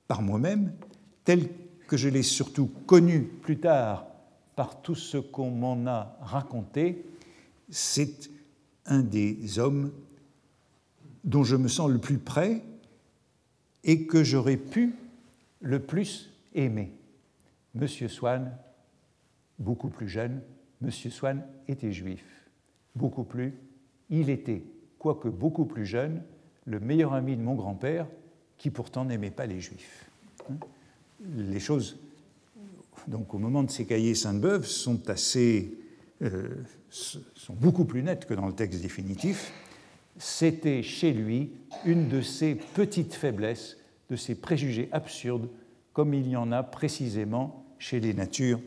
par 0.08 0.22
moi-même, 0.22 0.72
tel 1.24 1.50
que 1.88 1.98
je 1.98 2.10
l'ai 2.10 2.24
surtout 2.24 2.68
connu 2.86 3.24
plus 3.24 3.60
tard 3.60 4.09
par 4.60 4.82
tout 4.82 4.93
ce 4.93 5.16
qu'on 5.16 5.51
m'en 5.51 5.88
a 5.88 6.18
raconté, 6.20 7.05
c'est 7.70 8.30
un 8.86 8.99
des 8.99 9.57
hommes 9.57 9.93
dont 11.24 11.45
je 11.45 11.55
me 11.55 11.70
sens 11.70 11.89
le 11.89 11.97
plus 11.97 12.18
près 12.18 12.62
et 13.86 14.05
que 14.05 14.22
j'aurais 14.22 14.57
pu 14.57 14.95
le 15.62 15.80
plus 15.80 16.34
aimer. 16.55 16.91
Monsieur 17.74 18.10
Swann, 18.10 18.51
beaucoup 19.60 19.88
plus 19.88 20.10
jeune, 20.10 20.41
Monsieur 20.82 21.10
Swann 21.10 21.41
était 21.70 21.93
juif. 21.93 22.26
Beaucoup 22.95 23.24
plus, 23.24 23.53
il 24.10 24.30
était, 24.30 24.64
quoique 24.97 25.30
beaucoup 25.30 25.64
plus 25.64 25.86
jeune, 25.86 26.22
le 26.66 26.82
meilleur 26.82 27.14
ami 27.14 27.38
de 27.38 27.41
mon 27.41 27.55
grand-père, 27.55 28.07
qui 28.57 28.72
pourtant 28.72 29.05
n'aimait 29.05 29.32
pas 29.32 29.45
les 29.45 29.62
juifs. 29.62 30.12
Les 31.38 31.62
choses 31.62 31.97
donc 33.10 33.34
au 33.34 33.39
moment 33.39 33.64
de 33.64 33.72
ces 33.72 33.86
cahiers 33.86 34.16
Sainte-Beuve, 34.16 34.66
sont, 34.66 35.10
assez, 35.10 35.74
euh, 36.22 36.64
sont 36.89 37.53
beaucoup 37.53 37.86
plus 37.86 38.03
nettes 38.03 38.26
que 38.26 38.36
dans 38.36 38.47
le 38.47 38.53
texte 38.53 38.82
définitif. 38.82 39.51
C'était 40.18 40.84
chez 40.84 41.12
lui 41.12 41.51
une 41.86 42.07
de 42.07 42.22
ses 42.22 42.55
petites 42.55 43.16
faiblesses, 43.16 43.78
de 44.10 44.16
ses 44.16 44.36
préjugés 44.36 44.89
absurdes, 44.91 45.49
comme 45.93 46.14
il 46.14 46.28
y 46.28 46.36
en 46.36 46.51
a 46.51 46.62
précisément 46.62 47.66
chez 47.80 47.99
les 47.99 48.14
natures 48.14 48.62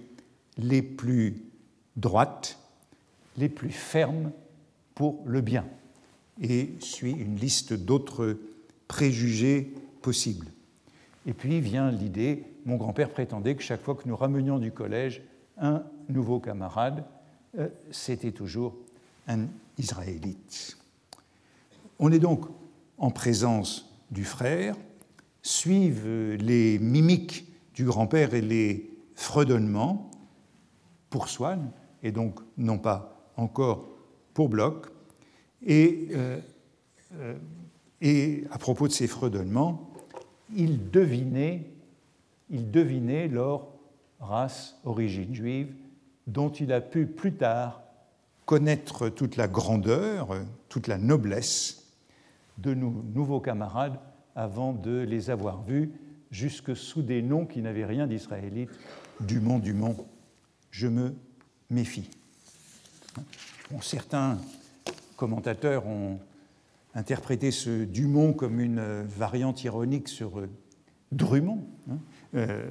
les 0.59 0.83
plus 0.83 1.37
droites, 1.97 2.59
les 3.39 3.49
plus 3.49 3.71
fermes 3.71 4.33
pour 4.95 5.23
le 5.25 5.41
bien. 5.41 5.65
Et 6.41 6.71
suit 6.81 7.13
une 7.13 7.37
liste 7.37 7.75
d'autres 7.75 8.39
préjugés 8.89 9.73
possibles. 10.01 10.49
Et 11.27 11.33
puis 11.33 11.61
vient 11.61 11.91
l'idée 11.91 12.45
mon 12.65 12.77
grand-père 12.77 13.11
prétendait 13.11 13.55
que 13.55 13.63
chaque 13.63 13.81
fois 13.81 13.95
que 13.95 14.09
nous 14.09 14.17
ramenions 14.17 14.59
du 14.59 14.73
collège 14.73 15.23
un 15.59 15.83
nouveau 16.09 16.41
camarade, 16.41 17.05
euh, 17.59 17.69
c'était 17.91 18.33
toujours 18.33 18.75
un 19.29 19.47
Israélite. 19.79 20.77
On 21.99 22.11
est 22.11 22.19
donc 22.19 22.47
en 22.99 23.11
présence 23.11 23.93
du 24.11 24.25
frère, 24.25 24.77
suivent 25.43 26.35
les 26.39 26.79
mimiques 26.79 27.47
du 27.75 27.85
grand-père 27.85 28.35
et 28.35 28.41
les 28.41 28.91
fredonnements 29.15 30.11
pour 31.11 31.29
Swann, 31.29 31.71
et 32.03 32.13
donc 32.13 32.41
non 32.57 32.79
pas 32.79 33.31
encore 33.37 33.89
pour 34.35 34.49
Bloch. 34.49 34.87
Et, 35.65 36.09
euh, 36.13 36.41
euh, 37.15 37.35
et 38.01 38.45
à 38.51 38.59
propos 38.59 38.89
de 38.89 38.93
ces 38.93 39.07
fredonnements, 39.07 39.91
il 40.55 40.91
devinait 40.91 41.72
il 42.53 42.71
devinait 42.71 43.27
leur 43.27 43.67
race, 44.21 44.79
origine 44.85 45.35
juive, 45.35 45.75
dont 46.27 46.51
il 46.51 46.73
a 46.73 46.81
pu 46.81 47.07
plus 47.07 47.35
tard 47.35 47.83
connaître 48.45 49.09
toute 49.09 49.37
la 49.37 49.49
grandeur, 49.49 50.37
toute 50.69 50.87
la 50.87 50.99
noblesse, 50.99 51.83
de 52.59 52.75
nos 52.75 52.91
nouveaux 53.15 53.41
camarades 53.41 53.99
avant 54.37 54.73
de 54.73 55.01
les 55.01 55.31
avoir 55.31 55.63
vus, 55.63 55.91
jusque 56.31 56.77
sous 56.77 57.03
des 57.03 57.23
noms 57.23 57.47
qui 57.47 57.63
n'avaient 57.63 57.85
rien 57.85 58.07
d'israélite, 58.07 58.71
Dumont, 59.21 59.59
Dumont, 59.59 59.97
je 60.71 60.89
me 60.89 61.15
méfie. 61.71 62.11
certains 63.81 64.39
commentateurs 65.17 65.87
ont 65.87 66.19
interprété 66.95 67.51
ce 67.51 67.85
Dumont 67.85 68.33
comme 68.33 68.61
une 68.61 69.03
variante 69.03 69.65
ironique 69.65 70.09
sur 70.09 70.41
euh, 70.41 70.49
Drummond. 71.13 71.65
Hein. 71.91 71.99
Euh, 72.35 72.63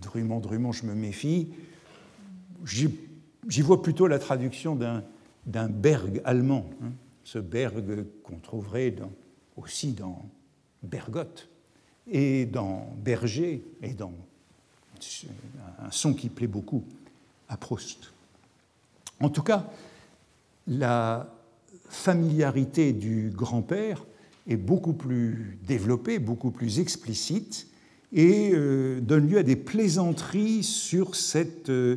Drummond, 0.00 0.40
Drummond, 0.40 0.72
je 0.72 0.86
me 0.86 0.94
méfie. 0.94 1.48
J'y 2.64 3.62
vois 3.62 3.82
plutôt 3.82 4.06
la 4.06 4.18
traduction 4.18 4.76
d'un 4.76 5.68
berg 5.68 6.20
allemand, 6.24 6.68
hein. 6.82 6.90
ce 7.24 7.38
berg 7.38 8.04
qu'on 8.22 8.38
trouverait 8.38 8.94
aussi 9.56 9.92
dans 9.92 10.28
Bergotte 10.82 11.48
et 12.10 12.46
dans 12.46 12.94
Berger 13.02 13.64
et 13.82 13.94
dans 13.94 14.12
un 15.78 15.90
son 15.90 16.14
qui 16.14 16.28
plaît 16.28 16.46
beaucoup 16.46 16.84
à 17.48 17.56
Proust. 17.56 18.12
En 19.20 19.28
tout 19.28 19.42
cas, 19.42 19.66
la 20.66 21.32
familiarité 21.88 22.92
du 22.92 23.30
grand-père 23.30 24.04
est 24.46 24.56
beaucoup 24.56 24.92
plus 24.92 25.58
développée, 25.66 26.18
beaucoup 26.18 26.50
plus 26.50 26.80
explicite, 26.80 27.68
et 28.12 28.50
euh, 28.52 29.00
donne 29.00 29.28
lieu 29.28 29.38
à 29.38 29.42
des 29.42 29.56
plaisanteries 29.56 30.62
sur 30.62 31.14
cet 31.14 31.68
euh, 31.68 31.96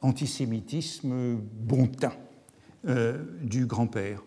antisémitisme 0.00 1.36
bon 1.36 1.90
euh, 2.86 3.24
du 3.42 3.66
grand-père. 3.66 4.22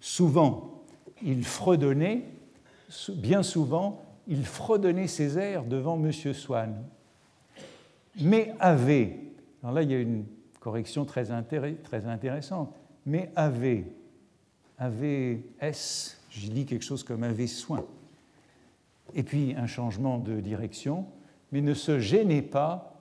Souvent, 0.00 0.84
il 1.22 1.44
fredonnait, 1.44 2.24
bien 3.14 3.42
souvent, 3.42 4.02
il 4.28 4.44
fredonnait 4.44 5.08
ses 5.08 5.38
airs 5.38 5.64
devant 5.64 5.96
M. 5.96 6.12
Swann. 6.12 6.76
Mais 8.20 8.54
avait, 8.60 9.18
alors 9.62 9.74
là 9.74 9.82
il 9.82 9.90
y 9.90 9.94
a 9.94 10.00
une 10.00 10.24
correction 10.60 11.04
très, 11.04 11.26
très 11.82 12.06
intéressante, 12.06 12.74
mais 13.06 13.30
avait, 13.34 13.86
avait 14.76 15.40
S, 15.60 16.20
j'ai 16.30 16.48
dit 16.48 16.66
quelque 16.66 16.84
chose 16.84 17.02
comme 17.02 17.22
avait 17.22 17.46
soin, 17.46 17.84
et 19.14 19.22
puis 19.22 19.54
un 19.56 19.66
changement 19.66 20.18
de 20.18 20.40
direction, 20.40 21.06
mais 21.52 21.60
ne 21.60 21.74
se 21.74 21.98
gênait 21.98 22.42
pas 22.42 22.94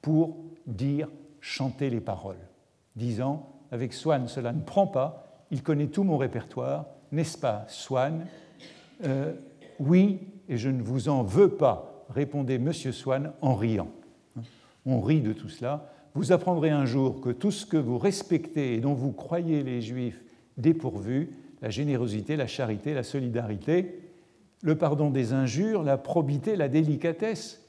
pour 0.00 0.36
dire, 0.66 1.08
chanter 1.40 1.90
les 1.90 2.00
paroles, 2.00 2.38
disant, 2.96 3.48
avec 3.70 3.92
Swann, 3.92 4.28
cela 4.28 4.52
ne 4.52 4.60
prend 4.60 4.86
pas, 4.86 5.44
il 5.50 5.62
connaît 5.62 5.86
tout 5.86 6.04
mon 6.04 6.18
répertoire, 6.18 6.86
n'est-ce 7.10 7.38
pas, 7.38 7.64
Swann 7.68 8.26
euh, 9.04 9.32
Oui, 9.78 10.20
et 10.48 10.56
je 10.56 10.68
ne 10.68 10.82
vous 10.82 11.08
en 11.08 11.22
veux 11.22 11.50
pas, 11.50 12.04
répondait 12.10 12.56
M. 12.56 12.72
Swann 12.72 13.32
en 13.40 13.54
riant. 13.54 13.88
On 14.84 15.00
rit 15.00 15.20
de 15.20 15.32
tout 15.32 15.48
cela. 15.48 15.90
Vous 16.14 16.32
apprendrez 16.32 16.70
un 16.70 16.84
jour 16.84 17.20
que 17.20 17.30
tout 17.30 17.50
ce 17.50 17.64
que 17.64 17.76
vous 17.76 17.98
respectez 17.98 18.74
et 18.74 18.80
dont 18.80 18.94
vous 18.94 19.12
croyez 19.12 19.62
les 19.62 19.80
Juifs 19.80 20.20
dépourvus, 20.56 21.30
la 21.62 21.70
générosité, 21.70 22.36
la 22.36 22.46
charité, 22.46 22.92
la 22.92 23.04
solidarité, 23.04 24.01
le 24.62 24.78
pardon 24.78 25.10
des 25.10 25.32
injures, 25.32 25.82
la 25.82 25.98
probité, 25.98 26.56
la 26.56 26.68
délicatesse, 26.68 27.60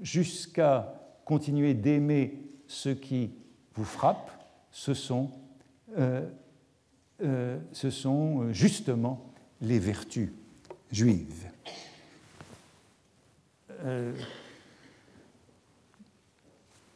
jusqu'à 0.00 0.94
continuer 1.24 1.72
d'aimer 1.74 2.36
ceux 2.66 2.94
qui 2.94 3.30
vous 3.74 3.84
frappent, 3.84 4.30
ce 4.70 4.92
sont, 4.92 5.30
euh, 5.96 6.28
euh, 7.22 7.58
ce 7.72 7.86
euh, 7.86 8.52
justement 8.52 9.32
les 9.60 9.78
vertus 9.78 10.30
juives. 10.90 11.48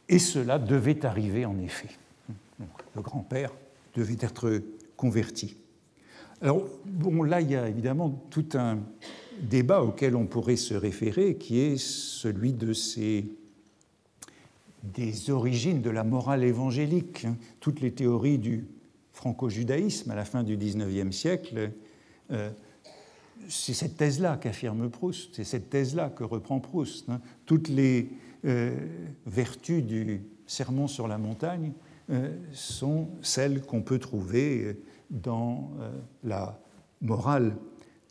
et 0.07 0.19
cela 0.19 0.57
devait 0.57 1.05
arriver 1.05 1.45
en 1.45 1.59
effet. 1.59 1.89
le 2.95 3.01
grand-père 3.01 3.51
devait 3.93 4.15
être 4.21 4.61
converti. 4.95 5.57
Alors, 6.41 6.63
bon, 6.85 7.23
là, 7.23 7.41
il 7.41 7.51
y 7.51 7.57
a 7.57 7.67
évidemment 7.67 8.09
tout 8.29 8.47
un 8.53 8.79
débat 9.41 9.83
auquel 9.83 10.15
on 10.15 10.25
pourrait 10.25 10.55
se 10.55 10.73
référer, 10.73 11.35
qui 11.35 11.59
est 11.59 11.77
celui 11.77 12.53
des 14.83 15.29
origines 15.29 15.81
de 15.81 15.89
la 15.89 16.03
morale 16.03 16.43
évangélique. 16.43 17.27
Toutes 17.59 17.81
les 17.81 17.91
théories 17.91 18.37
du 18.37 18.65
franco-judaïsme 19.13 20.11
à 20.11 20.15
la 20.15 20.25
fin 20.25 20.43
du 20.43 20.57
XIXe 20.57 21.15
siècle, 21.15 21.71
euh, 22.31 22.49
c'est 23.47 23.73
cette 23.73 23.97
thèse-là 23.97 24.37
qu'affirme 24.37 24.89
Proust, 24.89 25.35
c'est 25.35 25.43
cette 25.43 25.69
thèse-là 25.69 26.09
que 26.09 26.23
reprend 26.23 26.59
Proust. 26.59 27.09
Hein. 27.09 27.21
Toutes 27.45 27.69
les 27.69 28.09
euh, 28.45 28.75
vertus 29.25 29.83
du 29.83 30.21
sermon 30.45 30.87
sur 30.87 31.07
la 31.07 31.17
montagne 31.17 31.71
euh, 32.09 32.35
sont 32.53 33.09
celles 33.21 33.61
qu'on 33.61 33.81
peut 33.81 33.99
trouver 33.99 34.77
dans 35.09 35.71
la 36.23 36.59
morale 37.01 37.55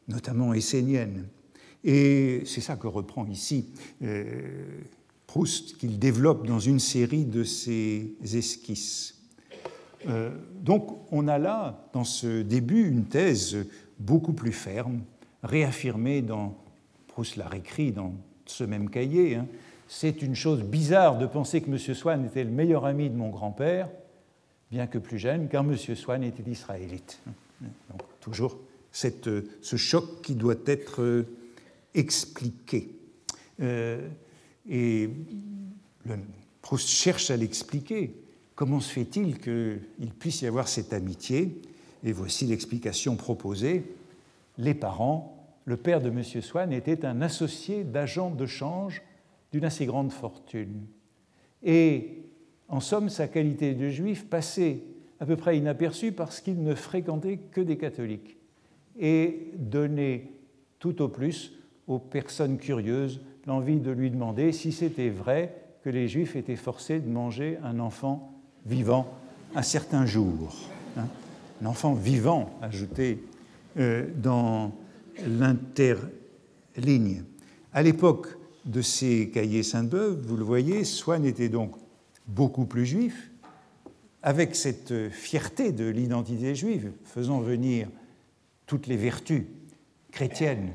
notamment 0.08 0.54
essénienne. 0.54 1.26
Et 1.84 2.42
c'est 2.46 2.60
ça 2.60 2.76
que 2.76 2.86
reprend 2.86 3.26
ici 3.26 3.68
euh, 4.02 4.80
Proust, 5.26 5.76
qu'il 5.76 5.98
développe 5.98 6.46
dans 6.46 6.60
une 6.60 6.80
série 6.80 7.24
de 7.24 7.44
ses 7.44 8.16
esquisses. 8.22 9.20
Euh, 10.08 10.30
donc 10.60 10.98
on 11.10 11.28
a 11.28 11.38
là, 11.38 11.88
dans 11.92 12.04
ce 12.04 12.42
début, 12.42 12.88
une 12.88 13.04
thèse 13.04 13.56
beaucoup 13.98 14.32
plus 14.32 14.52
ferme, 14.52 15.00
réaffirmée 15.42 16.22
dans, 16.22 16.56
Proust 17.08 17.36
l'a 17.36 17.48
réécrit 17.48 17.92
dans 17.92 18.14
ce 18.46 18.64
même 18.64 18.88
cahier, 18.88 19.36
hein. 19.36 19.46
c'est 19.88 20.22
une 20.22 20.34
chose 20.34 20.62
bizarre 20.62 21.18
de 21.18 21.26
penser 21.26 21.60
que 21.60 21.70
M. 21.70 21.78
Swann 21.78 22.24
était 22.24 22.44
le 22.44 22.50
meilleur 22.50 22.84
ami 22.84 23.10
de 23.10 23.16
mon 23.16 23.30
grand-père, 23.30 23.88
bien 24.70 24.86
que 24.86 24.98
plus 24.98 25.18
jeune, 25.18 25.48
car 25.48 25.64
M. 25.64 25.76
Swann 25.76 26.22
était 26.22 26.48
israélite. 26.48 27.20
Donc 27.60 28.02
toujours 28.20 28.58
ce 28.96 29.76
choc 29.76 30.22
qui 30.22 30.34
doit 30.34 30.56
être 30.66 31.02
euh, 31.02 31.26
expliqué. 31.94 32.90
Euh, 33.60 34.08
et 34.68 35.10
le, 36.06 36.16
Proust 36.62 36.88
cherche 36.88 37.30
à 37.30 37.36
l'expliquer. 37.36 38.14
Comment 38.54 38.80
se 38.80 38.92
fait-il 38.92 39.38
qu'il 39.38 40.10
puisse 40.18 40.42
y 40.42 40.46
avoir 40.46 40.66
cette 40.66 40.92
amitié? 40.92 41.60
Et 42.02 42.12
voici 42.12 42.46
l'explication 42.46 43.16
proposée. 43.16 43.84
Les 44.58 44.74
parents, 44.74 45.46
le 45.64 45.76
père 45.76 46.00
de 46.00 46.08
M. 46.08 46.24
Swann 46.24 46.72
était 46.72 47.04
un 47.04 47.20
associé 47.20 47.84
d'agent 47.84 48.30
de 48.30 48.46
change 48.46 49.02
d'une 49.52 49.64
assez 49.64 49.86
grande 49.86 50.10
fortune. 50.10 50.86
Et 51.62 52.22
en 52.68 52.80
somme, 52.80 53.10
sa 53.10 53.28
qualité 53.28 53.74
de 53.74 53.88
juif 53.90 54.26
passait 54.28 54.80
à 55.20 55.26
peu 55.26 55.36
près 55.36 55.58
inaperçue 55.58 56.12
parce 56.12 56.40
qu'il 56.40 56.62
ne 56.62 56.74
fréquentait 56.74 57.38
que 57.52 57.60
des 57.60 57.76
catholiques 57.76 58.36
et 58.98 59.52
donner 59.56 60.32
tout 60.78 61.02
au 61.02 61.08
plus 61.08 61.52
aux 61.86 61.98
personnes 61.98 62.58
curieuses 62.58 63.20
l'envie 63.46 63.78
de 63.78 63.90
lui 63.90 64.10
demander 64.10 64.52
si 64.52 64.72
c'était 64.72 65.08
vrai 65.08 65.54
que 65.82 65.90
les 65.90 66.08
Juifs 66.08 66.34
étaient 66.36 66.56
forcés 66.56 66.98
de 66.98 67.08
manger 67.08 67.58
un 67.62 67.78
enfant 67.78 68.32
vivant 68.64 69.06
un 69.54 69.62
certain 69.62 70.04
jour. 70.06 70.54
Hein. 70.96 71.06
un 71.62 71.66
enfant 71.66 71.94
vivant, 71.94 72.50
ajouté 72.62 73.22
euh, 73.78 74.06
dans 74.16 74.72
l'interligne. 75.26 77.22
À 77.72 77.82
l'époque 77.82 78.28
de 78.64 78.82
ces 78.82 79.30
cahiers 79.30 79.62
Sainte-Beuve, 79.62 80.20
vous 80.26 80.36
le 80.36 80.44
voyez, 80.44 80.84
Swann 80.84 81.24
était 81.24 81.48
donc 81.48 81.72
beaucoup 82.26 82.66
plus 82.66 82.86
juif, 82.86 83.30
avec 84.22 84.56
cette 84.56 85.10
fierté 85.10 85.72
de 85.72 85.86
l'identité 85.86 86.54
juive, 86.54 86.90
faisant 87.04 87.40
venir 87.40 87.88
toutes 88.66 88.86
les 88.86 88.96
vertus 88.96 89.44
chrétiennes 90.10 90.72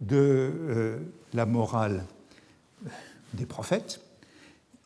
de 0.00 0.16
euh, 0.16 0.98
la 1.34 1.46
morale 1.46 2.04
des 3.34 3.46
prophètes. 3.46 4.00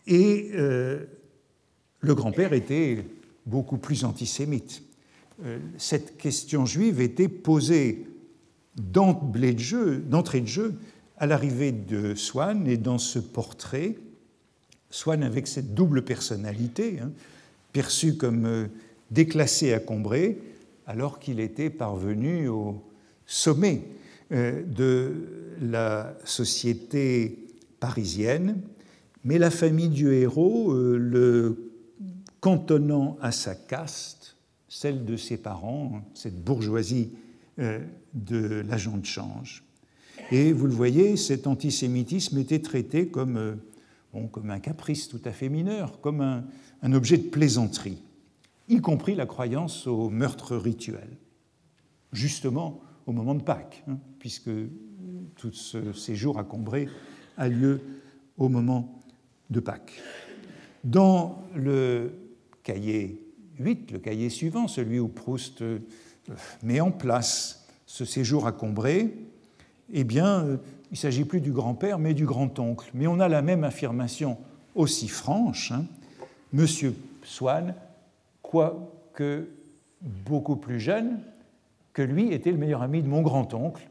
Et 0.07 0.51
euh, 0.55 1.05
le 2.01 2.15
grand-père 2.15 2.53
était 2.53 3.05
beaucoup 3.47 3.79
plus 3.79 4.05
antisémite. 4.05 4.83
Euh, 5.45 5.59
cette 5.79 6.17
question 6.17 6.67
juive 6.67 7.01
était 7.01 7.29
posée 7.29 8.07
d'entrée 8.77 9.53
de 9.53 10.47
jeu, 10.47 10.75
à 11.19 11.27
l'arrivée 11.27 11.73
de 11.73 12.15
Swann 12.15 12.67
et 12.67 12.77
dans 12.77 12.99
ce 12.99 13.19
portrait, 13.19 13.97
Swann 14.91 15.23
avec 15.23 15.47
cette 15.47 15.75
double 15.75 16.03
personnalité, 16.03 16.99
hein, 17.01 17.13
perçue 17.73 18.17
comme 18.17 18.69
déclassé 19.11 19.73
à 19.73 19.79
Combray, 19.79 20.39
alors 20.87 21.19
qu'il 21.19 21.41
était 21.41 21.71
parvenu 21.71 22.49
au 22.49 22.83
sommet 23.27 23.83
euh, 24.33 24.63
de 24.65 25.57
la 25.61 26.17
société 26.25 27.47
parisienne, 27.81 28.61
mais 29.25 29.39
la 29.39 29.51
famille 29.51 29.89
du 29.89 30.13
héros, 30.13 30.73
euh, 30.73 30.97
le 30.97 31.73
cantonnant 32.41 33.17
à 33.21 33.31
sa 33.33 33.55
caste, 33.55 34.37
celle 34.69 35.05
de 35.05 35.17
ses 35.17 35.37
parents, 35.37 36.03
cette 36.15 36.43
bourgeoisie 36.43 37.11
de 38.15 38.63
l'agent 38.67 38.97
de 38.97 39.05
change. 39.05 39.63
Et 40.33 40.53
vous 40.53 40.67
le 40.67 40.73
voyez, 40.73 41.17
cet 41.17 41.47
antisémitisme 41.47 42.39
était 42.39 42.61
traité 42.61 43.07
comme, 43.09 43.59
comme 44.33 44.51
un 44.51 44.59
caprice 44.59 45.09
tout 45.09 45.21
à 45.25 45.31
fait 45.31 45.51
mineur, 45.51 46.01
comme 46.01 46.23
un, 46.23 46.45
un 46.83 46.93
objet 46.93 47.17
de 47.17 47.29
plaisanterie, 47.29 48.03
y 48.69 48.81
compris 48.81 49.15
la 49.15 49.27
croyance 49.27 49.87
au 49.87 50.09
meurtre 50.09 50.57
rituel, 50.57 51.17
justement 52.13 52.81
au 53.07 53.13
moment 53.13 53.35
de 53.35 53.43
Pâques, 53.43 53.83
hein, 53.89 53.99
puisque 54.19 54.51
tout 55.37 55.53
ce 55.53 55.93
séjour 55.93 56.39
à 56.39 56.45
Combray 56.45 56.89
a 57.37 57.49
lieu 57.49 57.81
au 58.37 58.49
moment 58.49 59.01
de 59.51 59.61
Pâques. 59.61 60.01
Dans 60.85 61.43
le 61.55 62.13
cahier 62.63 63.23
8, 63.59 63.93
le 63.93 63.99
cahier 63.99 64.31
suivant, 64.31 64.69
celui 64.69 64.99
où 64.99 65.09
Proust 65.09 65.63
euh, 65.63 65.79
met 66.63 66.81
en 66.81 66.91
place 66.91 67.67
ce 67.87 68.05
séjour 68.05 68.47
à 68.47 68.53
Combray, 68.53 69.15
eh 69.93 70.05
bien, 70.05 70.45
euh, 70.45 70.57
il 70.91 70.95
ne 70.95 70.97
s'agit 70.97 71.25
plus 71.25 71.41
du 71.41 71.53
grand-père, 71.53 71.99
mais 71.99 72.15
du 72.15 72.27
grand-oncle. 72.27 72.91
Mais 72.95 73.07
on 73.07 73.21
a 73.21 73.29
la 73.29 73.43
même 73.43 73.65
affirmation 73.65 74.39
aussi 74.75 75.09
franche. 75.09 75.73
Hein. 75.73 75.85
Monsieur 76.53 76.95
Swann, 77.25 77.75
quoique 78.43 79.49
beaucoup 80.01 80.57
plus 80.57 80.81
jeune 80.81 81.21
que 81.93 82.03
lui, 82.03 82.33
était 82.33 82.51
le 82.51 82.59
meilleur 82.59 82.83
ami 82.83 83.03
de 83.03 83.09
mon 83.09 83.23
grand-oncle, 83.23 83.89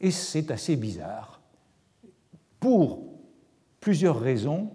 et 0.00 0.10
c'est 0.10 0.50
assez 0.50 0.76
bizarre, 0.76 1.40
pour 2.60 3.02
plusieurs 3.80 4.18
raisons, 4.18 4.70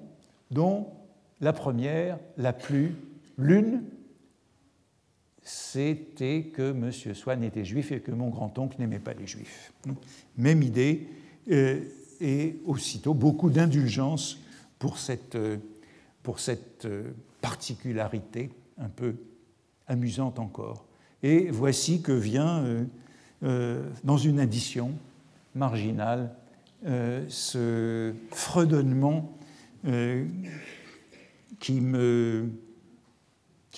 dont 0.51 0.87
la 1.41 1.53
première, 1.53 2.19
la 2.37 2.53
plus, 2.53 2.95
l'une, 3.37 3.83
c'était 5.41 6.43
que 6.53 6.71
M. 6.71 6.91
Swann 6.91 7.43
était 7.43 7.65
juif 7.65 7.91
et 7.91 8.01
que 8.01 8.11
mon 8.11 8.29
grand-oncle 8.29 8.77
n'aimait 8.79 8.99
pas 8.99 9.13
les 9.13 9.27
juifs. 9.27 9.73
Même 10.37 10.61
idée, 10.61 11.07
euh, 11.49 11.81
et 12.19 12.57
aussitôt 12.65 13.13
beaucoup 13.13 13.49
d'indulgence 13.49 14.39
pour 14.79 14.97
cette, 14.97 15.35
euh, 15.35 15.57
euh, 16.85 17.11
particularité 17.41 18.49
un 18.77 18.89
peu 18.89 19.15
amusante 19.87 20.39
encore. 20.39 20.85
Et 21.23 21.49
voici 21.49 22.01
que 22.01 22.11
vient, 22.11 22.63
dans 23.41 24.17
une 24.17 24.39
addition 24.39 24.91
marginale, 25.55 26.31
ce 26.83 28.13
fredonnement 28.31 29.37
qui 31.59 31.81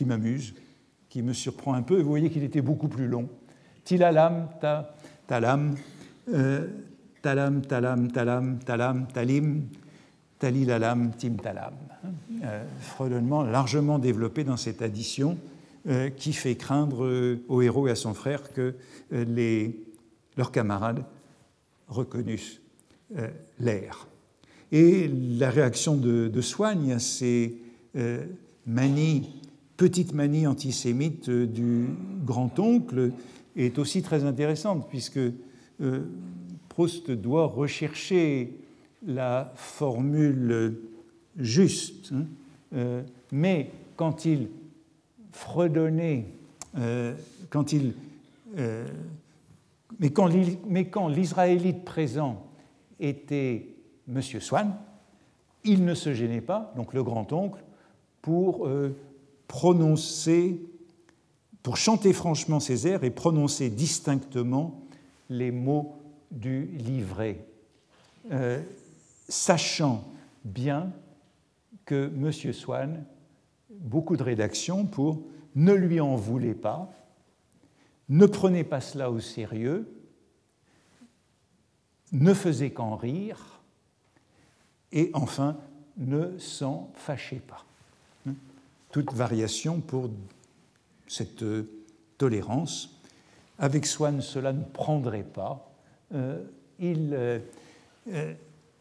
m'amuse, 0.06 0.54
qui 1.10 1.22
me 1.24 1.34
surprend 1.34 1.74
un 1.74 1.82
peu. 1.82 2.02
Vous 2.02 2.10
voyez 2.10 2.30
qu'il 2.30 2.44
était 2.44 2.62
beaucoup 2.62 2.88
plus 2.88 3.08
long. 3.08 3.28
Tilalam, 3.84 4.50
ta, 4.62 4.96
talam, 5.28 5.76
euh, 6.34 6.68
talam, 7.22 7.62
talam, 7.62 8.12
talam, 8.12 8.60
talam, 8.60 9.08
talim, 9.08 9.68
talilalam. 10.38 11.12
Euh, 11.26 11.89
fredonnement 12.80 13.44
largement 13.44 14.00
développé 14.00 14.44
dans 14.44 14.58
cette 14.58 14.82
addition 14.82 15.38
euh, 15.88 16.10
qui 16.10 16.34
fait 16.34 16.56
craindre 16.56 17.06
euh, 17.06 17.44
au 17.48 17.62
héros 17.62 17.88
et 17.88 17.92
à 17.92 17.96
son 17.96 18.14
frère 18.14 18.54
que 18.54 18.76
les, 19.12 19.84
leurs 20.38 20.52
camarades 20.52 21.04
reconnusent 21.88 22.62
l'air. 23.60 24.08
Et 24.72 25.08
la 25.08 25.50
réaction 25.50 25.96
de, 25.96 26.28
de 26.28 26.42
Soigne 26.42 26.92
à 26.92 27.00
ces 27.00 27.58
manies 28.68 29.40
petite 29.80 30.14
manie 30.14 30.46
antisémite 30.46 31.30
du 31.30 31.86
grand-oncle 32.26 33.12
est 33.56 33.80
aussi 33.80 34.02
très 34.02 34.26
intéressante, 34.26 34.90
puisque 34.90 35.18
euh, 35.18 36.02
Proust 36.68 37.12
doit 37.12 37.46
rechercher 37.46 38.58
la 39.08 39.54
formule 39.56 40.76
juste, 41.40 42.12
hein. 42.14 42.26
euh, 42.74 43.02
mais 43.32 43.72
quand 43.96 44.26
il 44.26 44.48
fredonnait, 45.32 46.26
euh, 46.78 47.16
quand 47.50 47.74
il, 47.74 47.94
mais 50.00 50.86
quand 50.90 51.08
l'Israélite 51.08 51.86
présent 51.86 52.46
était 53.00 53.68
M. 54.08 54.22
Swann, 54.22 54.76
il 55.64 55.86
ne 55.86 55.94
se 55.94 56.14
gênait 56.14 56.42
pas, 56.42 56.74
donc 56.76 56.94
le 56.94 57.04
grand-oncle, 57.04 57.62
pour 58.22 58.68
prononcer, 59.48 60.60
pour 61.64 61.78
chanter 61.78 62.14
franchement 62.14 62.60
ces 62.60 62.88
airs 62.88 63.04
et 63.04 63.12
prononcer 63.12 63.70
distinctement 63.70 64.82
les 65.30 65.52
mots 65.52 66.00
du 66.32 66.66
livret, 66.66 67.46
euh, 68.32 68.62
sachant 69.28 70.04
bien 70.44 70.92
que 71.90 72.06
M. 72.06 72.32
Swann, 72.54 73.04
beaucoup 73.72 74.16
de 74.16 74.22
rédactions 74.22 74.86
pour 74.86 75.24
ne 75.56 75.74
lui 75.74 76.00
en 76.00 76.16
voulez 76.16 76.54
pas, 76.54 76.94
ne 78.10 78.28
prenez 78.28 78.64
pas 78.64 78.80
cela 78.80 79.10
au 79.10 79.20
sérieux, 79.20 79.92
ne 82.12 82.36
faisait 82.36 82.70
qu'en 82.70 82.96
rire, 82.96 83.60
et 84.92 85.10
enfin, 85.14 85.58
ne 85.98 86.38
s'en 86.38 86.92
fâchez 86.94 87.40
pas 87.40 87.66
toute 88.92 89.12
variation 89.12 89.82
pour 89.82 90.12
cette 91.08 91.42
euh, 91.42 91.64
tolérance. 92.18 93.00
Avec 93.58 93.86
Swann, 93.88 94.22
cela 94.22 94.54
ne 94.54 94.64
prendrait 94.64 95.24
pas. 95.24 95.72
Euh, 96.14 96.44
il, 96.80 97.14
euh, 97.14 97.40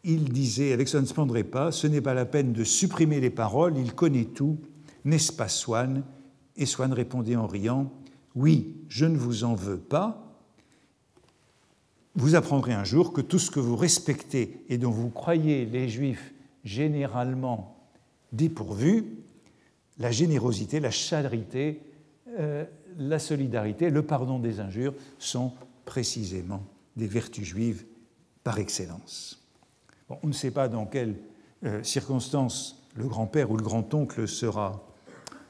il, 0.03 0.31
disait, 0.31 0.73
avec 0.73 0.87
Swann 0.87 1.03
ne 1.03 1.09
prendrait 1.09 1.43
pas, 1.43 1.71
ce 1.71 1.87
n'est 1.87 2.01
pas 2.01 2.13
la 2.13 2.25
peine 2.25 2.53
de 2.53 2.63
supprimer 2.63 3.19
les 3.19 3.29
paroles, 3.29 3.77
il 3.77 3.93
connaît 3.93 4.25
tout, 4.25 4.57
n'est-ce 5.05 5.31
pas 5.31 5.47
Swann? 5.47 6.03
Et 6.55 6.65
Swann 6.65 6.93
répondait 6.93 7.35
en 7.35 7.47
riant, 7.47 7.91
oui, 8.35 8.75
je 8.87 9.05
ne 9.05 9.17
vous 9.17 9.43
en 9.43 9.55
veux 9.55 9.77
pas. 9.77 10.25
Vous 12.15 12.35
apprendrez 12.35 12.73
un 12.73 12.83
jour 12.83 13.13
que 13.13 13.21
tout 13.21 13.39
ce 13.39 13.51
que 13.51 13.59
vous 13.59 13.75
respectez 13.75 14.65
et 14.69 14.77
dont 14.77 14.91
vous 14.91 15.09
croyez 15.09 15.65
les 15.65 15.89
Juifs 15.89 16.33
généralement 16.63 17.77
dépourvus, 18.31 19.05
la 19.97 20.11
générosité, 20.11 20.79
la 20.79 20.91
charité, 20.91 21.81
euh, 22.37 22.65
la 22.97 23.19
solidarité, 23.19 23.89
le 23.89 24.03
pardon 24.03 24.39
des 24.39 24.59
injures 24.59 24.93
sont 25.17 25.53
précisément 25.85 26.63
des 26.95 27.07
vertus 27.07 27.45
juives 27.45 27.85
par 28.43 28.59
excellence. 28.59 29.38
On 30.09 30.27
ne 30.27 30.33
sait 30.33 30.51
pas 30.51 30.67
dans 30.67 30.85
quelles 30.85 31.15
euh, 31.63 31.83
circonstances 31.83 32.83
le 32.95 33.07
grand-père 33.07 33.51
ou 33.51 33.57
le 33.57 33.63
grand-oncle 33.63 34.27
sera 34.27 34.85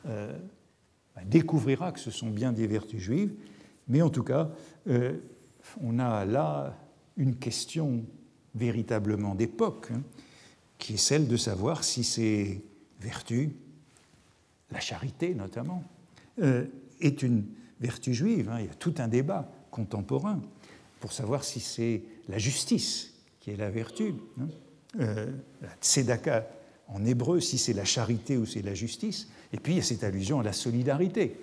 euh, 0.05 0.37
bah, 1.15 1.21
découvrira 1.25 1.91
que 1.91 1.99
ce 1.99 2.11
sont 2.11 2.29
bien 2.29 2.51
des 2.51 2.67
vertus 2.67 3.01
juives, 3.01 3.33
mais 3.87 4.01
en 4.01 4.09
tout 4.09 4.23
cas, 4.23 4.51
on 5.81 5.99
a 5.99 6.25
là 6.25 6.77
une 7.17 7.35
question 7.35 8.03
véritablement 8.55 9.35
d'époque, 9.35 9.89
hein, 9.93 10.01
qui 10.77 10.93
est 10.93 10.97
celle 10.97 11.27
de 11.27 11.37
savoir 11.37 11.83
si 11.83 12.03
ces 12.03 12.63
vertus 12.99 13.49
la 14.71 14.79
charité 14.79 15.33
notamment, 15.33 15.83
euh, 16.41 16.65
est 17.01 17.21
une 17.23 17.45
vertu 17.79 18.13
juive. 18.13 18.49
Hein. 18.49 18.59
Il 18.59 18.65
y 18.67 18.69
a 18.69 18.75
tout 18.75 18.93
un 18.97 19.07
débat 19.07 19.51
contemporain 19.71 20.41
pour 20.99 21.11
savoir 21.11 21.43
si 21.43 21.59
c'est 21.59 22.03
la 22.27 22.37
justice 22.37 23.08
la 23.55 23.69
vertu. 23.69 24.13
Hein. 24.39 24.47
Euh, 24.99 25.31
la 25.61 25.69
tzedaka 25.81 26.47
en 26.87 27.05
hébreu, 27.05 27.39
si 27.39 27.57
c'est 27.57 27.73
la 27.73 27.85
charité 27.85 28.37
ou 28.37 28.45
c'est 28.45 28.61
la 28.61 28.73
justice. 28.73 29.29
Et 29.53 29.57
puis 29.57 29.73
il 29.73 29.75
y 29.77 29.79
a 29.79 29.83
cette 29.83 30.03
allusion 30.03 30.39
à 30.39 30.43
la 30.43 30.53
solidarité, 30.53 31.35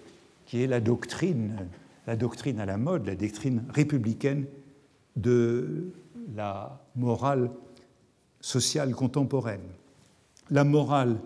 qui 0.44 0.62
est 0.62 0.66
la 0.66 0.80
doctrine, 0.80 1.68
la 2.06 2.16
doctrine 2.16 2.60
à 2.60 2.66
la 2.66 2.76
mode, 2.76 3.06
la 3.06 3.14
doctrine 3.14 3.62
républicaine 3.68 4.46
de 5.14 5.92
la 6.34 6.84
morale 6.96 7.50
sociale 8.40 8.94
contemporaine. 8.94 9.68
La 10.50 10.64
morale 10.64 11.18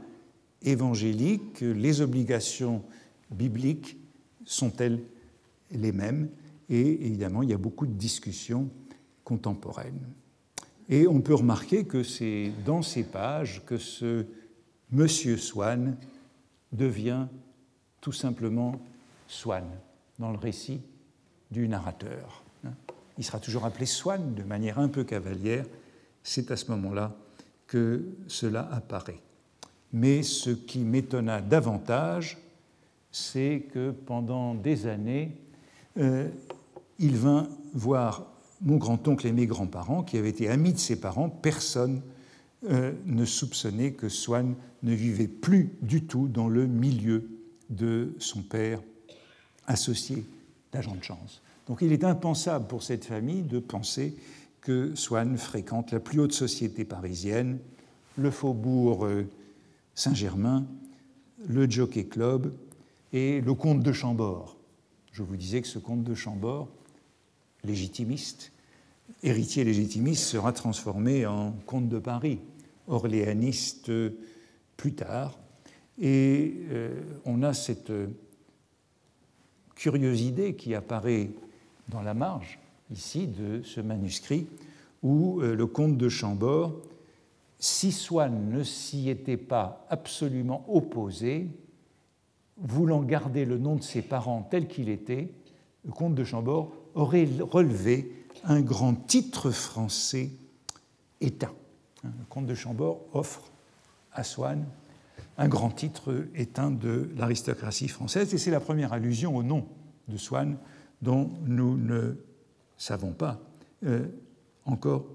évangélique, 0.63 1.61
les 1.61 2.01
obligations 2.01 2.83
bibliques 3.31 3.97
sont-elles 4.45 5.01
les 5.71 5.93
mêmes? 5.93 6.29
Et 6.69 7.07
évidemment, 7.07 7.43
il 7.43 7.51
y 7.51 7.55
a 7.55 7.59
beaucoup 7.59 7.87
de 7.87 7.93
discussions 7.93 8.69
contemporaines. 9.25 10.01
Et 10.91 11.07
on 11.07 11.21
peut 11.21 11.37
remarquer 11.37 11.85
que 11.85 12.03
c'est 12.03 12.51
dans 12.67 12.83
ces 12.83 13.05
pages 13.05 13.63
que 13.65 13.79
ce 13.79 14.27
Monsieur 14.91 15.37
Swann 15.37 15.97
devient 16.73 17.27
tout 18.01 18.11
simplement 18.11 18.75
Swann 19.29 19.65
dans 20.19 20.33
le 20.33 20.39
récit 20.39 20.81
du 21.53 21.69
narrateur. 21.69 22.43
Il 23.19 23.25
sera 23.25 23.39
toujours 23.39 23.65
appelé 23.65 23.87
Swann 23.87 24.35
de 24.35 24.43
manière 24.43 24.81
un 24.81 24.89
peu 24.89 25.05
cavalière. 25.05 25.65
C'est 26.25 26.51
à 26.51 26.57
ce 26.57 26.71
moment-là 26.73 27.15
que 27.69 28.03
cela 28.27 28.69
apparaît. 28.73 29.21
Mais 29.93 30.25
ce 30.25 30.51
qui 30.51 30.81
m'étonna 30.81 31.41
davantage, 31.41 32.37
c'est 33.13 33.69
que 33.73 33.93
pendant 33.93 34.55
des 34.55 34.89
années, 34.89 35.37
euh, 35.99 36.29
il 36.99 37.17
vint 37.17 37.49
voir 37.75 38.27
mon 38.61 38.77
grand-oncle 38.77 39.27
et 39.27 39.33
mes 39.33 39.47
grands-parents, 39.47 40.03
qui 40.03 40.19
avaient 40.19 40.31
été 40.31 40.49
amis 40.49 40.73
de 40.73 40.79
ses 40.79 40.97
parents. 40.97 41.29
Personne 41.29 42.03
euh, 42.69 42.93
ne 43.07 43.25
soupçonnait 43.25 43.93
que 43.93 44.09
Swann 44.09 44.55
ne 44.83 44.93
vivait 44.93 45.29
plus 45.29 45.73
du 45.83 46.05
tout 46.05 46.29
dans 46.29 46.49
le 46.49 46.67
milieu 46.67 47.29
de 47.71 48.15
son 48.19 48.43
père 48.43 48.81
associé 49.67 50.25
d'agent 50.73 50.95
de 50.95 51.03
chance. 51.03 51.41
Donc 51.69 51.83
il 51.83 51.93
est 51.93 52.05
impensable 52.05 52.67
pour 52.67 52.83
cette 52.83 53.05
famille 53.05 53.43
de 53.43 53.59
penser 53.61 54.17
que 54.61 54.95
Swann 54.95 55.37
fréquente 55.39 55.93
la 55.93 56.01
plus 56.01 56.21
haute 56.21 56.33
société 56.33 56.85
parisienne, 56.85 57.59
le 58.19 58.31
faubourg 58.31 59.07
euh, 59.07 59.27
Saint-Germain, 59.95 60.67
le 61.49 61.69
Jockey 61.71 62.05
Club 62.05 62.53
et 63.13 63.41
le 63.41 63.55
comte 63.55 63.83
de 63.83 63.93
Chambord. 63.93 64.57
Je 65.13 65.23
vous 65.23 65.37
disais 65.37 65.63
que 65.63 65.69
ce 65.69 65.79
comte 65.79 66.05
de 66.05 66.15
Chambord, 66.15 66.69
légitimiste, 67.65 68.53
héritier 69.23 69.65
légitimiste, 69.65 70.25
sera 70.25 70.53
transformé 70.53 71.27
en 71.27 71.53
comte 71.67 71.89
de 71.89 71.99
Paris, 71.99 72.39
orléaniste 72.89 73.91
plus 74.77 74.95
tard. 74.95 75.39
Et 75.99 76.55
euh, 76.71 77.01
on 77.25 77.43
a 77.43 77.53
cette 77.53 77.93
curieuse 79.75 80.23
idée 80.23 80.55
qui 80.55 80.75
apparaît 80.75 81.31
dans 81.89 82.03
la 82.03 82.15
marge, 82.15 82.59
ici, 82.91 83.27
de 83.27 83.63
ce 83.63 83.81
manuscrit, 83.81 84.47
où 85.03 85.41
euh, 85.41 85.55
le 85.55 85.67
comte 85.67 85.97
de 85.97 86.09
Chambord, 86.09 86.75
si 87.59 87.93
Swann 87.93 88.51
ne 88.51 88.63
s'y 88.63 89.11
était 89.11 89.37
pas 89.37 89.87
absolument 89.91 90.65
opposé, 90.69 91.49
voulant 92.57 93.03
garder 93.03 93.45
le 93.45 93.59
nom 93.59 93.77
de 93.77 93.83
ses 93.83 94.03
parents 94.03 94.47
tel 94.51 94.69
qu'il 94.69 94.89
était, 94.89 95.31
le 95.85 95.93
comte 95.93 96.15
de 96.15 96.25
Chambord 96.25 96.73
aurait 96.95 97.29
relevé 97.41 98.13
un 98.45 98.61
grand 98.61 98.95
titre 98.95 99.51
français 99.51 100.31
éteint. 101.21 101.53
Le 102.05 102.11
comte 102.29 102.47
de 102.47 102.55
Chambord 102.55 103.01
offre 103.13 103.43
à 104.13 104.25
Swann 104.25 104.65
un 105.39 105.49
grand 105.49 105.71
titre 105.71 106.27
éteint 106.35 106.71
de 106.71 107.11
l'aristocratie 107.17 107.89
française, 107.89 108.35
et 108.35 108.39
c'est 108.39 108.51
la 108.51 108.61
première 108.61 108.93
allusion 108.93 109.37
au 109.37 109.43
nom 109.43 109.67
de 110.09 110.17
Swann 110.17 110.59
dont 111.01 111.31
nous 111.47 111.77
ne 111.79 112.17
savons 112.77 113.13
pas 113.13 113.41
euh, 113.87 114.07
encore 114.67 115.07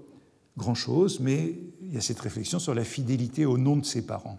grand-chose, 0.56 1.20
mais 1.20 1.54
il 1.82 1.94
y 1.94 1.96
a 1.96 2.00
cette 2.00 2.18
réflexion 2.18 2.58
sur 2.58 2.74
la 2.74 2.84
fidélité 2.84 3.46
au 3.46 3.58
nom 3.58 3.76
de 3.76 3.84
ses 3.84 4.04
parents. 4.04 4.38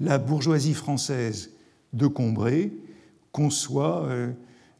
La 0.00 0.18
bourgeoisie 0.18 0.74
française 0.74 1.50
de 1.92 2.06
Combray 2.06 2.72
conçoit 3.30 4.04
euh, 4.06 4.32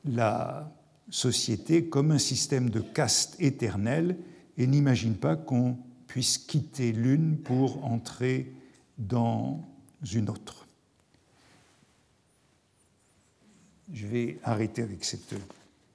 la 0.04 0.72
société 1.14 1.84
comme 1.84 2.10
un 2.10 2.18
système 2.18 2.70
de 2.70 2.80
caste 2.80 3.40
éternelle 3.40 4.16
et 4.58 4.66
n'imagine 4.66 5.14
pas 5.14 5.36
qu'on 5.36 5.78
puisse 6.08 6.38
quitter 6.38 6.90
l'une 6.90 7.36
pour 7.36 7.84
entrer 7.84 8.52
dans 8.98 9.64
une 10.12 10.28
autre. 10.28 10.66
Je 13.92 14.08
vais 14.08 14.40
arrêter 14.42 14.82
avec 14.82 15.04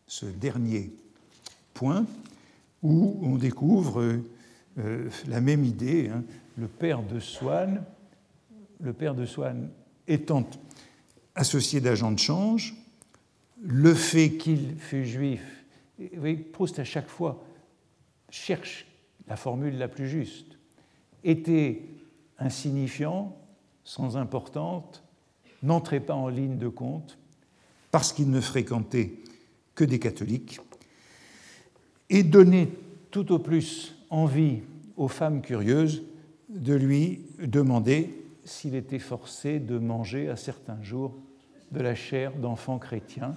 ce 0.08 0.26
dernier 0.26 0.94
point 1.74 2.06
où 2.82 3.20
on 3.22 3.36
découvre 3.36 4.22
euh, 4.78 5.10
la 5.28 5.42
même 5.42 5.66
idée. 5.66 6.08
Hein. 6.08 6.24
Le 6.58 6.68
père 6.68 7.04
de 7.04 7.20
Swann, 7.20 7.84
le 8.80 8.94
père 8.94 9.16
de 9.16 9.26
Swann 9.26 9.70
étant 10.08 10.50
associé 11.36 11.82
d'agent 11.82 12.14
de 12.14 12.20
change, 12.20 12.79
le 13.62 13.94
fait 13.94 14.32
qu'il 14.32 14.76
fut 14.78 15.06
juif, 15.06 15.66
vous 15.98 16.08
voyez, 16.18 16.38
Proust 16.38 16.80
à 16.80 16.84
chaque 16.84 17.10
fois 17.10 17.44
cherche 18.30 18.86
la 19.28 19.36
formule 19.36 19.78
la 19.78 19.88
plus 19.88 20.08
juste, 20.08 20.58
était 21.24 21.82
insignifiant, 22.38 23.36
sans 23.84 24.18
importance, 24.18 25.04
n'entrait 25.62 26.00
pas 26.00 26.16
en 26.16 26.30
ligne 26.30 26.58
de 26.58 26.70
compte, 26.70 27.18
parce 27.92 28.14
qu'il 28.14 28.30
ne 28.30 28.40
fréquentait 28.40 29.14
que 29.76 29.84
des 29.84 30.00
catholiques, 30.00 30.60
et 32.10 32.24
donnait 32.24 32.70
tout 33.12 33.32
au 33.32 33.40
plus 33.40 33.96
envie 34.10 34.62
aux 34.98 35.08
femmes 35.08 35.42
curieuses 35.42 36.04
de 36.50 36.74
lui 36.74 37.22
demander 37.40 38.24
s'il 38.46 38.76
était 38.76 39.00
forcé 39.00 39.60
de 39.60 39.78
manger 39.78 40.30
à 40.30 40.36
certains 40.36 40.82
jours 40.82 41.16
de 41.72 41.82
la 41.82 41.94
chair 41.94 42.34
d'enfants 42.34 42.80
chrétiens, 42.80 43.36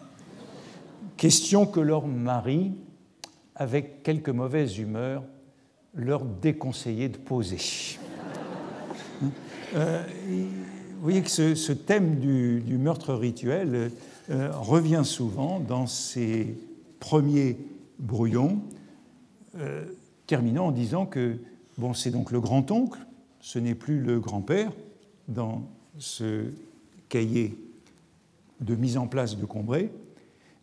question 1.23 1.67
que 1.67 1.79
leur 1.79 2.09
mari, 2.09 2.73
avec 3.55 4.03
quelque 4.03 4.33
mauvaise 4.33 4.79
humeur, 4.79 5.23
leur 5.95 6.25
déconseillait 6.25 7.11
de 7.11 7.17
poser. 7.17 7.59
Euh, 9.75 10.03
vous 10.35 11.03
voyez 11.03 11.23
que 11.23 11.31
ce, 11.31 11.73
thème 11.73 12.19
du, 12.19 12.77
meurtre 12.77 13.15
rituel 13.15 13.93
euh, 14.31 14.51
revient 14.53 15.03
souvent 15.05 15.61
dans 15.61 15.87
ces 15.87 16.59
premiers 16.99 17.57
brouillons, 18.01 18.61
euh, 19.57 19.85
terminant 20.27 20.67
en 20.67 20.73
disant 20.73 21.07
que 21.07 21.39
bon, 21.79 21.95
c'est 21.95 22.11
donc 22.11 22.33
le 22.33 22.41
grand-oncle, 22.41 22.99
ce 23.41 23.61
n'est 23.61 23.77
plus 23.77 24.01
le 24.01 24.19
grand-père 24.19 24.73
dans 25.29 25.63
ce 25.99 26.47
cahier 27.09 27.57
de 28.61 28.75
mise 28.75 28.99
en 28.99 29.07
place 29.07 29.39
de 29.39 29.47
Combray, 29.47 29.89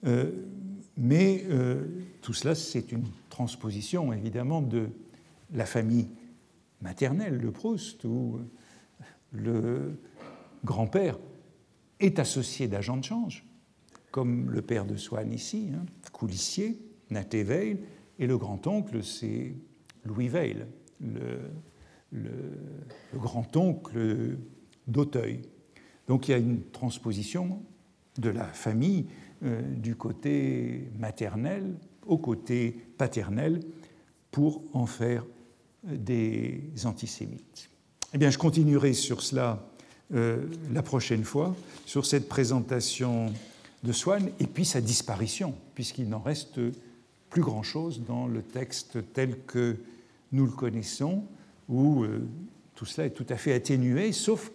euh, 0.05 0.31
mais 0.97 1.45
euh, 1.49 1.85
tout 2.21 2.33
cela, 2.33 2.55
c'est 2.55 2.91
une 2.91 3.05
transposition 3.29 4.11
évidemment 4.13 4.61
de 4.61 4.89
la 5.53 5.65
famille 5.65 6.09
maternelle 6.81 7.39
de 7.39 7.49
Proust, 7.49 8.03
où 8.05 8.39
le 9.31 9.99
grand-père 10.63 11.17
est 11.99 12.19
associé 12.19 12.67
d'agents 12.67 12.97
de 12.97 13.03
change, 13.03 13.45
comme 14.11 14.49
le 14.51 14.61
père 14.61 14.85
de 14.85 14.95
Swann 14.95 15.31
ici, 15.31 15.69
hein, 15.73 15.85
coulissier, 16.11 16.79
Naté 17.09 17.43
Veil, 17.43 17.79
et 18.19 18.27
le 18.27 18.37
grand-oncle, 18.37 19.03
c'est 19.03 19.55
Louis 20.05 20.27
Veil, 20.27 20.65
le, 20.99 21.39
le, 22.11 22.31
le 23.13 23.19
grand-oncle 23.19 24.37
d'Auteuil. 24.87 25.41
Donc 26.07 26.27
il 26.27 26.31
y 26.31 26.33
a 26.33 26.37
une 26.37 26.63
transposition 26.71 27.61
de 28.17 28.29
la 28.29 28.45
famille 28.45 29.05
du 29.41 29.95
côté 29.95 30.89
maternel 30.97 31.75
au 32.05 32.17
côté 32.17 32.75
paternel 32.97 33.61
pour 34.31 34.63
en 34.73 34.85
faire 34.85 35.25
des 35.83 36.61
antisémites. 36.85 37.69
Eh 38.13 38.17
bien, 38.17 38.29
je 38.29 38.37
continuerai 38.37 38.93
sur 38.93 39.21
cela 39.21 39.69
euh, 40.13 40.47
la 40.73 40.81
prochaine 40.81 41.23
fois, 41.23 41.55
sur 41.85 42.05
cette 42.05 42.27
présentation 42.27 43.31
de 43.83 43.91
Swann 43.91 44.31
et 44.39 44.47
puis 44.47 44.65
sa 44.65 44.81
disparition, 44.81 45.53
puisqu'il 45.75 46.09
n'en 46.09 46.19
reste 46.19 46.59
plus 47.29 47.41
grand-chose 47.41 48.01
dans 48.07 48.27
le 48.27 48.41
texte 48.41 48.97
tel 49.13 49.39
que 49.45 49.77
nous 50.31 50.45
le 50.45 50.51
connaissons, 50.51 51.23
où 51.69 52.03
euh, 52.03 52.27
tout 52.73 52.85
cela 52.85 53.05
est 53.05 53.11
tout 53.11 53.25
à 53.29 53.37
fait 53.37 53.53
atténué, 53.53 54.11
sauf 54.11 54.51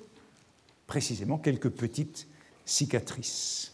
précisément 0.89 1.39
quelques 1.39 1.71
petites 1.71 2.27
cicatrices. 2.65 3.74